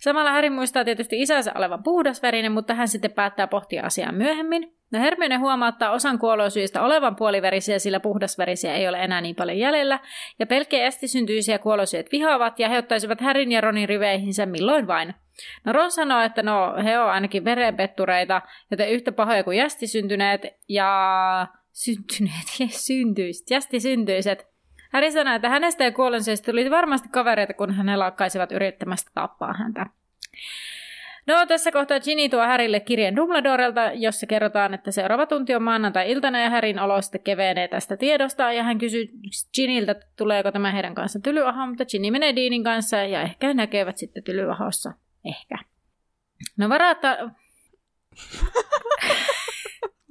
Samalla 0.00 0.32
Harry 0.32 0.50
muistaa 0.50 0.84
tietysti 0.84 1.22
isänsä 1.22 1.52
olevan 1.54 1.82
puhdasverinen, 1.82 2.52
mutta 2.52 2.74
hän 2.74 2.88
sitten 2.88 3.10
päättää 3.10 3.46
pohtia 3.46 3.86
asiaa 3.86 4.12
myöhemmin. 4.12 4.72
No 4.92 5.00
Hermione 5.00 5.36
huomauttaa 5.36 5.90
osan 5.90 6.18
kuolosyistä 6.18 6.82
olevan 6.82 7.16
puoliverisiä, 7.16 7.78
sillä 7.78 8.00
puhdasverisiä 8.00 8.74
ei 8.74 8.88
ole 8.88 8.98
enää 9.02 9.20
niin 9.20 9.36
paljon 9.36 9.58
jäljellä, 9.58 9.98
ja 10.38 10.46
pelkkiä 10.46 10.86
estisyntyisiä 10.86 11.58
kuolosyöt 11.58 12.12
vihaavat 12.12 12.58
ja 12.58 12.68
he 12.68 12.78
ottaisivat 12.78 13.20
Härin 13.20 13.52
ja 13.52 13.60
Ronin 13.60 13.88
riveihinsä 13.88 14.46
milloin 14.46 14.86
vain. 14.86 15.14
No 15.64 15.72
Ron 15.72 15.90
sanoo, 15.90 16.20
että 16.20 16.42
no 16.42 16.74
he 16.84 16.98
ovat 16.98 17.12
ainakin 17.12 17.44
verenpettureita, 17.44 18.42
joten 18.70 18.90
yhtä 18.90 19.12
pahoja 19.12 19.44
kuin 19.44 19.58
jästisyntyneet, 19.58 20.46
ja 20.68 21.46
syntyneet, 21.72 22.46
syntyiset, 22.86 23.50
jästi 23.50 23.80
syntyiset. 23.80 24.46
Harry 24.92 25.12
sanoi, 25.12 25.36
että 25.36 25.48
hänestä 25.48 25.84
ja 25.84 25.92
kuolonsyöstä 25.92 26.52
tuli 26.52 26.70
varmasti 26.70 27.08
kavereita, 27.08 27.54
kun 27.54 27.74
he 27.74 27.96
lakkaisivat 27.96 28.52
yrittämästä 28.52 29.10
tappaa 29.14 29.52
häntä. 29.52 29.86
No, 31.26 31.46
tässä 31.46 31.72
kohtaa 31.72 32.00
Ginny 32.00 32.28
tuo 32.28 32.40
Härille 32.40 32.80
kirjeen 32.80 33.16
Dumbledorelta, 33.16 33.92
jossa 33.94 34.26
kerrotaan, 34.26 34.74
että 34.74 34.90
seuraava 34.90 35.26
tunti 35.26 35.54
on 35.54 35.62
maanantai-iltana 35.62 36.40
ja 36.40 36.50
Härin 36.50 36.78
olo 36.78 37.02
sitten 37.02 37.20
kevenee 37.20 37.68
tästä 37.68 37.96
tiedosta. 37.96 38.52
Ja 38.52 38.62
hän 38.62 38.78
kysyy 38.78 39.08
Giniltä, 39.54 39.94
tuleeko 40.16 40.52
tämä 40.52 40.72
heidän 40.72 40.94
kanssa 40.94 41.20
tylyahoon, 41.20 41.68
mutta 41.68 41.84
Ginny 41.84 42.10
menee 42.10 42.36
Deanin 42.36 42.64
kanssa 42.64 42.96
ja 42.96 43.22
ehkä 43.22 43.46
he 43.46 43.54
näkevät 43.54 43.96
sitten 43.96 44.22
tylyahossa. 44.22 44.92
Ehkä. 45.24 45.58
No 46.56 46.68
varatta... 46.68 47.16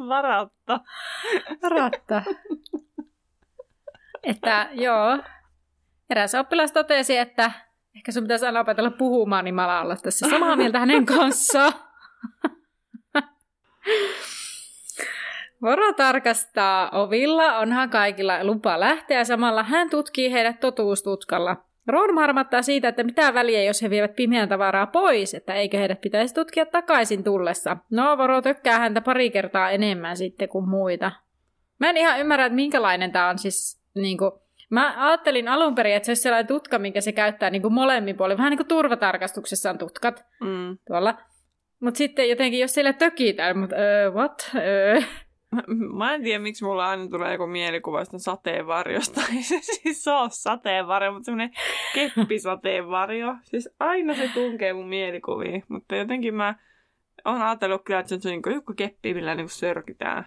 Varatta. 0.07 0.79
Varatta. 1.61 2.21
Että 4.23 4.69
joo, 4.71 5.19
eräs 6.09 6.35
oppilas 6.35 6.71
totesi, 6.71 7.17
että 7.17 7.51
ehkä 7.95 8.11
sun 8.11 8.23
pitäisi 8.23 8.45
aina 8.45 8.59
opetella 8.59 8.91
puhumaan, 8.91 9.45
niin 9.45 9.55
mä 9.55 9.81
olla 9.81 9.95
tässä 9.95 10.29
samaa 10.29 10.55
mieltä 10.55 10.79
hänen 10.79 11.05
kanssaan. 11.05 11.73
Voro 15.61 15.93
tarkastaa 15.93 16.89
ovilla, 16.89 17.57
onhan 17.57 17.89
kaikilla 17.89 18.43
lupa 18.43 18.79
lähteä, 18.79 19.23
samalla 19.23 19.63
hän 19.63 19.89
tutkii 19.89 20.31
heidät 20.31 20.59
totuustutkalla. 20.59 21.68
Ron 21.89 22.15
marmattaa 22.15 22.61
siitä, 22.61 22.87
että 22.87 23.03
mitä 23.03 23.33
väliä, 23.33 23.63
jos 23.63 23.81
he 23.81 23.89
vievät 23.89 24.15
pimeän 24.15 24.49
tavaraa 24.49 24.87
pois, 24.87 25.33
että 25.33 25.53
eikö 25.53 25.77
heidät 25.77 26.01
pitäisi 26.01 26.33
tutkia 26.33 26.65
takaisin 26.65 27.23
tullessa. 27.23 27.77
No, 27.91 28.17
Voro 28.17 28.41
tökkää 28.41 28.79
häntä 28.79 29.01
pari 29.01 29.29
kertaa 29.29 29.71
enemmän 29.71 30.17
sitten 30.17 30.49
kuin 30.49 30.69
muita. 30.69 31.11
Mä 31.79 31.89
en 31.89 31.97
ihan 31.97 32.19
ymmärrä, 32.19 32.45
että 32.45 32.55
minkälainen 32.55 33.11
tämä 33.11 33.29
on 33.29 33.37
siis 33.37 33.81
niinku... 33.95 34.41
Mä 34.69 35.07
ajattelin 35.07 35.47
alun 35.47 35.75
perin, 35.75 35.95
että 35.95 36.05
se 36.05 36.11
olisi 36.11 36.21
sellainen 36.21 36.47
tutka, 36.47 36.79
minkä 36.79 37.01
se 37.01 37.11
käyttää 37.11 37.49
niin 37.49 37.61
kuin 37.61 37.73
molemmin 37.73 38.17
puolin. 38.17 38.37
Vähän 38.37 38.49
niin 38.49 38.57
kuin 38.57 38.67
turvatarkastuksessa 38.67 39.69
on 39.69 39.77
tutkat 39.77 40.25
mm. 40.41 40.77
tuolla. 40.87 41.17
Mutta 41.79 41.97
sitten 41.97 42.29
jotenkin, 42.29 42.59
jos 42.59 42.73
siellä 42.73 42.93
tökitään, 42.93 43.57
mutta 43.57 43.75
uh, 43.75 44.15
what? 44.15 44.51
Uh. 44.55 45.03
Mä 45.97 46.13
en 46.13 46.23
tiedä, 46.23 46.39
miksi 46.39 46.65
mulla 46.65 46.89
aina 46.89 47.07
tulee 47.07 47.31
joku 47.31 47.47
mielikuva 47.47 48.03
sateenvarjosta. 48.17 49.21
Ei 49.35 49.43
se 49.43 49.59
siis 49.61 50.07
ole 50.07 50.29
sateenvarjo, 50.31 51.11
mutta 51.11 51.25
semmoinen 51.25 51.51
keppisateenvarjo. 51.93 53.35
Siis 53.43 53.69
aina 53.79 54.15
se 54.15 54.29
tunkee 54.33 54.73
mun 54.73 54.87
mielikuviin. 54.87 55.63
Mutta 55.67 55.95
jotenkin 55.95 56.35
mä 56.35 56.55
oon 57.25 57.41
ajatellut 57.41 57.83
kyllä, 57.83 57.99
että 57.99 58.09
se 58.09 58.15
on 58.15 58.31
niin 58.31 58.55
joku 58.55 58.73
keppi, 58.73 59.13
millä 59.13 59.35
niin 59.35 59.49
sörkitään. 59.49 60.25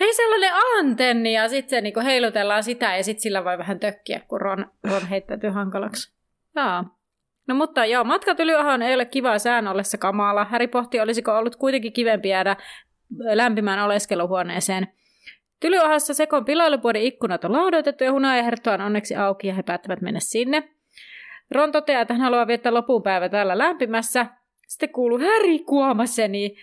Ei 0.00 0.14
sellainen 0.14 0.50
antenni 0.78 1.32
ja 1.32 1.48
sitten 1.48 1.70
se 1.70 1.80
niin 1.80 2.02
heilutellaan 2.04 2.62
sitä 2.62 2.96
ja 2.96 3.04
sitten 3.04 3.22
sillä 3.22 3.44
voi 3.44 3.58
vähän 3.58 3.80
tökkiä, 3.80 4.20
kun 4.28 4.40
Ron, 4.40 4.66
Ron 4.90 5.06
heittäytyy 5.08 5.50
hankalaksi. 5.50 6.14
Jaa. 6.56 6.98
No 7.48 7.54
mutta 7.54 7.84
joo, 7.84 8.04
matka 8.04 8.34
Tylyahan 8.34 8.82
ei 8.82 8.94
ole 8.94 9.04
kiva 9.04 9.38
sään 9.38 9.68
ollessa 9.68 9.98
kamala. 9.98 10.44
Häri 10.44 10.66
pohti, 10.66 11.00
olisiko 11.00 11.38
ollut 11.38 11.56
kuitenkin 11.56 11.92
kivempi 11.92 12.28
jäädä 12.28 12.56
lämpimään 13.10 13.84
oleskeluhuoneeseen. 13.84 14.88
Tylyahassa 15.60 16.14
Sekon 16.14 16.44
pilailupuoden 16.44 17.02
ikkunat 17.02 17.44
on 17.44 17.52
laudoitettu 17.52 18.04
ja 18.04 18.12
hunajahertto 18.12 18.72
on 18.72 18.80
onneksi 18.80 19.16
auki 19.16 19.48
ja 19.48 19.54
he 19.54 19.62
päättävät 19.62 20.00
mennä 20.00 20.20
sinne. 20.20 20.68
Ron 21.50 21.72
toteaa, 21.72 22.02
että 22.02 22.14
hän 22.14 22.20
haluaa 22.20 22.46
viettää 22.46 22.74
lopun 22.74 23.02
päivä 23.02 23.28
täällä 23.28 23.58
lämpimässä. 23.58 24.26
Sitten 24.66 24.88
kuuluu 24.88 25.18
Häri 25.18 25.58
kuomaseni. 25.58 26.56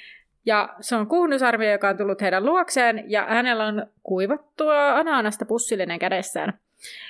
Ja 0.46 0.76
se 0.80 0.96
on 0.96 1.08
kuhnusarvio, 1.08 1.72
joka 1.72 1.90
on 1.90 1.98
tullut 1.98 2.22
heidän 2.22 2.46
luokseen, 2.46 3.04
ja 3.08 3.26
hänellä 3.30 3.66
on 3.66 3.88
kuivattua 4.04 4.96
ananasta 4.96 5.46
pussillinen 5.46 6.00
kädessään. 6.00 6.54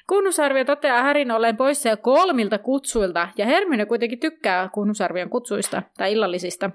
Kunnusarvio 0.08 0.66
toteaa 0.66 1.04
Härin 1.04 1.32
olleen 1.32 1.58
poissa 1.58 1.90
jo 1.90 1.98
kolmilta 1.98 2.58
kutsuilta, 2.58 3.28
ja 3.38 3.46
Hermione 3.46 3.86
kuitenkin 3.86 4.20
tykkää 4.20 4.70
kunnusarvion 4.74 5.30
kutsuista 5.30 5.84
tai 5.98 6.12
illallisista. 6.12 6.72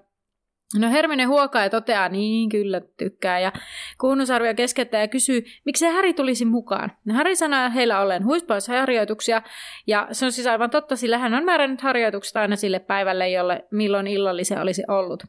No 0.81 0.91
Hermione 0.91 1.25
huokaa 1.25 1.62
ja 1.62 1.71
toteaa, 1.71 2.09
niin 2.09 2.49
kyllä 2.49 2.81
tykkää. 2.99 3.41
Ja 3.41 3.53
Kuhnusarvio 4.01 4.55
keskeyttää 4.55 5.01
ja 5.01 5.09
kysyy, 5.09 5.43
miksi 5.64 5.87
Häri 5.87 6.14
tulisi 6.14 6.45
mukaan. 6.45 6.93
No 7.05 7.14
Häri 7.14 7.37
sanoo 7.37 7.71
heillä 7.75 8.01
olleen 8.01 8.25
huispausharjoituksia, 8.25 9.43
ja 9.87 10.09
se 10.12 10.25
on 10.25 10.33
siis 10.33 10.47
aivan 10.47 10.71
totta, 10.71 10.97
sillä 10.97 11.19
hän 11.19 11.35
on 11.35 11.45
määrännyt 11.45 11.81
harjoitukset 11.81 12.37
aina 12.37 12.57
sille 12.57 12.79
päivälle, 12.79 13.29
jolle 13.29 13.64
milloin 13.71 14.07
illallisen 14.07 14.61
olisi 14.61 14.83
ollut. 14.89 15.23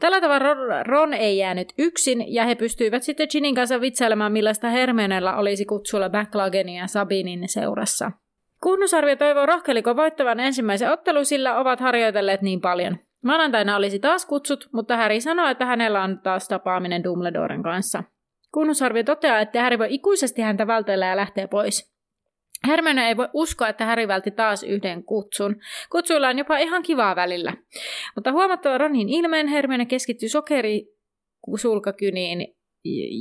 Tällä 0.00 0.20
tavalla 0.20 0.82
Ron 0.82 1.14
ei 1.14 1.38
jäänyt 1.38 1.72
yksin, 1.78 2.34
ja 2.34 2.44
he 2.44 2.54
pystyivät 2.54 3.02
sitten 3.02 3.28
Ginin 3.30 3.54
kanssa 3.54 3.80
vitsailemaan, 3.80 4.32
millaista 4.32 4.68
Hermionella 4.68 5.36
olisi 5.36 5.64
kutsulla 5.64 6.10
Backlagenin 6.10 6.76
ja 6.76 6.86
Sabinin 6.86 7.48
seurassa. 7.48 8.12
Kunnusarvio 8.62 9.16
toivoo 9.16 9.46
rohkelikon 9.46 9.96
voittavan 9.96 10.40
ensimmäisen 10.40 10.90
ottelun, 10.90 11.26
sillä 11.26 11.58
ovat 11.58 11.80
harjoitelleet 11.80 12.42
niin 12.42 12.60
paljon. 12.60 12.98
Maanantaina 13.22 13.76
olisi 13.76 13.98
taas 13.98 14.26
kutsut, 14.26 14.68
mutta 14.72 14.96
Harry 14.96 15.20
sanoo, 15.20 15.48
että 15.48 15.66
hänellä 15.66 16.02
on 16.02 16.20
taas 16.22 16.48
tapaaminen 16.48 17.04
Dumbledoren 17.04 17.62
kanssa. 17.62 18.04
Kunnusarvio 18.52 19.02
toteaa, 19.02 19.40
että 19.40 19.62
Harry 19.62 19.78
voi 19.78 19.94
ikuisesti 19.94 20.42
häntä 20.42 20.66
vältellä 20.66 21.06
ja 21.06 21.16
lähtee 21.16 21.46
pois. 21.46 21.92
Hermione 22.66 23.08
ei 23.08 23.16
voi 23.16 23.28
uskoa, 23.32 23.68
että 23.68 23.86
Harry 23.86 24.08
vältti 24.08 24.30
taas 24.30 24.62
yhden 24.62 25.04
kutsun. 25.04 25.56
Kutsuilla 25.90 26.28
on 26.28 26.38
jopa 26.38 26.58
ihan 26.58 26.82
kivaa 26.82 27.16
välillä. 27.16 27.52
Mutta 28.14 28.32
huomattava 28.32 28.78
Ronin 28.78 29.08
ilmeen 29.08 29.46
Hermione 29.46 29.86
keskittyy 29.86 30.28
sokeri 30.28 30.86
sulkakyniin 31.56 32.54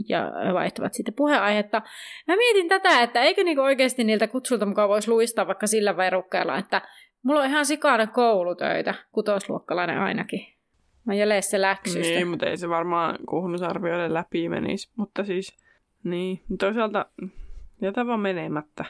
ja 0.09 0.31
vaihtavat 0.53 0.93
sitten 0.93 1.13
puheaihetta. 1.13 1.81
Mä 2.27 2.35
mietin 2.35 2.67
tätä, 2.67 3.01
että 3.01 3.21
eikö 3.21 3.43
niinku 3.43 3.61
oikeasti 3.61 4.03
niiltä 4.03 4.27
kutsulta 4.27 4.65
mukaan 4.65 4.89
voisi 4.89 5.09
luistaa 5.11 5.47
vaikka 5.47 5.67
sillä 5.67 5.97
verukkeella, 5.97 6.57
että 6.57 6.81
Mulla 7.23 7.39
on 7.39 7.49
ihan 7.49 7.65
sikana 7.65 8.07
koulutöitä, 8.07 8.93
kutosluokkalainen 9.11 9.99
ainakin. 9.99 10.47
Mä 11.05 11.13
jälee 11.13 11.41
se 11.41 11.61
läksystä. 11.61 12.13
Niin, 12.13 12.27
mutta 12.27 12.45
ei 12.45 12.57
se 12.57 12.69
varmaan 12.69 13.17
kuhnusarvioille 13.29 14.13
läpi 14.13 14.49
menisi. 14.49 14.89
Mutta 14.95 15.23
siis, 15.23 15.57
niin. 16.03 16.41
Toisaalta 16.59 17.05
jätä 17.81 18.07
vaan 18.07 18.19
menemättä. 18.19 18.85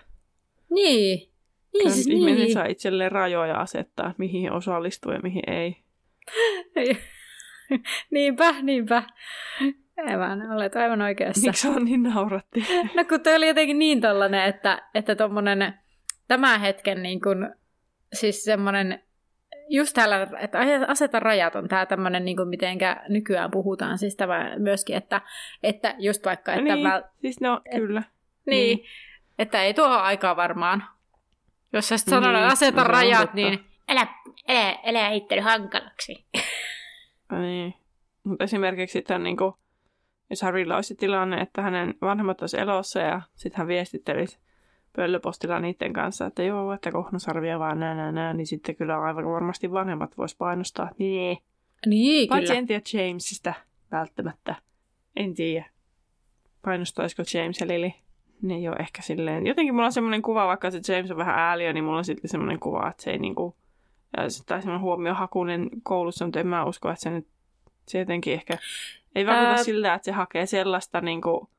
Niin. 0.70 1.32
Niin, 1.74 1.92
siis 1.92 2.08
ihminen 2.08 2.36
niin. 2.36 2.54
saa 2.54 2.66
itselleen 2.66 3.12
rajoja 3.12 3.60
asettaa, 3.60 4.14
mihin 4.18 4.52
osallistuu 4.52 5.12
ja 5.12 5.20
mihin 5.24 5.44
ei. 5.48 5.78
niinpä, 8.12 8.56
niinpä. 8.62 9.04
Aivan, 10.08 10.52
olet 10.52 10.76
aivan 10.76 11.02
oikeassa. 11.02 11.48
Miksi 11.48 11.68
on 11.68 11.86
niin 11.86 12.04
nauratti? 12.04 12.66
No 12.96 13.06
kun 13.10 13.22
toi 13.22 13.36
oli 13.36 13.48
jotenkin 13.48 13.80
niin 13.80 14.02
tollanen, 14.02 14.46
että, 14.46 14.82
että 14.96 15.16
tommonen 15.16 15.74
tämän 16.28 16.62
hetken 16.62 17.04
niin 17.04 17.22
kun 17.22 17.56
siis 18.14 18.43
semmoinen, 18.43 19.03
just 19.70 19.93
täällä, 19.93 20.28
että 20.39 20.59
aseta 20.88 21.20
rajat 21.20 21.55
on 21.55 21.68
tämä 21.68 21.86
tämmöinen, 21.86 22.26
niin 22.26 22.47
mitenkä 22.47 23.03
nykyään 23.09 23.51
puhutaan, 23.51 23.97
siis 23.97 24.16
tämä 24.16 24.51
myöskin, 24.57 24.95
että, 24.95 25.22
että 25.64 25.95
just 25.97 26.26
vaikka, 26.26 26.53
että... 26.53 26.76
Niin, 26.76 26.89
väl, 26.89 27.03
siis 27.22 27.41
no, 27.41 27.62
et, 27.66 27.82
kyllä. 27.82 28.03
Niin, 28.45 28.78
niin, 28.78 28.88
että 29.39 29.64
ei 29.64 29.74
tuo 29.74 29.88
aikaa 29.88 30.36
varmaan. 30.36 30.84
Jos 31.74 31.88
sä 31.88 31.97
sitten 31.97 32.24
niin, 32.24 32.36
aseta 32.36 32.84
rajat, 32.84 33.34
niin 33.34 33.59
älä, 33.89 34.07
älä, 34.49 34.78
älä 34.86 35.09
heittely 35.09 35.41
hankalaksi. 35.41 36.26
Niin, 37.41 37.74
mutta 38.24 38.43
esimerkiksi 38.43 38.93
sitten 38.93 39.24
niin 39.24 39.38
kuin, 39.38 39.53
jos 40.30 40.41
Harrylla 40.41 40.76
olisi 40.76 40.95
tilanne, 40.95 41.41
että 41.41 41.62
hänen 41.62 41.93
vanhemmat 42.01 42.41
olisi 42.41 42.59
elossa 42.59 42.99
ja 42.99 43.22
sitten 43.36 43.57
hän 43.57 43.68
viestittelisi 43.68 44.39
pöllöpostilla 44.96 45.60
niiden 45.60 45.94
kanssa, 45.94 46.26
että 46.26 46.44
joo, 46.44 46.74
että 46.74 46.92
kohnusarvia 46.92 47.60
vaan 47.60 47.80
nää, 47.80 47.96
nää, 47.96 48.12
nää, 48.12 48.34
niin 48.34 48.48
sitten 48.48 48.76
kyllä 48.76 49.02
aivan 49.02 49.26
varmasti 49.26 49.72
vanhemmat 49.72 50.18
vois 50.18 50.36
painostaa. 50.36 50.89
Niin, 50.98 51.38
niin 51.86 52.30
Paitsi 52.30 52.48
kyllä. 52.48 52.60
en 52.60 52.68
tiedä 52.68 52.82
Jamesista 52.94 53.54
välttämättä. 53.92 54.56
En 55.16 55.34
tiedä. 55.34 55.66
Painostaisiko 56.62 57.24
James 57.34 57.62
ja 57.62 57.68
Lily? 57.68 57.92
Ne 58.42 58.54
ei 58.54 58.68
ole 58.68 58.76
ehkä 58.80 59.02
silleen. 59.02 59.48
Jotenkin 59.48 59.76
mulla 59.76 59.86
on 59.86 59.92
semmoinen 59.92 60.22
kuva, 60.22 60.48
vaikka 60.48 60.72
se 60.72 60.94
James 60.94 61.12
on 61.12 61.18
vähän 61.18 61.39
ääliö, 61.39 61.74
niin 61.74 61.84
mulla 61.84 61.98
on 61.98 62.06
sitten 62.06 62.30
semmoinen 62.30 62.60
kuva, 62.60 62.89
että 62.89 63.04
se 63.04 63.12
ei 63.12 63.20
niinku... 63.20 63.56
Tai 64.46 64.62
semmoinen 64.62 64.82
huomiohakuinen 64.82 65.70
koulussa, 65.84 66.26
mutta 66.26 66.39
en 66.39 66.48
mä 66.48 66.66
usko, 66.66 66.89
että 66.89 67.02
se 67.02 67.10
nyt... 67.10 67.28
Se 67.88 68.00
jotenkin 68.00 68.34
ehkä... 68.34 68.58
Ei 69.16 69.26
vaikuta 69.26 69.50
Ää... 69.50 69.64
siltä, 69.64 69.94
että 69.94 70.06
se 70.06 70.12
hakee 70.12 70.46
sellaista 70.46 71.02
niinku 71.02 71.50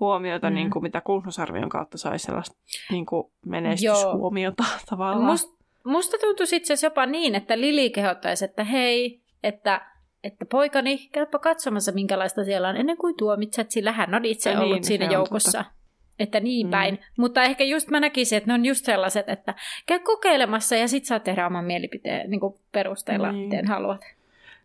huomiota, 0.00 0.50
mm. 0.50 0.54
niin 0.54 0.70
kuin, 0.70 0.82
mitä 0.82 1.00
kulhusarvion 1.00 1.68
kautta 1.68 1.98
sai 1.98 2.18
sellaista 2.18 2.56
niin 2.90 3.06
kuin 3.06 3.26
menestyshuomiota 3.46 4.64
Joo. 4.68 4.78
tavallaan. 4.90 5.24
Must, 5.24 5.54
musta 5.84 6.16
tuntuu 6.20 6.46
itse 6.52 6.74
jopa 6.82 7.06
niin, 7.06 7.34
että 7.34 7.60
Lili 7.60 7.90
kehottaisi, 7.90 8.44
että 8.44 8.64
hei, 8.64 9.22
että, 9.42 9.80
että 10.24 10.46
poikani, 10.46 11.08
käypä 11.12 11.38
katsomassa 11.38 11.92
minkälaista 11.92 12.44
siellä 12.44 12.68
on 12.68 12.76
ennen 12.76 12.96
kuin 12.96 13.16
tuomitset, 13.16 13.70
sillä 13.70 13.92
hän 13.92 14.14
on 14.14 14.24
itse 14.24 14.50
ja 14.50 14.60
ollut 14.60 14.74
niin, 14.74 14.84
siinä 14.84 15.12
joukossa. 15.12 15.58
Totta. 15.58 15.74
Että 16.18 16.40
niin 16.40 16.66
mm. 16.66 16.70
päin. 16.70 16.98
Mutta 17.16 17.42
ehkä 17.42 17.64
just 17.64 17.90
mä 17.90 18.00
näkisin, 18.00 18.38
että 18.38 18.50
ne 18.50 18.54
on 18.54 18.64
just 18.64 18.84
sellaiset, 18.84 19.28
että 19.28 19.54
käy 19.86 19.98
kokeilemassa 19.98 20.76
ja 20.76 20.88
sit 20.88 21.04
saat 21.04 21.24
tehdä 21.24 21.46
oman 21.46 21.64
mielipiteen 21.64 22.30
niin 22.30 22.40
perusteella, 22.72 23.32
niin. 23.32 23.44
miten 23.44 23.68
haluat. 23.68 24.00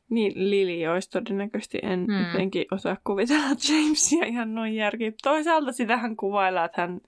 Niin, 0.09 0.33
Lili 0.35 0.87
olisi 0.87 1.09
todennäköisesti. 1.09 1.79
En 1.83 2.05
hmm. 2.05 2.25
jotenkin 2.25 2.65
osaa 2.71 2.97
kuvitella 3.03 3.45
Jamesia 3.69 4.25
ihan 4.25 4.55
noin 4.55 4.75
järki. 4.75 5.13
Toisaalta 5.23 5.71
sitähän 5.71 6.15
kuvaillaan, 6.15 6.65
että 6.65 6.81
hän, 6.81 7.01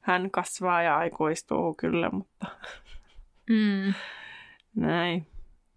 hän 0.00 0.30
kasvaa 0.30 0.82
ja 0.82 0.96
aikuistuu 0.96 1.74
kyllä, 1.74 2.10
mutta 2.10 2.46
hmm. 3.50 3.94
näin. 4.76 5.26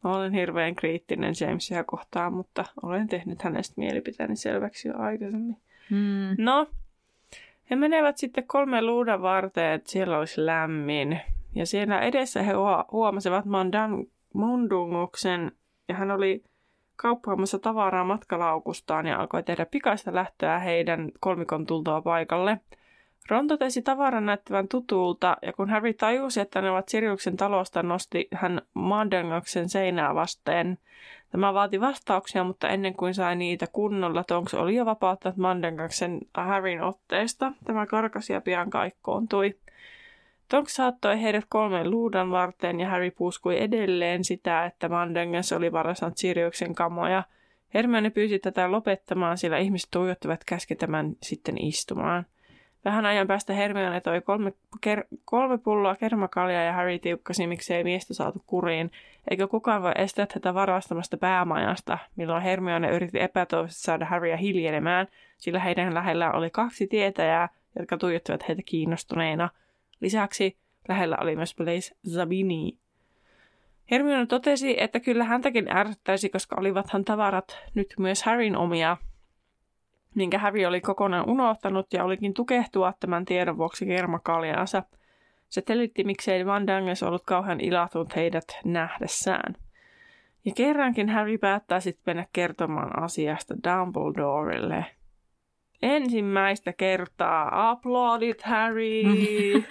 Olen 0.03 0.33
hirveän 0.33 0.75
kriittinen 0.75 1.33
Jamesia 1.41 1.83
kohtaan, 1.83 2.33
mutta 2.33 2.65
olen 2.83 3.07
tehnyt 3.07 3.41
hänestä 3.41 3.73
mielipiteeni 3.77 4.35
selväksi 4.35 4.87
jo 4.87 4.93
aikaisemmin. 4.97 5.57
Hmm. 5.89 6.35
No, 6.37 6.67
he 7.69 7.75
menevät 7.75 8.17
sitten 8.17 8.43
kolme 8.47 8.81
luudan 8.81 9.21
varteen, 9.21 9.73
että 9.73 9.91
siellä 9.91 10.17
olisi 10.17 10.45
lämmin. 10.45 11.19
Ja 11.55 11.65
siellä 11.65 12.01
edessä 12.01 12.43
he 12.43 12.53
huomasivat 12.91 13.45
Mandan 13.45 14.05
Mundunguksen, 14.33 15.51
ja 15.87 15.95
hän 15.95 16.11
oli 16.11 16.43
kauppaamassa 16.97 17.59
tavaraa 17.59 18.03
matkalaukustaan 18.03 19.07
ja 19.07 19.19
alkoi 19.19 19.43
tehdä 19.43 19.65
pikaista 19.65 20.13
lähtöä 20.13 20.59
heidän 20.59 21.11
kolmikon 21.19 21.65
tultua 21.65 22.01
paikalle. 22.01 22.59
Ron 23.29 23.47
totesi 23.47 23.81
tavaran 23.81 24.25
näyttävän 24.25 24.67
tutulta, 24.67 25.37
ja 25.41 25.53
kun 25.53 25.69
Harry 25.69 25.93
tajusi, 25.93 26.39
että 26.39 26.61
ne 26.61 26.71
ovat 26.71 26.89
Siriuksen 26.89 27.37
talosta, 27.37 27.83
nosti 27.83 28.27
hän 28.33 28.61
Mandangaksen 28.73 29.69
seinää 29.69 30.15
vasteen. 30.15 30.77
Tämä 31.31 31.53
vaati 31.53 31.81
vastauksia, 31.81 32.43
mutta 32.43 32.69
ennen 32.69 32.93
kuin 32.93 33.13
sai 33.13 33.35
niitä 33.35 33.67
kunnolla, 33.73 34.23
Tonks 34.23 34.53
oli 34.53 34.75
jo 34.75 34.85
vapauttanut 34.85 35.37
Mandangaksen 35.37 36.19
Harryn 36.33 36.83
otteesta. 36.83 37.51
Tämä 37.65 37.85
karkasi 37.85 38.33
ja 38.33 38.41
pian 38.41 38.69
kaikkoontui. 38.69 39.55
Tonks 40.49 40.75
saattoi 40.75 41.21
heidät 41.21 41.45
kolmen 41.49 41.91
luudan 41.91 42.31
varten 42.31 42.79
ja 42.79 42.89
Harry 42.89 43.11
puuskui 43.11 43.61
edelleen 43.61 44.23
sitä, 44.23 44.65
että 44.65 44.89
Mandangas 44.89 45.51
oli 45.51 45.71
varastanut 45.71 46.17
Siriuksen 46.17 46.75
kamoja. 46.75 47.23
Hermione 47.73 48.09
pyysi 48.09 48.39
tätä 48.39 48.71
lopettamaan, 48.71 49.37
sillä 49.37 49.57
ihmiset 49.57 49.91
tuijottivat 49.91 50.43
käsketämään 50.43 51.13
sitten 51.23 51.57
istumaan. 51.57 52.25
Vähän 52.85 53.05
ajan 53.05 53.27
päästä 53.27 53.53
Hermione 53.53 54.01
toi 54.01 54.21
kolme, 54.21 54.53
ker- 54.87 55.17
kolme 55.25 55.57
pulloa 55.57 55.95
kermakaljaa 55.95 56.63
ja 56.63 56.73
Harry 56.73 56.99
tiukkasi, 56.99 57.47
miksei 57.47 57.83
miestä 57.83 58.13
saatu 58.13 58.43
kuriin. 58.45 58.91
Eikö 59.29 59.47
kukaan 59.47 59.83
voi 59.83 59.91
estää 59.95 60.25
tätä 60.25 60.53
varastamasta 60.53 61.17
päämajasta, 61.17 61.97
milloin 62.15 62.43
Hermione 62.43 62.91
yritti 62.91 63.21
epätoivoisesti 63.21 63.81
saada 63.81 64.05
Harrya 64.05 64.37
hiljenemään, 64.37 65.07
sillä 65.37 65.59
heidän 65.59 65.93
lähellään 65.93 66.35
oli 66.35 66.49
kaksi 66.49 66.87
tietäjää, 66.87 67.49
jotka 67.79 67.97
tuijottivat 67.97 68.47
heitä 68.47 68.61
kiinnostuneina. 68.65 69.49
Lisäksi 70.01 70.57
lähellä 70.87 71.17
oli 71.21 71.35
myös 71.35 71.55
Blaise 71.55 71.95
Zabini. 72.09 72.77
Hermione 73.91 74.25
totesi, 74.25 74.75
että 74.81 74.99
kyllä 74.99 75.23
häntäkin 75.23 75.77
ärsyttäisi, 75.77 76.29
koska 76.29 76.55
olivathan 76.59 77.05
tavarat 77.05 77.57
nyt 77.73 77.93
myös 77.99 78.23
Harryn 78.23 78.57
omia, 78.57 78.97
minkä 80.15 80.39
Harry 80.39 80.65
oli 80.65 80.81
kokonaan 80.81 81.29
unohtanut 81.29 81.93
ja 81.93 82.03
olikin 82.03 82.33
tukehtua 82.33 82.93
tämän 82.99 83.25
tiedon 83.25 83.57
vuoksi 83.57 83.85
kermakaljaansa. 83.85 84.83
Se 85.49 85.61
telitti, 85.61 86.03
miksei 86.03 86.45
Van 86.45 86.67
Danges 86.67 87.03
ollut 87.03 87.23
kauhean 87.25 87.59
ilahtunut 87.61 88.15
heidät 88.15 88.45
nähdessään. 88.65 89.55
Ja 90.45 90.51
kerrankin 90.55 91.09
Harry 91.09 91.37
päättää 91.37 91.79
sitten 91.79 92.03
mennä 92.05 92.25
kertomaan 92.33 93.03
asiasta 93.03 93.55
Dumbledorelle. 93.55 94.85
Ensimmäistä 95.81 96.73
kertaa 96.73 97.69
aplodit 97.69 98.41
Harry! 98.43 99.03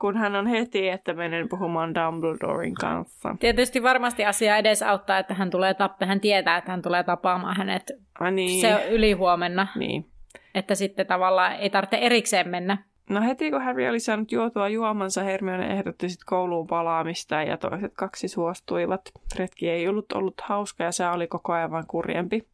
kun 0.00 0.16
hän 0.16 0.36
on 0.36 0.46
heti, 0.46 0.88
että 0.88 1.14
menen 1.14 1.48
puhumaan 1.48 1.94
Dumbledoren 1.94 2.74
kanssa. 2.74 3.36
Tietysti 3.40 3.82
varmasti 3.82 4.24
asia 4.24 4.56
edes 4.56 4.82
auttaa, 4.82 5.18
että 5.18 5.34
hän 5.34 5.50
tulee 5.50 5.74
tappe. 5.74 6.06
Hän 6.06 6.20
tietää, 6.20 6.56
että 6.56 6.70
hän 6.70 6.82
tulee 6.82 7.02
tapaamaan 7.04 7.56
hänet 7.56 7.92
Ah, 8.20 8.32
niin. 8.32 8.60
se 8.60 8.74
on 8.74 8.80
ylihuomenna. 8.90 9.66
niin. 9.76 10.06
Että 10.54 10.74
sitten 10.74 11.06
tavallaan 11.06 11.52
ei 11.56 11.70
tarvitse 11.70 11.96
erikseen 11.96 12.48
mennä. 12.48 12.78
No 13.10 13.22
heti 13.22 13.50
kun 13.50 13.62
Harry 13.62 13.88
oli 13.88 14.00
saanut 14.00 14.32
juotua 14.32 14.68
juomansa, 14.68 15.22
Hermione 15.22 15.66
ehdotti 15.66 16.08
sitten 16.08 16.26
kouluun 16.26 16.66
palaamista 16.66 17.42
ja 17.42 17.56
toiset 17.56 17.92
kaksi 17.94 18.28
suostuivat. 18.28 19.00
Retki 19.38 19.70
ei 19.70 19.88
ollut 19.88 20.12
ollut 20.12 20.34
hauska 20.42 20.84
ja 20.84 20.92
se 20.92 21.08
oli 21.08 21.26
koko 21.26 21.52
ajan 21.52 21.70
vain 21.70 21.86
kurjempi. 21.86 22.48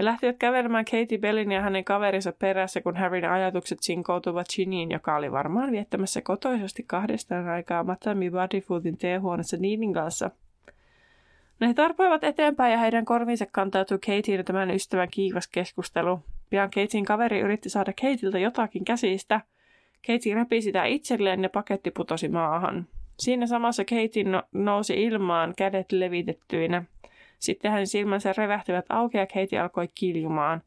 He 0.00 0.04
lähtivät 0.04 0.36
kävelemään 0.38 0.84
Katie 0.84 1.18
Bellin 1.18 1.52
ja 1.52 1.60
hänen 1.60 1.84
kaverinsa 1.84 2.32
perässä, 2.32 2.80
kun 2.80 2.96
Harryn 2.96 3.30
ajatukset 3.30 3.78
sinkoutuvat 3.82 4.46
Giniin, 4.56 4.90
joka 4.90 5.16
oli 5.16 5.32
varmaan 5.32 5.72
viettämässä 5.72 6.20
kotoisesti 6.20 6.82
kahdestaan 6.82 7.48
aikaa 7.48 7.84
Matami 7.84 8.30
Buddyfootin 8.30 8.98
teehuoneessa 8.98 9.56
Niinin 9.56 9.92
kanssa. 9.92 10.30
No 11.60 11.68
he 11.68 11.74
tarpoivat 11.74 12.24
eteenpäin 12.24 12.72
ja 12.72 12.78
heidän 12.78 13.04
korviinsa 13.04 13.46
kantautui 13.52 13.98
Katien 13.98 14.38
ja 14.38 14.44
tämän 14.44 14.70
ystävän 14.70 15.08
kiivas 15.10 15.48
keskustelu. 15.48 16.20
Pian 16.50 16.70
Katien 16.70 17.04
kaveri 17.04 17.40
yritti 17.40 17.70
saada 17.70 17.92
Katilta 18.02 18.38
jotakin 18.38 18.84
käsistä. 18.84 19.40
Katie 20.06 20.34
repi 20.34 20.62
sitä 20.62 20.84
itselleen 20.84 21.42
ja 21.42 21.48
paketti 21.48 21.90
putosi 21.90 22.28
maahan. 22.28 22.86
Siinä 23.18 23.46
samassa 23.46 23.84
Katie 23.84 24.24
no- 24.24 24.42
nousi 24.52 25.02
ilmaan, 25.02 25.54
kädet 25.56 25.92
levitettyinä. 25.92 26.84
Sitten 27.40 27.70
hänen 27.70 27.86
silmänsä 27.86 28.34
revähtivät 28.36 28.84
auki 28.88 29.18
ja 29.18 29.26
Katie 29.26 29.58
alkoi 29.60 29.88
kiljumaan. 29.94 30.62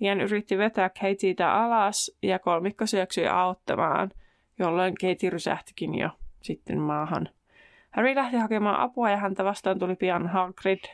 Lian 0.00 0.20
yritti 0.20 0.58
vetää 0.58 0.90
Katietä 1.00 1.54
alas 1.54 2.16
ja 2.22 2.38
kolmikko 2.38 2.86
syöksyi 2.86 3.26
auttamaan, 3.26 4.10
jolloin 4.58 4.94
Katie 4.94 5.30
rysähtikin 5.30 5.94
jo 5.94 6.10
sitten 6.40 6.78
maahan. 6.80 7.28
Harry 7.90 8.14
lähti 8.14 8.36
hakemaan 8.36 8.80
apua 8.80 9.10
ja 9.10 9.16
häntä 9.16 9.44
vastaan 9.44 9.78
tuli 9.78 9.96
pian 9.96 10.26
Hagrid. 10.26 10.84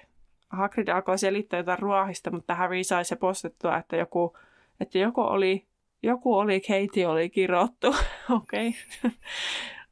Hagrid 0.50 0.88
alkoi 0.88 1.18
selittää 1.18 1.60
jotain 1.60 1.78
ruohista, 1.78 2.30
mutta 2.30 2.54
Harry 2.54 2.84
sai 2.84 3.04
se 3.04 3.16
postettua, 3.16 3.76
että 3.76 3.96
joku, 3.96 4.36
että 4.80 4.98
joku 4.98 5.20
oli, 5.20 5.66
joku 6.02 6.34
oli, 6.34 6.60
Katie 6.60 7.06
oli 7.06 7.30
kirottu. 7.30 7.86
Okei. 8.36 8.68
Okay. 8.68 9.10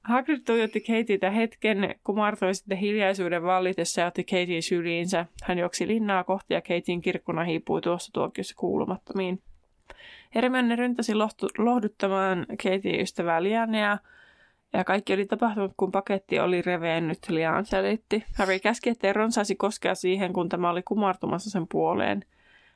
Hagrid 0.03 0.41
tuijotti 0.47 0.81
Katietä 0.81 1.31
hetken, 1.31 1.95
kumartoi 2.05 2.55
sitten 2.55 2.79
hiljaisuuden 2.79 3.43
vallitessa 3.43 4.01
ja 4.01 4.07
otti 4.07 4.25
Katien 4.25 4.63
syliinsä. 4.63 5.27
Hän 5.43 5.59
juoksi 5.59 5.87
linnaa 5.87 6.25
kohti 6.25 6.55
ja 6.55 6.61
Katien 6.61 7.01
kirkkuna 7.01 7.45
hiipui 7.45 7.81
tuossa 7.81 8.13
tuokiossa 8.13 8.55
kuulumattomiin. 8.59 9.43
Hermione 10.35 10.77
ryntäsi 10.77 11.15
lohtu, 11.15 11.49
lohduttamaan 11.59 12.47
Katien 12.63 13.01
ystävää 13.01 13.43
Lianea, 13.43 13.99
ja 14.73 14.85
kaikki 14.85 15.15
oli 15.15 15.27
tapahtunut, 15.27 15.73
kun 15.77 15.93
paketti 15.93 16.41
oli 16.41 16.63
revennyt, 16.63 17.19
Lian 17.29 17.67
selitti. 17.67 18.25
Harry 18.35 18.59
käski, 18.59 18.91
ettei 18.91 19.13
Ron 19.13 19.33
saisi 19.33 19.57
koskea 19.57 19.95
siihen, 19.95 20.33
kun 20.33 20.49
tämä 20.49 20.71
oli 20.71 20.83
kumartumassa 20.83 21.51
sen 21.51 21.67
puoleen. 21.69 22.25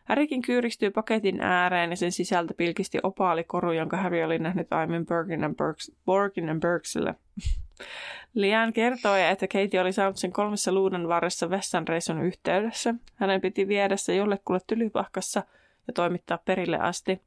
Harrykin 0.09 0.43
kyyristyi 0.43 0.91
paketin 0.91 1.41
ääreen 1.41 1.91
ja 1.91 1.97
sen 1.97 2.13
sisältä 2.13 2.55
pilkisti 2.55 2.99
opaali 3.03 3.45
koru, 3.45 3.73
jonka 3.73 3.97
Harry 3.97 4.23
oli 4.23 4.39
nähnyt 4.39 4.73
aiemmin 4.73 5.07
Bergin 5.07 5.45
and, 5.45 5.55
Berks, 5.55 5.93
Borgin 6.05 6.49
and 6.49 6.61
Berksille. 6.61 7.15
Lian 8.35 8.73
kertoi, 8.73 9.23
että 9.23 9.49
Katie 9.49 9.81
oli 9.81 9.93
saanut 9.93 10.17
sen 10.17 10.33
kolmessa 10.33 10.73
luudan 10.73 11.09
varressa 11.09 11.51
vessanreissun 11.51 12.23
yhteydessä. 12.23 12.95
Hänen 13.15 13.41
piti 13.41 13.69
viedä 13.69 13.97
se 13.97 14.15
jollekulle 14.15 14.61
tylypahkassa 14.67 15.43
ja 15.87 15.93
toimittaa 15.93 16.39
perille 16.45 16.79
asti. 16.79 17.21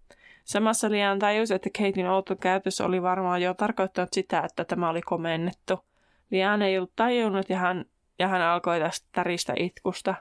Samassa 0.44 0.90
Lian 0.90 1.20
tajusi, 1.20 1.54
että 1.54 1.70
Katin 1.78 2.08
outo 2.08 2.36
käytös 2.36 2.82
oli 2.82 3.02
varmaan 3.02 3.42
jo 3.42 3.54
tarkoittanut 3.54 4.14
sitä, 4.14 4.42
että 4.42 4.66
tämä 4.66 4.90
oli 4.90 5.02
komennettu. 5.02 5.80
Lian 6.32 6.62
ei 6.62 6.78
ollut 6.78 6.96
tajunnut 6.96 7.50
ja 7.50 7.58
hän, 7.58 7.86
ja 8.20 8.28
hän 8.28 8.42
alkoi 8.42 8.80
tästä 8.80 9.08
täristä 9.12 9.54
itkusta. 9.58 10.16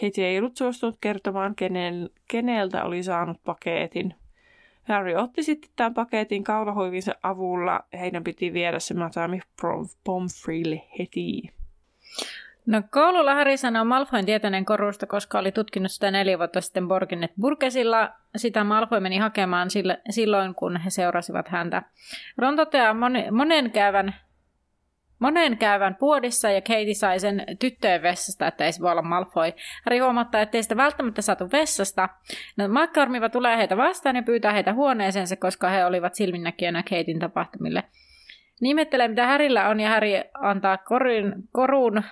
Katie 0.00 0.26
ei 0.26 0.38
ollut 0.38 0.56
suostunut 0.56 0.96
kertomaan, 1.00 1.54
kenel, 1.54 2.08
keneltä 2.28 2.84
oli 2.84 3.02
saanut 3.02 3.44
paketin. 3.44 4.14
Harry 4.88 5.14
otti 5.14 5.42
sitten 5.42 5.70
tämän 5.76 5.94
paketin 5.94 6.44
kaulahuivinsa 6.44 7.14
avulla 7.22 7.80
heidän 8.00 8.24
piti 8.24 8.52
viedä 8.52 8.78
se 8.78 8.94
Madame 8.94 9.40
Pomfreylle 10.04 10.82
heti. 10.98 11.42
No 12.66 12.82
koululla 12.90 13.34
Harry 13.34 13.56
sanoo 13.56 13.84
Malfoyn 13.84 14.26
tietäneen 14.26 14.64
korusta, 14.64 15.06
koska 15.06 15.38
oli 15.38 15.52
tutkinut 15.52 15.90
sitä 15.90 16.10
neljä 16.10 16.38
vuotta 16.38 16.60
sitten 16.60 16.88
Borginnet 16.88 17.32
Burkesilla. 17.40 18.12
Sitä 18.36 18.64
Malfoy 18.64 19.00
meni 19.00 19.18
hakemaan 19.18 19.70
sille, 19.70 20.00
silloin, 20.10 20.54
kun 20.54 20.76
he 20.76 20.90
seurasivat 20.90 21.48
häntä. 21.48 21.82
Ron 22.38 22.56
toteaa 22.56 22.94
monen, 22.94 23.34
monen 23.34 23.70
käyvän 23.70 24.14
Monen 25.18 25.58
käyvän 25.58 25.94
puodissa 25.94 26.50
ja 26.50 26.60
Katie 26.60 26.94
sai 26.94 27.20
sen 27.20 27.44
tyttöjen 27.58 28.02
vessasta, 28.02 28.46
että 28.46 28.64
ei 28.64 28.72
se 28.72 28.82
voi 28.82 28.90
olla 28.90 29.02
Malfoy. 29.02 29.52
Harry 29.84 29.98
huomattaa, 29.98 30.40
että 30.40 30.58
ei 30.58 30.62
sitä 30.62 30.76
välttämättä 30.76 31.22
saatu 31.22 31.52
vessasta. 31.52 32.08
No, 32.56 32.68
Makkarmiva 32.68 33.28
tulee 33.28 33.56
heitä 33.56 33.76
vastaan 33.76 34.16
ja 34.16 34.22
pyytää 34.22 34.52
heitä 34.52 34.72
huoneeseensa, 34.72 35.36
koska 35.36 35.68
he 35.68 35.84
olivat 35.84 36.14
silminnäkijänä 36.14 36.82
Katin 36.82 37.18
tapahtumille. 37.18 37.84
Nimettelee, 38.60 39.08
mitä 39.08 39.26
Härillä 39.26 39.68
on, 39.68 39.80
ja 39.80 39.88
Häri 39.88 40.24
antaa 40.34 40.78
korin, 40.78 41.32
korun 41.52 42.02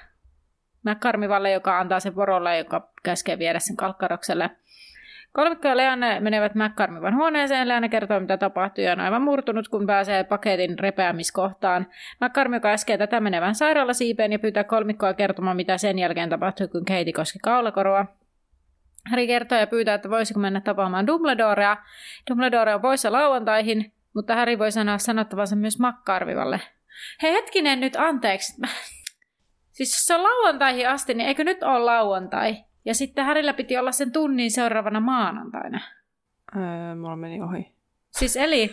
McCarmivalle, 0.84 1.50
joka 1.50 1.78
antaa 1.78 2.00
sen 2.00 2.14
porolle, 2.14 2.58
joka 2.58 2.88
käskee 3.02 3.38
viedä 3.38 3.58
sen 3.58 3.76
kalkkarokselle. 3.76 4.50
Kolmikko 5.32 5.68
ja 5.68 5.76
Leanne 5.76 6.20
menevät 6.20 6.54
McCarmivan 6.54 7.16
huoneeseen. 7.16 7.68
Leanne 7.68 7.88
kertoo, 7.88 8.20
mitä 8.20 8.36
tapahtui 8.36 8.84
ja 8.84 8.92
on 8.92 9.00
aivan 9.00 9.22
murtunut, 9.22 9.68
kun 9.68 9.86
pääsee 9.86 10.24
paketin 10.24 10.78
repeämiskohtaan. 10.78 11.86
McCarmi, 12.20 12.56
joka 12.56 12.70
äskee 12.70 12.98
tätä 12.98 13.20
menevän 13.20 13.54
sairaalasiipeen 13.54 14.32
ja 14.32 14.38
pyytää 14.38 14.64
kolmikkoa 14.64 15.14
kertomaan, 15.14 15.56
mitä 15.56 15.78
sen 15.78 15.98
jälkeen 15.98 16.28
tapahtui, 16.28 16.68
kun 16.68 16.84
Katie 16.84 17.12
koski 17.12 17.38
kaulakorua. 17.38 18.06
Harry 19.10 19.26
kertoo 19.26 19.58
ja 19.58 19.66
pyytää, 19.66 19.94
että 19.94 20.10
voisiko 20.10 20.40
mennä 20.40 20.60
tapaamaan 20.60 21.06
Dumbledorea. 21.06 21.76
Dumbledore 22.30 22.74
on 22.74 22.80
poissa 22.80 23.12
lauantaihin, 23.12 23.92
mutta 24.14 24.34
Harry 24.34 24.58
voi 24.58 24.72
sanoa 24.72 24.98
sanottavansa 24.98 25.56
myös 25.56 25.78
Makkarvivalle. 25.78 26.60
Hei 27.22 27.32
hetkinen 27.32 27.80
nyt, 27.80 27.96
anteeksi. 27.96 28.52
Siis 29.76 29.92
jos 29.92 30.06
se 30.06 30.14
on 30.14 30.22
lauantaihin 30.22 30.88
asti, 30.88 31.14
niin 31.14 31.28
eikö 31.28 31.44
nyt 31.44 31.62
ole 31.62 31.78
lauantai? 31.78 32.64
Ja 32.84 32.94
sitten 32.94 33.24
Härillä 33.24 33.54
piti 33.54 33.78
olla 33.78 33.92
sen 33.92 34.12
tunnin 34.12 34.50
seuraavana 34.50 35.00
maanantaina. 35.00 35.80
Öö, 36.56 36.94
mulla 36.94 37.16
meni 37.16 37.42
ohi. 37.42 37.72
Siis 38.10 38.36
eli, 38.36 38.70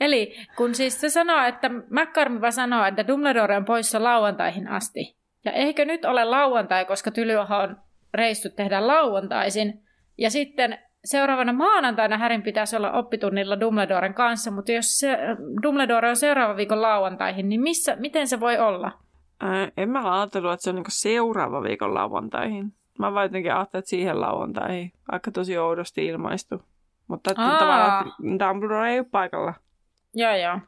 eli 0.00 0.34
kun 0.56 0.74
siis 0.74 1.00
se 1.00 1.10
sanoo, 1.10 1.44
että 1.44 1.68
McCormiva 1.68 2.50
sanoo, 2.50 2.84
että 2.84 3.06
Dumbledore 3.06 3.56
on 3.56 3.64
poissa 3.64 4.04
lauantaihin 4.04 4.68
asti. 4.68 5.16
Ja 5.44 5.52
eikö 5.52 5.84
nyt 5.84 6.04
ole 6.04 6.24
lauantai, 6.24 6.84
koska 6.84 7.10
Tylyohan 7.10 7.80
reissu 8.14 8.48
tehdään 8.50 8.86
lauantaisin. 8.86 9.82
Ja 10.18 10.30
sitten 10.30 10.78
seuraavana 11.04 11.52
maanantaina 11.52 12.18
Härin 12.18 12.42
pitäisi 12.42 12.76
olla 12.76 12.92
oppitunnilla 12.92 13.60
Dumbledoren 13.60 14.14
kanssa, 14.14 14.50
mutta 14.50 14.72
jos 14.72 14.98
se, 14.98 15.18
Dumbledore 15.62 16.08
on 16.08 16.16
seuraava 16.16 16.56
viikon 16.56 16.82
lauantaihin, 16.82 17.48
niin 17.48 17.60
missä, 17.60 17.96
miten 17.96 18.28
se 18.28 18.40
voi 18.40 18.58
olla? 18.58 18.92
Öö, 19.42 19.68
en 19.76 19.90
mä 19.90 20.20
ajatellut, 20.20 20.52
että 20.52 20.64
se 20.64 20.70
on 20.70 20.76
niinku 20.76 20.90
seuraava 20.92 21.62
viikon 21.62 21.94
lauantaihin. 21.94 22.72
Mä 22.98 23.14
vaan 23.14 23.24
jotenkin 23.24 23.54
ajattelin, 23.54 23.80
että 23.80 23.90
siihen 23.90 24.20
lauantaihin. 24.20 24.92
Aika 25.08 25.30
tosi 25.30 25.58
oudosti 25.58 26.06
ilmaistu. 26.06 26.62
Mutta 27.08 27.34
Aa. 27.36 27.58
tavallaan 27.58 28.12
Dumbledore 28.22 28.92
ei 28.92 28.98
ole 28.98 29.06
paikalla. 29.10 29.54
Joo, 30.14 30.36
joo. 30.36 30.58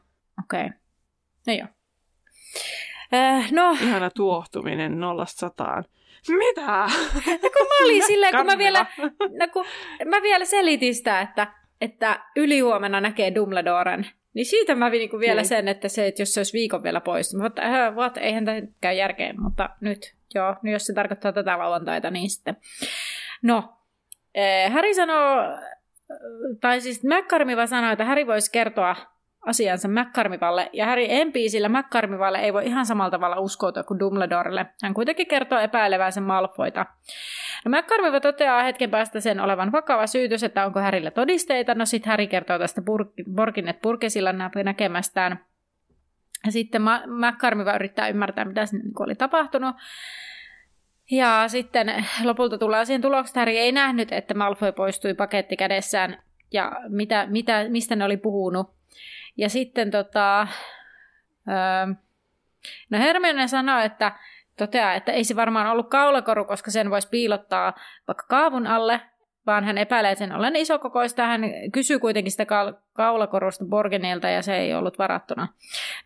Okei. 0.43 0.65
Okay. 0.65 0.77
No 1.47 1.53
joo. 1.53 1.67
Äh, 3.13 3.51
no, 3.51 3.71
Ihana 3.81 4.09
tuohtuminen 4.09 4.99
nollasta 4.99 5.39
sataan. 5.39 5.83
Mitä? 6.27 6.61
no 7.43 7.49
kun 7.57 7.67
mä 7.67 7.85
olin 7.85 8.03
silleen, 8.07 8.35
kun 8.35 8.45
mä 8.45 8.57
vielä, 8.57 8.85
no 9.39 9.47
kun 9.53 9.65
mä 10.05 10.21
vielä 10.21 10.45
selitin 10.45 10.95
sitä, 10.95 11.21
että 11.21 11.53
että 11.81 12.19
ylihuomenna 12.35 13.01
näkee 13.01 13.35
Dumbledoren. 13.35 14.07
Niin 14.33 14.45
siitä 14.45 14.75
mä 14.75 14.89
niinku 14.89 15.19
vielä 15.19 15.41
Niin. 15.41 15.47
sen, 15.47 15.67
että 15.67 15.89
se, 15.89 16.07
että 16.07 16.21
jos 16.21 16.33
se 16.33 16.39
olisi 16.39 16.53
viikon 16.53 16.83
vielä 16.83 17.01
pois. 17.01 17.35
Mutta 17.35 17.61
äh, 17.61 17.95
what, 17.95 18.17
eihän 18.17 18.45
tämä 18.45 18.57
käy 18.81 18.93
järkeen, 18.95 19.41
mutta 19.41 19.69
nyt, 19.81 20.14
joo, 20.35 20.55
nyt 20.61 20.73
jos 20.73 20.85
se 20.85 20.93
tarkoittaa 20.93 21.33
tätä 21.33 21.59
lauantaita, 21.59 22.11
niin 22.11 22.29
sitten. 22.29 22.57
No, 23.41 23.73
eh, 24.35 24.71
Harry 24.71 24.93
sanoo, 24.93 25.57
tai 26.61 26.81
siis 26.81 27.03
McCarmiva 27.03 27.67
sanoi, 27.67 27.91
että 27.91 28.05
Harry 28.05 28.27
voisi 28.27 28.51
kertoa 28.51 28.95
asiansa 29.45 29.87
McCarmivalle, 29.87 30.69
ja 30.73 30.85
Harry 30.85 31.05
empii, 31.09 31.49
sillä 31.49 31.69
McCarmivalle 31.69 32.39
ei 32.39 32.53
voi 32.53 32.65
ihan 32.65 32.85
samalla 32.85 33.11
tavalla 33.11 33.39
uskoutua 33.39 33.83
kuin 33.83 33.99
Dumbledorelle. 33.99 34.65
Hän 34.83 34.93
kuitenkin 34.93 35.27
kertoo 35.27 35.59
epäilevänsä 35.59 36.21
Malfoita. 36.21 36.85
No 37.65 37.77
McCarmiva 37.77 38.19
toteaa 38.19 38.63
hetken 38.63 38.91
päästä 38.91 39.19
sen 39.19 39.39
olevan 39.39 39.71
vakava 39.71 40.07
syytys, 40.07 40.43
että 40.43 40.65
onko 40.65 40.79
Harryllä 40.79 41.11
todisteita. 41.11 41.75
No 41.75 41.85
sitten 41.85 42.09
Harry 42.09 42.27
kertoo 42.27 42.59
tästä 42.59 42.81
Borkinet 43.35 43.81
Purkesilla 43.81 44.33
nä- 44.33 44.51
näkemästään. 44.63 45.45
Sitten 46.49 46.81
McCarmiva 47.05 47.75
yrittää 47.75 48.07
ymmärtää, 48.07 48.45
mitä 48.45 48.65
sinne 48.65 48.83
niinku 48.83 49.03
oli 49.03 49.15
tapahtunut. 49.15 49.75
Ja 51.11 51.43
sitten 51.47 52.05
lopulta 52.23 52.57
tullaan 52.57 52.85
siihen 52.85 53.01
tulokseen, 53.01 53.29
että 53.29 53.39
Harry 53.39 53.51
ei 53.51 53.71
nähnyt, 53.71 54.11
että 54.11 54.33
Malfoy 54.33 54.71
poistui 54.71 55.13
paketti 55.13 55.57
kädessään 55.57 56.21
ja 56.51 56.71
mitä, 56.89 57.25
mitä, 57.29 57.65
mistä 57.69 57.95
ne 57.95 58.05
oli 58.05 58.17
puhunut. 58.17 58.75
Ja 59.37 59.49
sitten 59.49 59.91
tota, 59.91 60.47
öö, 61.49 61.95
no 62.89 62.97
Hermione 62.99 63.47
sanoi, 63.47 63.85
että 63.85 64.11
toteaa, 64.57 64.93
että 64.93 65.11
ei 65.11 65.23
se 65.23 65.35
varmaan 65.35 65.67
ollut 65.67 65.89
kaulakoru, 65.89 66.45
koska 66.45 66.71
sen 66.71 66.89
voisi 66.89 67.09
piilottaa 67.09 67.73
vaikka 68.07 68.25
kaavun 68.29 68.67
alle, 68.67 69.01
vaan 69.47 69.63
hän 69.63 69.77
epäilee 69.77 70.15
sen 70.15 70.35
ollen 70.35 70.55
isokokoista. 70.55 71.25
Hän 71.25 71.41
kysyy 71.71 71.99
kuitenkin 71.99 72.31
sitä 72.31 72.45
ka- 72.45 72.73
kaulakorusta 72.93 73.65
Borgenilta 73.65 74.29
ja 74.29 74.41
se 74.41 74.57
ei 74.57 74.73
ollut 74.73 74.99
varattuna. 74.99 75.47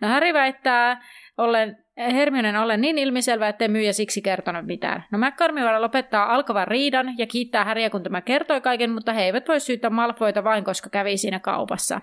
No 0.02 0.08
Harry 0.08 0.34
väittää 0.34 1.02
ollen, 1.38 1.78
Hermionen 1.98 2.56
ollen 2.56 2.82
niin 2.82 2.98
ilmiselvä, 2.98 3.48
ettei 3.48 3.68
myyjä 3.68 3.94
siksi 3.94 4.22
kertonut 4.22 4.66
mitään. 4.66 5.06
No 5.12 5.18
McCormival 5.20 5.82
lopettaa 5.82 6.34
alkavan 6.34 6.68
riidan 6.68 7.18
ja 7.18 7.28
kiittää 7.28 7.66
Harryä, 7.66 7.90
kun 7.90 8.04
tämä 8.04 8.22
kertoi 8.22 8.62
kaiken, 8.62 8.92
mutta 8.92 9.14
he 9.14 9.24
eivät 9.24 9.48
voi 9.48 9.60
syyttää 9.60 9.90
Malfoita 9.90 10.44
vain, 10.44 10.64
koska 10.64 10.90
kävi 10.90 11.18
siinä 11.18 11.40
kaupassa. 11.40 12.02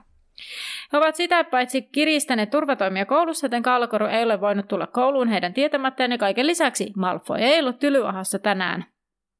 He 0.93 0.99
ovat 0.99 1.15
sitä 1.15 1.45
paitsi 1.45 1.83
kiristäneet 1.83 2.51
turvatoimia 2.51 3.07
koulussa, 3.07 3.45
joten 3.45 3.63
kaulakoru 3.63 4.07
ei 4.07 4.25
ole 4.25 4.41
voinut 4.41 4.69
tulla 4.69 4.87
kouluun 4.87 5.29
heidän 5.29 5.55
tietämättään 5.55 6.13
ja 6.13 6.19
kaiken 6.19 6.47
lisäksi 6.47 6.93
Malfoy 6.97 7.39
ei 7.39 7.61
ollut 7.61 7.79
tylyahassa 7.79 8.39
tänään. 8.39 8.85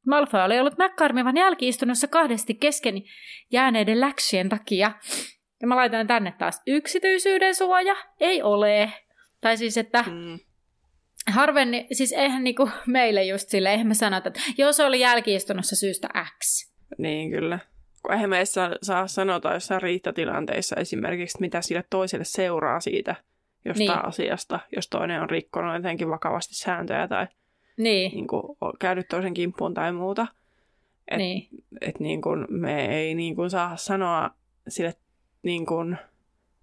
Malfoy 0.07 0.41
oli 0.41 0.61
ollut 0.61 0.79
McCarmivan 0.79 1.37
jälkiistunnossa 1.37 2.09
kahdesti 2.09 2.55
kesken 2.55 3.03
jääneiden 3.53 4.01
läksien 4.01 4.49
takia. 4.49 4.93
Ja 5.61 5.67
mä 5.69 5.77
laitan 5.77 6.07
tänne 6.07 6.35
taas 6.39 6.63
yksityisyyden 6.67 7.55
suoja. 7.55 7.97
Ei 8.21 8.43
ole. 8.43 8.93
Tai 9.41 9.57
siis, 9.57 9.77
että 9.79 10.05
Mm. 10.07 10.39
harven, 11.27 11.69
siis 11.93 12.13
eihän 12.13 12.45
niinku 12.45 12.71
meille 12.87 13.25
just 13.25 13.49
sille, 13.49 13.71
eihän 13.71 13.87
me 13.87 13.95
sanota, 13.95 14.29
että 14.29 14.41
joo 14.59 14.73
se 14.73 14.85
oli 14.85 15.01
jälkiistunnossa 15.01 15.77
syystä 15.77 16.09
X. 16.39 16.73
Niin, 16.99 17.31
kyllä. 17.31 17.59
Kun 18.03 18.13
eihän 18.13 18.31
me 18.31 18.45
saa, 18.45 18.71
saa 18.83 19.07
sanota 19.07 19.55
jossain 19.55 19.83
riittatilanteissa 19.83 20.77
esimerkiksi, 20.77 21.41
mitä 21.41 21.63
sille 21.63 21.85
toiselle 21.91 22.25
seuraa 22.25 22.81
siitä 22.81 23.15
jostain 23.65 23.89
niin. 23.89 24.09
asiasta, 24.09 24.61
jos 24.77 24.89
toinen 24.89 25.23
on 25.23 25.31
rikkonut 25.31 25.75
jotenkin 25.75 26.11
vakavasti 26.11 26.55
sääntöjä 26.55 27.09
tai 27.09 27.27
Niin, 27.77 28.13
niin 28.13 28.27
kuin, 28.27 28.57
käynyt 28.79 29.09
toisen 29.09 29.35
kimppuun 29.35 29.75
tai 29.75 29.93
muuta. 29.93 30.27
Et- 31.11 31.19
niin. 31.19 31.49
Että 31.81 32.03
niin 32.03 32.23
kuin, 32.23 32.47
me 32.49 32.87
ei 32.99 33.15
niin 33.15 33.37
kuin, 33.37 33.51
saa 33.51 33.77
sanoa 33.77 34.31
sille 34.69 34.95
niin 35.43 35.67
kuin, 35.67 35.97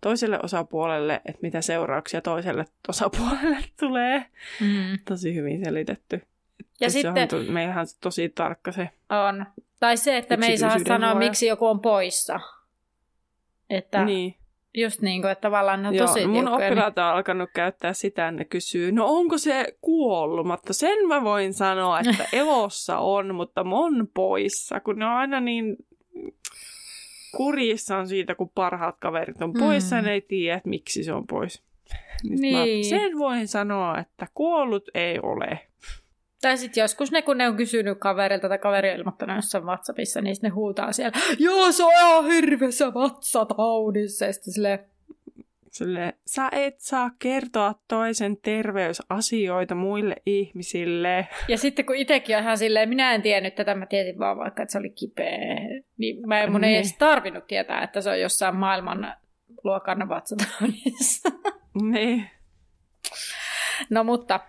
toiselle 0.01 0.39
osapuolelle, 0.43 1.21
että 1.25 1.39
mitä 1.41 1.61
seurauksia 1.61 2.21
toiselle 2.21 2.65
osapuolelle 2.87 3.57
tulee. 3.79 4.25
Mm. 4.61 4.99
Tosi 5.07 5.35
hyvin 5.35 5.65
selitetty. 5.65 6.21
Ja 6.79 6.89
se 6.89 6.93
sitten 6.93 7.23
on, 7.23 7.27
to- 7.45 7.51
meillähän 7.51 7.81
on 7.81 7.87
tosi 8.01 8.29
tarkka 8.29 8.71
se. 8.71 8.89
on. 9.09 9.45
Tai 9.79 9.97
se, 9.97 10.17
että 10.17 10.37
me 10.37 10.45
ei 10.47 10.57
saa 10.57 10.77
sanoa, 10.87 11.15
miksi 11.15 11.47
joku 11.47 11.65
on 11.67 11.79
poissa. 11.79 12.39
Että 13.69 14.05
Niin. 14.05 14.35
Just 14.73 15.01
niin 15.01 15.21
kuin, 15.21 15.31
että 15.31 15.41
tavallaan 15.41 15.81
ne 15.81 15.87
on 15.87 15.95
Joo, 15.95 16.07
tosi 16.07 16.27
mun 16.27 16.33
tiukkoja, 16.45 16.57
niin- 16.59 16.71
oppilaat 16.71 16.97
on 16.97 17.03
alkanut 17.03 17.49
käyttää 17.53 17.93
sitä, 17.93 18.31
ne 18.31 18.45
kysyy, 18.45 18.91
no 18.91 19.05
onko 19.07 19.37
se 19.37 19.75
kuollut, 19.81 20.47
mutta 20.47 20.73
sen 20.73 21.07
mä 21.07 21.23
voin 21.23 21.53
sanoa, 21.53 21.99
että 21.99 22.25
elossa 22.39 22.97
on, 22.97 23.35
mutta 23.35 23.61
on 23.71 24.07
poissa, 24.13 24.79
kun 24.79 24.99
ne 24.99 25.05
on 25.05 25.11
aina 25.11 25.39
niin 25.39 25.75
kurjissaan 27.37 28.07
siitä, 28.07 28.35
kun 28.35 28.49
parhaat 28.55 28.95
kaverit 28.99 29.41
on 29.41 29.53
poissa, 29.53 29.95
Mm. 29.95 30.03
ne 30.05 30.13
ei 30.13 30.21
tiedä, 30.21 30.57
että 30.57 30.69
miksi 30.69 31.03
se 31.03 31.13
on 31.13 31.27
pois. 31.27 31.63
Niin. 32.23 32.41
Niin. 32.41 32.85
Mä, 32.85 32.89
sen 32.99 33.17
voin 33.19 33.47
sanoa, 33.47 33.99
että 33.99 34.27
kuollut 34.33 34.89
ei 34.93 35.19
ole. 35.23 35.59
Tai 36.43 36.57
sitten 36.57 36.81
joskus 36.81 37.11
ne, 37.11 37.21
kun 37.21 37.37
ne 37.37 37.47
on 37.47 37.55
kysynyt 37.57 37.97
kaverilta 37.99 38.49
tai 38.49 38.57
kaveri 38.57 38.89
on 38.91 38.95
ilmoittanut 38.97 39.35
jossain 39.35 39.63
WhatsAppissa, 39.65 40.21
niin 40.21 40.35
ne 40.41 40.49
huutaa 40.49 40.91
siellä, 40.91 41.17
joo 41.39 41.71
se 41.71 41.83
on 41.83 41.91
ihan 41.99 42.25
hirveässä 42.25 42.93
vatsataudissa. 42.93 44.25
Ja 44.25 44.33
sitten 44.33 44.53
silleen, 44.53 44.79
Sille, 45.71 46.13
sä 46.25 46.49
et 46.51 46.75
saa 46.79 47.11
kertoa 47.19 47.75
toisen 47.87 48.37
terveysasioita 48.37 49.75
muille 49.75 50.15
ihmisille. 50.25 51.27
Ja 51.47 51.57
sitten 51.57 51.85
kun 51.85 51.95
itsekin 51.95 52.35
on 52.37 52.41
ihan 52.43 52.57
silleen, 52.57 52.89
minä 52.89 53.13
en 53.13 53.21
tiennyt 53.21 53.55
tätä, 53.55 53.75
mä 53.75 53.85
tiesin 53.85 54.19
vaan 54.19 54.37
vaikka, 54.37 54.63
että 54.63 54.71
se 54.71 54.77
oli 54.77 54.89
kipeä. 54.89 55.57
Niin 55.97 56.27
mä, 56.27 56.47
mun 56.47 56.63
ei 56.63 56.69
Niin. 56.69 56.79
edes 56.79 56.97
tarvinnut 56.97 57.47
tietää, 57.47 57.83
että 57.83 58.01
se 58.01 58.09
on 58.09 58.21
jossain 58.21 58.55
maailman 58.55 59.13
luokan 59.63 60.09
vatsataudissa. 60.09 61.29
Niin. 61.81 62.29
No 63.89 64.03
mutta 64.03 64.39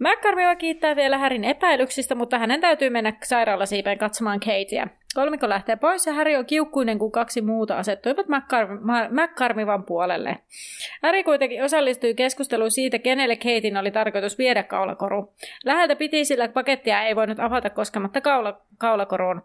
McCarmiva 0.00 0.56
kiittää 0.56 0.96
vielä 0.96 1.18
Härin 1.18 1.44
epäilyksistä, 1.44 2.14
mutta 2.14 2.38
hänen 2.38 2.60
täytyy 2.60 2.90
mennä 2.90 3.12
sairaalasiipeen 3.22 3.98
katsomaan 3.98 4.40
Kateä. 4.40 4.88
Kolmikko 5.14 5.48
lähtee 5.48 5.76
pois 5.76 6.06
ja 6.06 6.12
Häri 6.12 6.36
on 6.36 6.46
kiukkuinen, 6.46 6.98
kun 6.98 7.12
kaksi 7.12 7.40
muuta 7.40 7.78
asettuivat 7.78 8.26
McCarmivan 9.10 9.84
puolelle. 9.84 10.36
Häri 11.02 11.24
kuitenkin 11.24 11.64
osallistui 11.64 12.14
keskusteluun 12.14 12.70
siitä, 12.70 12.98
kenelle 12.98 13.36
Katein 13.36 13.76
oli 13.76 13.90
tarkoitus 13.90 14.38
viedä 14.38 14.62
kaulakoru. 14.62 15.32
Läheltä 15.64 15.96
piti, 15.96 16.24
sillä 16.24 16.48
pakettia 16.48 17.02
ei 17.02 17.16
voinut 17.16 17.40
avata 17.40 17.70
koskematta 17.70 18.20
kaula- 18.20 18.60
kaulakoruun. 18.78 19.42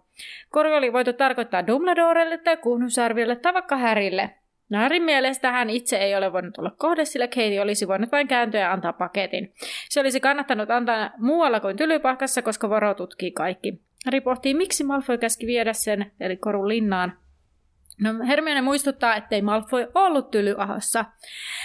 Koru 0.50 0.74
oli 0.74 0.94
voitu 0.94 1.14
tarkoittaa 1.14 1.68
Dumbledorelle 1.68 2.38
tai 2.38 2.58
Kuhnusarviolle 2.58 3.36
tai 3.36 3.54
vaikka 3.54 3.78
Härille. 3.78 4.30
Harryn 4.74 5.04
mielestä 5.04 5.52
hän 5.52 5.70
itse 5.70 5.98
ei 5.98 6.16
ole 6.16 6.34
voinut 6.34 6.58
olla 6.58 6.72
kohde, 6.78 7.06
sillä 7.06 7.28
Katie 7.28 7.62
olisi 7.62 7.88
voinut 7.88 8.12
vain 8.12 8.28
kääntyä 8.28 8.60
ja 8.60 8.72
antaa 8.72 8.94
paketin. 8.94 9.54
Se 9.90 10.00
olisi 10.00 10.20
kannattanut 10.20 10.70
antaa 10.72 11.12
muualla 11.18 11.60
kuin 11.60 11.78
tylypahkassa, 11.78 12.42
koska 12.42 12.70
varo 12.70 12.94
tutkii 12.94 13.32
kaikki. 13.32 13.82
Harry 14.06 14.22
pohtii, 14.22 14.54
miksi 14.54 14.84
Malfoy 14.84 15.18
käski 15.18 15.48
viedä 15.48 15.74
sen, 15.74 16.12
eli 16.20 16.38
korun 16.38 16.68
linnaan. 16.68 17.18
No 18.02 18.10
Hermione 18.28 18.62
muistuttaa, 18.62 19.16
ettei 19.16 19.42
Malfoy 19.42 19.88
ollut 19.96 20.32
tylyahassa. 20.32 21.06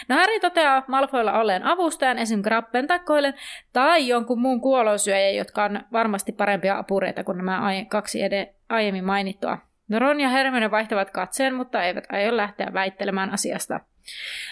No 0.08 0.16
Harry 0.16 0.40
toteaa 0.40 0.84
Malfoylla 0.88 1.40
olleen 1.40 1.66
avustajan, 1.66 2.18
esim. 2.18 2.42
Grappen 2.42 2.86
tai 2.86 2.98
Koilen, 2.98 3.34
tai 3.72 4.08
jonkun 4.08 4.40
muun 4.40 4.60
kuolosyöjä, 4.60 5.30
jotka 5.30 5.64
on 5.64 5.80
varmasti 5.92 6.32
parempia 6.32 6.78
apureita 6.78 7.24
kuin 7.24 7.36
nämä 7.36 7.60
kaksi 7.88 8.22
ede- 8.22 8.54
aiemmin 8.68 9.04
mainittua. 9.04 9.58
No 9.90 9.98
Ron 9.98 10.20
ja 10.20 10.28
Hermione 10.28 10.70
vaihtavat 10.70 11.10
katseen, 11.10 11.54
mutta 11.54 11.82
eivät 11.82 12.04
aio 12.12 12.36
lähteä 12.36 12.70
väittelemään 12.72 13.30
asiasta. 13.30 13.80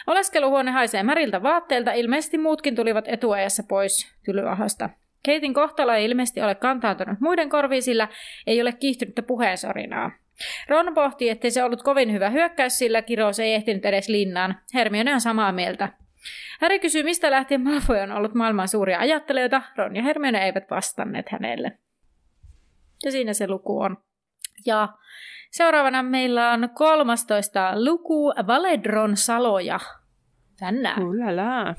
Oleskeluhuone 0.07 0.71
haisee 0.71 1.03
märiltä 1.03 1.43
vaatteilta, 1.43 1.93
ilmeisesti 1.93 2.39
muutkin 2.39 2.75
tulivat 2.75 3.05
etuajassa 3.09 3.63
pois 3.69 4.15
tylyahasta. 4.25 4.91
Keitin 5.23 5.55
kohtalo 5.55 5.93
ei 5.93 6.05
ilmeisesti 6.05 6.43
ole 6.43 6.55
kantautunut 6.55 7.21
muiden 7.21 7.49
korviin, 7.49 7.83
sillä 7.83 8.09
ei 8.47 8.61
ole 8.61 8.73
kiihtynyttä 8.73 9.23
puheensorinaa. 9.23 10.11
Ron 10.69 10.95
pohtii, 10.95 11.29
ettei 11.29 11.51
se 11.51 11.65
ollut 11.65 11.83
kovin 11.83 12.13
hyvä 12.13 12.31
hyökkäys, 12.31 12.79
sillä 12.79 13.03
kirous 13.03 13.41
ei 13.41 13.55
ehtinyt 13.55 13.85
edes 13.85 14.09
linnaan. 14.09 14.61
Hermione 14.75 15.15
on 15.15 15.21
samaa 15.21 15.53
mieltä. 15.53 15.89
Harry 16.61 16.79
kysyy, 16.79 17.03
mistä 17.03 17.31
lähtien 17.31 17.61
Malfoy 17.61 17.99
on 17.99 18.13
ollut 18.13 18.35
maailman 18.35 18.69
suuria 18.69 18.99
ajattelijoita. 18.99 19.63
Ron 19.77 19.97
ja 19.97 20.03
Hermione 20.03 20.45
eivät 20.45 20.71
vastanneet 20.71 21.29
hänelle. 21.29 21.79
Ja 23.05 23.13
siinä 23.13 23.33
se 23.33 23.49
luku 23.49 23.81
on. 23.81 23.97
Ja 24.67 24.89
seuraavana 25.51 26.03
meillä 26.03 26.51
on 26.51 26.69
13 26.75 27.73
luku 27.85 28.29
Valedron 28.47 29.17
saloja. 29.17 29.81
Tänään. 30.59 31.03
Ulala. 31.03 31.75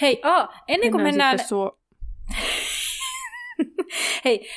Hei, 0.00 0.20
aa, 0.24 0.62
ennen 0.68 0.90
kuin 0.90 1.02
mennään... 1.02 1.38
sitten 1.38 1.48
Suo... 1.48 1.78
Hei, 4.24 4.50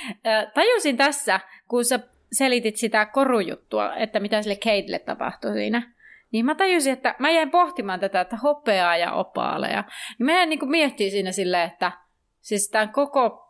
tajusin 0.53 0.97
tässä, 0.97 1.39
kun 1.67 1.85
sä 1.85 1.99
selitit 2.31 2.77
sitä 2.77 3.05
korujuttua, 3.05 3.95
että 3.95 4.19
mitä 4.19 4.41
sille 4.41 4.55
Keitille 4.55 4.99
tapahtui 4.99 5.53
siinä. 5.53 5.93
Niin 6.31 6.45
mä 6.45 6.55
tajusin, 6.55 6.93
että 6.93 7.15
mä 7.19 7.31
jäin 7.31 7.51
pohtimaan 7.51 7.99
tätä, 7.99 8.21
että 8.21 8.37
hopeaa 8.37 8.97
ja 8.97 9.13
opaaleja. 9.13 9.83
Niin 10.19 10.25
mä 10.25 10.31
jäin 10.31 10.49
niin 10.49 10.69
miettiä 10.69 11.09
siinä 11.09 11.31
silleen, 11.31 11.67
että 11.67 11.91
siis 12.41 12.69
tämän 12.69 12.89
koko 12.89 13.42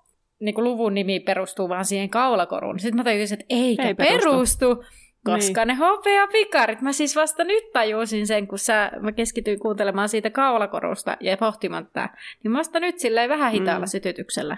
niin 0.43 0.55
kuin 0.55 0.65
luvun 0.65 0.93
nimi 0.93 1.19
perustuu 1.19 1.69
vaan 1.69 1.85
siihen 1.85 2.09
kaulakoruun. 2.09 2.79
Sitten 2.79 2.97
mä 2.97 3.03
tajusin, 3.03 3.39
että 3.39 3.45
eikä 3.49 3.87
Ei 3.87 3.93
perustu. 3.93 4.29
perustu. 4.29 4.83
Koska 5.25 5.65
ne 5.65 5.73
hopeapikarit, 5.73 6.81
mä 6.81 6.93
siis 6.93 7.15
vasta 7.15 7.43
nyt 7.43 7.71
tajusin 7.73 8.27
sen, 8.27 8.47
kun 8.47 8.59
sä, 8.59 8.91
mä 8.99 9.11
keskityin 9.11 9.59
kuuntelemaan 9.59 10.09
siitä 10.09 10.29
kaulakorusta 10.29 11.17
ja 11.19 11.37
pohtimaan 11.37 11.85
tätä, 11.85 12.09
niin 12.43 12.53
vasta 12.53 12.79
nyt 12.79 12.99
silleen 12.99 13.29
vähän 13.29 13.51
hitaalla 13.51 13.85
mm. 13.85 13.89
sytytyksellä. 13.89 14.57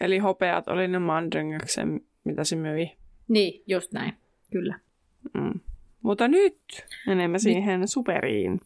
Eli 0.00 0.18
hopeat 0.18 0.68
oli 0.68 0.88
ne 0.88 0.98
mandringaksen, 0.98 2.00
mitä 2.24 2.44
se 2.44 2.56
myi. 2.56 2.92
Niin, 3.28 3.62
just 3.66 3.92
näin, 3.92 4.12
kyllä. 4.52 4.78
Mm. 5.34 5.60
Mutta 6.02 6.28
nyt 6.28 6.58
menemme 7.06 7.38
siihen 7.38 7.80
nyt. 7.80 7.90
superiin. 7.90 8.60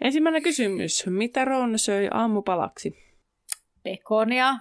Ensimmäinen 0.00 0.42
kysymys. 0.42 1.06
Mitä 1.06 1.44
Ron 1.44 1.78
söi 1.78 2.08
aamupalaksi? 2.10 2.96
Pekonia. 3.82 4.54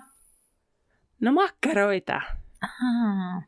No 1.24 1.32
makkaroita. 1.32 2.21
Aha. 2.61 3.41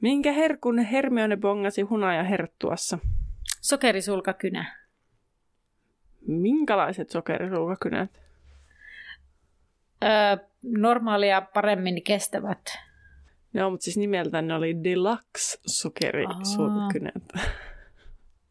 Minkä 0.00 0.32
herkun 0.32 0.78
Hermione 0.78 1.36
bongasi 1.36 1.82
hunaja 1.82 2.22
herttuassa? 2.22 2.98
Sokerisulkakynä. 3.60 4.76
Minkälaiset 6.26 7.10
sokerisulkakynät? 7.10 8.10
Öö, 10.04 10.46
normaalia 10.62 11.40
paremmin 11.40 12.02
kestävät. 12.02 12.78
Joo, 13.54 13.70
mutta 13.70 13.84
siis 13.84 13.96
nimeltään 13.96 14.48
ne 14.48 14.54
oli 14.54 14.84
deluxe 14.84 15.58
sokerisulkakynät. 15.66 17.24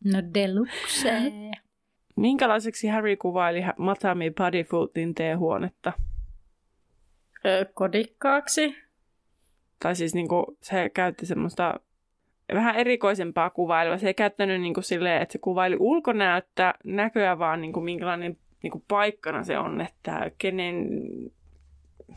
No 0.04 0.20
deluxe. 0.34 1.32
Minkälaiseksi 2.16 2.88
Harry 2.88 3.16
kuvaili 3.16 3.64
Madame 3.78 4.32
Puddifootin 4.38 5.16
teehuonetta? 5.16 5.94
Kodikkaaksi. 7.74 8.76
Tai 9.80 9.96
siis 9.96 10.14
niinku, 10.14 10.58
se 10.62 10.90
käytti 10.90 11.26
semmoista 11.26 11.80
vähän 12.54 12.76
erikoisempaa 12.76 13.50
kuvailua. 13.50 13.98
Se 13.98 14.08
ei 14.08 14.14
käyttänyt 14.14 14.62
niinku 14.62 14.82
silleen, 14.82 15.22
että 15.22 15.34
se 15.34 15.40
kuvaili 15.40 15.78
ulkonäöttä 15.80 16.74
näköä, 16.84 17.40
vaan 17.40 17.62
niinku 17.62 17.82
minkälainen 17.82 18.38
niinku 18.64 18.84
paikkana 18.88 19.44
se 19.44 19.58
on, 19.58 19.82
että 19.82 20.32
kenen... 20.38 20.88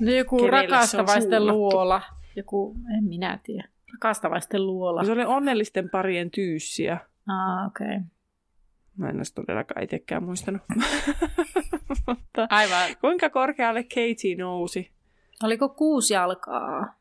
No 0.01 0.11
joku 0.13 0.47
rakastavaisten 0.47 1.47
luola. 1.47 2.03
Joku, 2.37 2.77
en 2.99 3.05
minä 3.05 3.39
tiedä. 3.43 3.69
Rakastavaisten 3.93 4.67
luola. 4.67 5.05
Se 5.05 5.13
oli 5.13 5.25
onnellisten 5.25 5.91
parien 5.91 6.31
tyyssiä. 6.31 6.99
Ah, 7.29 7.67
okei. 7.67 7.87
Okay. 7.87 8.01
Mä 8.97 9.09
en 9.09 9.17
olisi 9.17 9.35
todellakaan 9.35 9.83
itsekään 9.83 10.23
muistanut. 10.23 10.63
Mutta 12.07 12.47
Aivan. 12.51 12.97
kuinka 13.01 13.31
korkealle 13.31 13.83
Katie 13.83 14.37
nousi? 14.39 14.96
Oliko 15.43 15.69
kuusi 15.69 16.15
jalkaa? 16.15 16.97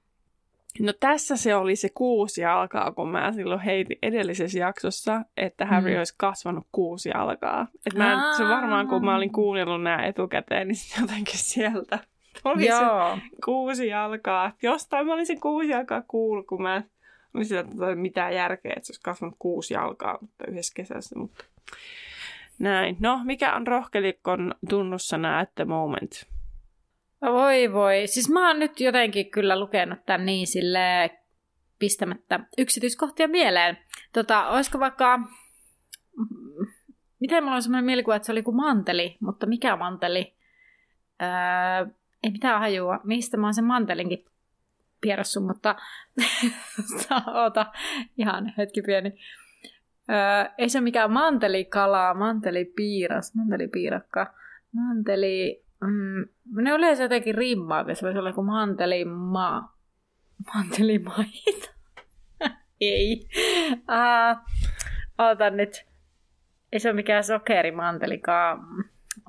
No 0.79 0.93
tässä 0.99 1.37
se 1.37 1.55
oli 1.55 1.75
se 1.75 1.89
kuusi 1.89 2.41
jalkaa, 2.41 2.91
kun 2.91 3.09
mä 3.09 3.31
silloin 3.31 3.59
heitin 3.59 3.97
edellisessä 4.01 4.59
jaksossa, 4.59 5.21
että 5.37 5.65
Harry 5.65 5.91
mm. 5.91 5.97
olisi 5.97 6.13
kasvanut 6.17 6.67
kuusi 6.71 7.09
jalkaa. 7.09 7.67
Et 7.85 7.93
mä 7.93 8.13
en, 8.13 8.37
se 8.37 8.43
varmaan, 8.43 8.87
kun 8.87 9.05
mä 9.05 9.15
olin 9.15 9.31
kuunnellut 9.31 9.83
nämä 9.83 10.05
etukäteen, 10.05 10.67
niin 10.67 10.77
jotenkin 11.01 11.39
sieltä 11.39 11.99
oli 12.45 12.67
Joo. 12.67 13.15
se 13.15 13.21
kuusi 13.45 13.87
jalkaa. 13.87 14.51
Jostain 14.61 15.05
mä 15.05 15.13
olin 15.13 15.41
kuusi 15.41 15.69
jalkaa 15.69 16.03
kuullut, 16.07 16.47
kun 16.47 16.61
mä 16.61 16.83
olin 17.33 17.45
sitä, 17.45 17.59
että 17.59 17.89
ei 17.89 17.95
mitään 17.95 18.35
järkeä, 18.35 18.73
että 18.75 18.87
se 18.87 18.91
olisi 18.91 19.01
kasvanut 19.03 19.35
kuusi 19.39 19.73
jalkaa 19.73 20.17
mutta 20.21 20.45
yhdessä 20.47 20.73
kesässä. 20.75 21.19
Mutta... 21.19 21.45
Näin. 22.59 22.97
No, 22.99 23.21
mikä 23.23 23.55
on 23.55 23.67
rohkelikon 23.67 24.55
tunnussana 24.69 25.39
at 25.39 25.55
the 25.55 25.65
moment? 25.65 26.25
Voi 27.31 27.73
voi. 27.73 28.07
Siis 28.07 28.29
mä 28.29 28.47
oon 28.47 28.59
nyt 28.59 28.79
jotenkin 28.79 29.31
kyllä 29.31 29.59
lukenut 29.59 29.99
tämän 30.05 30.25
niin 30.25 30.47
sille 30.47 31.11
pistämättä 31.79 32.39
yksityiskohtia 32.57 33.27
mieleen. 33.27 33.77
Tota, 34.13 34.47
olisiko 34.49 34.79
vaikka... 34.79 35.19
Miten 37.19 37.43
mulla 37.43 37.55
on 37.55 37.61
semmoinen 37.61 37.85
mielikuva, 37.85 38.15
että 38.15 38.25
se 38.25 38.31
oli 38.31 38.43
kuin 38.43 38.55
manteli, 38.55 39.17
mutta 39.19 39.45
mikä 39.45 39.75
manteli? 39.75 40.35
Öö, 41.21 41.93
ei 42.23 42.31
mitään 42.31 42.59
hajua. 42.59 42.99
Mistä 43.03 43.37
mä 43.37 43.47
oon 43.47 43.53
sen 43.53 43.65
mantelinkin 43.65 44.25
pierassu, 45.01 45.41
mutta 45.41 45.75
oota 47.43 47.65
ihan 48.17 48.53
hetki 48.57 48.81
pieni. 48.81 49.13
Öö, 50.09 50.53
ei 50.57 50.69
se 50.69 50.81
mikään 50.81 51.11
mantelikala, 51.11 52.13
mantelipiiras, 52.13 53.35
mantelipiirakka, 53.35 54.33
manteli... 54.71 55.64
Mm, 55.85 56.25
ne 56.63 56.71
yleensä 56.71 57.03
jotenkin 57.03 57.35
rimmaavia, 57.35 57.95
se 57.95 58.05
voisi 58.05 58.19
olla 58.19 58.33
kuin 58.33 58.47
mantelima... 58.47 59.75
Mantelimaita. 60.55 61.73
ei. 62.81 63.27
Uh, 63.71 64.55
oota 65.17 65.49
nyt. 65.49 65.85
Ei 66.71 66.79
se 66.79 66.89
ole 66.89 66.95
mikään 66.95 67.23
sokerimantelikaan. 67.23 68.59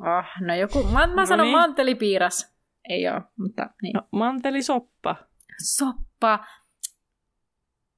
Oh, 0.01 0.47
no 0.47 0.55
joku, 0.55 0.83
mä, 0.83 1.07
mä 1.07 1.15
no 1.15 1.27
sanon 1.27 1.47
niin. 1.47 1.59
mantelipiiras. 1.59 2.57
Ei 2.89 3.09
ole, 3.09 3.23
mutta 3.39 3.71
niin. 3.83 3.95
No, 3.95 4.09
mantelisoppa. 4.11 5.17
Soppa. 5.63 6.45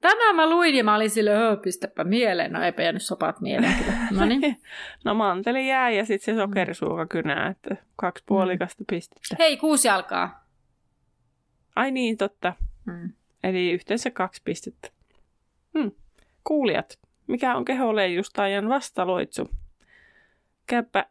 Tämä 0.01 0.33
mä 0.33 0.51
luin 0.51 0.75
ja 0.75 0.85
mä 0.85 0.95
olin 0.95 1.11
sille, 1.11 1.31
öö, 1.31 1.57
pistäpä 1.57 2.05
mieleen. 2.05 2.53
No 2.53 2.63
eipä 2.63 2.83
jäänyt 2.83 3.03
sopat 3.03 3.41
mieleen 3.41 3.75
kyllä. 3.75 3.99
No, 4.11 4.27
niin. 4.27 4.61
no 5.05 5.15
manteli 5.15 5.69
jää 5.69 5.91
ja 5.91 6.05
sitten 6.05 6.35
se 6.35 6.41
sokerisuukakynä, 6.41 7.47
että 7.47 7.77
kaksi 7.97 8.25
puolikasta 8.27 8.83
mm. 8.83 8.87
pistettä. 8.91 9.37
Hei, 9.39 9.57
kuusi 9.57 9.89
alkaa. 9.89 10.45
Ai 11.77 11.91
niin, 11.91 12.17
totta. 12.17 12.53
Mm. 12.87 13.13
Eli 13.45 13.71
yhteensä 13.71 14.11
kaksi 14.11 14.43
pistettä. 14.45 14.89
Hmm. 15.79 15.91
Kuulijat, 16.45 16.99
mikä 17.27 17.57
on 17.57 17.65
keholeijustajan 17.65 18.69
vastaloitsu? 18.69 19.51
Käypä 20.67 21.05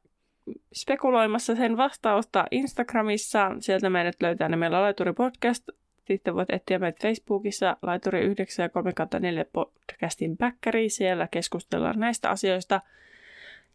spekuloimassa 0.73 1.55
sen 1.55 1.77
vastausta 1.77 2.45
Instagramissa. 2.51 3.51
Sieltä 3.59 3.89
meidät 3.89 4.15
löytää 4.21 4.49
nimellä 4.49 4.81
Laituri 4.81 5.13
Podcast 5.13 5.69
sitten 6.07 6.35
voit 6.35 6.49
etsiä 6.49 6.79
meitä 6.79 7.07
Facebookissa 7.07 7.77
Laituri 7.81 8.21
9 8.21 8.63
ja 8.63 8.69
3 8.69 8.91
4 9.19 9.45
podcastin 9.53 10.37
päkkäri. 10.37 10.89
Siellä 10.89 11.27
keskustellaan 11.31 11.99
näistä 11.99 12.29
asioista. 12.29 12.81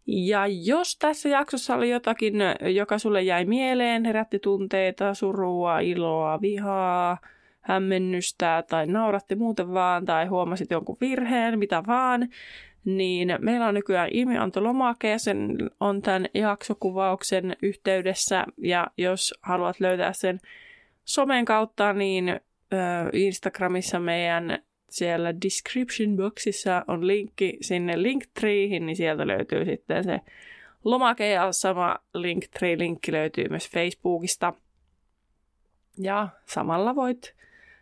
Ja 0.07 0.47
jos 0.47 0.97
tässä 0.99 1.28
jaksossa 1.28 1.74
oli 1.74 1.91
jotakin, 1.91 2.35
joka 2.74 2.99
sulle 2.99 3.22
jäi 3.22 3.45
mieleen, 3.45 4.05
herätti 4.05 4.39
tunteita, 4.39 5.14
surua, 5.14 5.80
iloa, 5.80 6.41
vihaa, 6.41 7.18
hämmennystä 7.61 8.64
tai 8.70 8.87
nauratti 8.87 9.35
muuten 9.35 9.74
vaan 9.74 10.05
tai 10.05 10.26
huomasit 10.26 10.70
jonkun 10.70 10.97
virheen, 11.01 11.59
mitä 11.59 11.83
vaan, 11.87 12.28
niin 12.85 13.35
meillä 13.41 13.66
on 13.66 13.74
nykyään 13.74 14.09
ilmiantolomake 14.12 15.11
ja 15.11 15.18
sen 15.18 15.57
on 15.80 16.03
tämän 16.03 16.26
jaksokuvauksen 16.35 17.57
yhteydessä 17.62 18.45
ja 18.59 18.87
jos 18.97 19.35
haluat 19.43 19.80
löytää 19.80 20.12
sen 20.12 20.41
somen 21.05 21.44
kautta, 21.44 21.92
niin 21.92 22.28
ö, 22.28 22.36
Instagramissa 23.12 24.00
meidän 24.00 24.59
siellä 24.90 25.34
description 25.44 26.16
boxissa 26.16 26.84
on 26.88 27.07
linkki 27.07 27.59
sinne 27.61 28.03
Linktreeihin, 28.03 28.86
niin 28.86 28.96
sieltä 28.96 29.26
löytyy 29.26 29.64
sitten 29.64 30.05
se 30.05 30.20
lomake 30.84 31.30
ja 31.30 31.53
sama 31.53 31.98
Linktree-linkki 32.14 33.12
löytyy 33.12 33.48
myös 33.48 33.70
Facebookista. 33.70 34.53
Ja 35.98 36.28
samalla 36.46 36.94
voit 36.94 37.34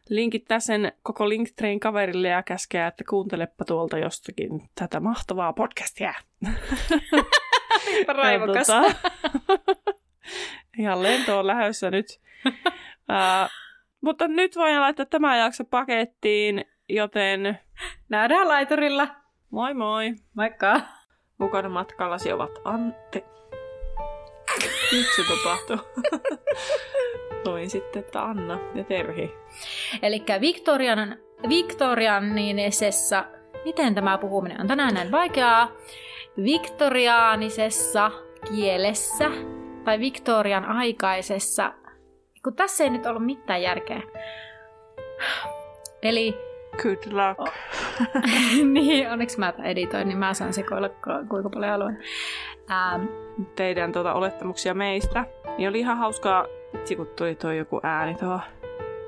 linkittää 0.08 0.60
sen 0.60 0.92
koko 1.02 1.28
Linktrain 1.28 1.80
kaverille 1.80 2.28
ja 2.28 2.42
käskeä, 2.42 2.86
että 2.86 3.04
kuuntelepa 3.08 3.64
tuolta 3.64 3.98
jostakin 3.98 4.62
tätä 4.74 5.00
mahtavaa 5.00 5.52
podcastia. 5.52 6.14
Raivokas. 8.16 8.66
Tota, 8.66 8.94
ihan 10.78 11.02
lento 11.02 11.38
on 11.38 11.46
lähdössä 11.46 11.90
nyt. 11.90 12.20
Uh, 13.10 13.50
mutta 14.00 14.28
nyt 14.28 14.56
voin 14.56 14.80
laittaa 14.80 15.06
tämä 15.06 15.36
jakso 15.36 15.64
pakettiin, 15.64 16.64
joten... 16.88 17.58
Nähdään 18.08 18.48
laiturilla. 18.48 19.08
Moi 19.50 19.74
moi. 19.74 20.12
Moikka. 20.34 20.80
Mukana 21.38 21.68
matkallasi 21.68 22.32
ovat 22.32 22.50
Antti. 22.64 23.24
Nyt 24.92 25.06
se 25.16 25.22
tapahtuu. 25.28 26.02
Luin 27.44 27.70
sitten, 27.70 28.00
että 28.00 28.22
Anna 28.22 28.58
ja 28.74 28.84
Terhi. 28.84 29.34
Eli 30.02 30.24
Victorian, 30.40 31.16
Victorianisessa, 31.48 33.24
miten 33.64 33.94
tämä 33.94 34.18
puhuminen 34.18 34.60
on 34.60 34.66
tänään 34.66 34.94
näin 34.94 35.12
vaikeaa, 35.12 35.72
Victoriaanisessa 36.44 38.10
kielessä 38.54 39.30
tai 39.84 40.00
Victorian 40.00 40.64
aikaisessa 40.64 41.72
kun 42.44 42.56
tässä 42.56 42.84
ei 42.84 42.90
nyt 42.90 43.06
ollut 43.06 43.26
mitään 43.26 43.62
järkeä. 43.62 44.02
Eli... 46.02 46.38
Good 46.82 47.12
luck. 47.12 47.40
Oh. 47.40 47.52
niin, 48.72 49.10
onneksi 49.10 49.38
mä 49.38 49.52
editoin, 49.64 50.08
niin 50.08 50.18
mä 50.18 50.34
saan 50.34 50.52
sekoilla 50.52 50.88
kuinka 51.28 51.50
paljon 51.50 51.70
haluan. 51.70 51.98
Ähm. 52.70 53.06
Teidän 53.56 53.92
tuota, 53.92 54.14
olettamuksia 54.14 54.74
meistä. 54.74 55.24
Niin 55.58 55.68
oli 55.68 55.78
ihan 55.78 55.96
hauskaa, 55.96 56.46
itse 56.74 56.96
kun 56.96 57.06
tuli 57.16 57.34
tuo 57.34 57.50
joku 57.52 57.80
ääni 57.82 58.14
tuo. 58.14 58.40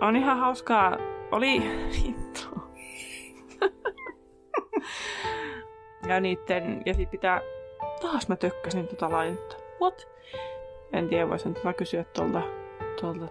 On 0.01 0.17
ihan 0.17 0.39
hauskaa, 0.39 0.99
oli... 1.31 1.63
Ja 6.07 6.21
niitten, 6.21 6.83
ja 6.87 6.95
sit 6.95 7.11
pitää... 7.11 7.41
Taas 8.01 8.29
mä 8.29 8.37
tökkäsin 8.37 8.89
tota 8.89 9.11
lainetta. 9.11 9.57
What? 9.81 10.09
En 10.93 11.09
tiedä, 11.09 11.29
voisin 11.29 11.57
mä 11.65 11.73
kysyä 11.73 12.05
tuolta, 12.05 12.43
tuolta 13.01 13.29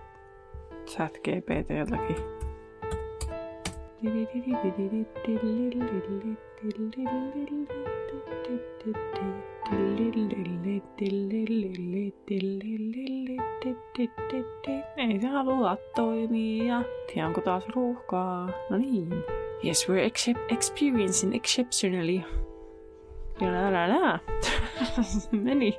chat 0.85 1.17
GPTltäkin. 1.17 2.17
Ei 14.97 15.19
se 15.21 15.27
halua 15.27 15.77
toimia. 15.95 16.83
Tiedä, 17.13 17.27
onko 17.27 17.41
taas 17.41 17.67
ruuhkaa? 17.67 18.49
No 18.69 18.77
niin. 18.77 19.09
Yes, 19.65 19.89
we're 19.89 20.05
ex- 20.05 20.51
experiencing 20.51 21.35
exceptionally. 21.35 22.21
Ja 23.41 23.51
nää, 23.51 23.71
nää, 23.71 23.87
nää. 23.87 24.19
Meni. 25.31 25.77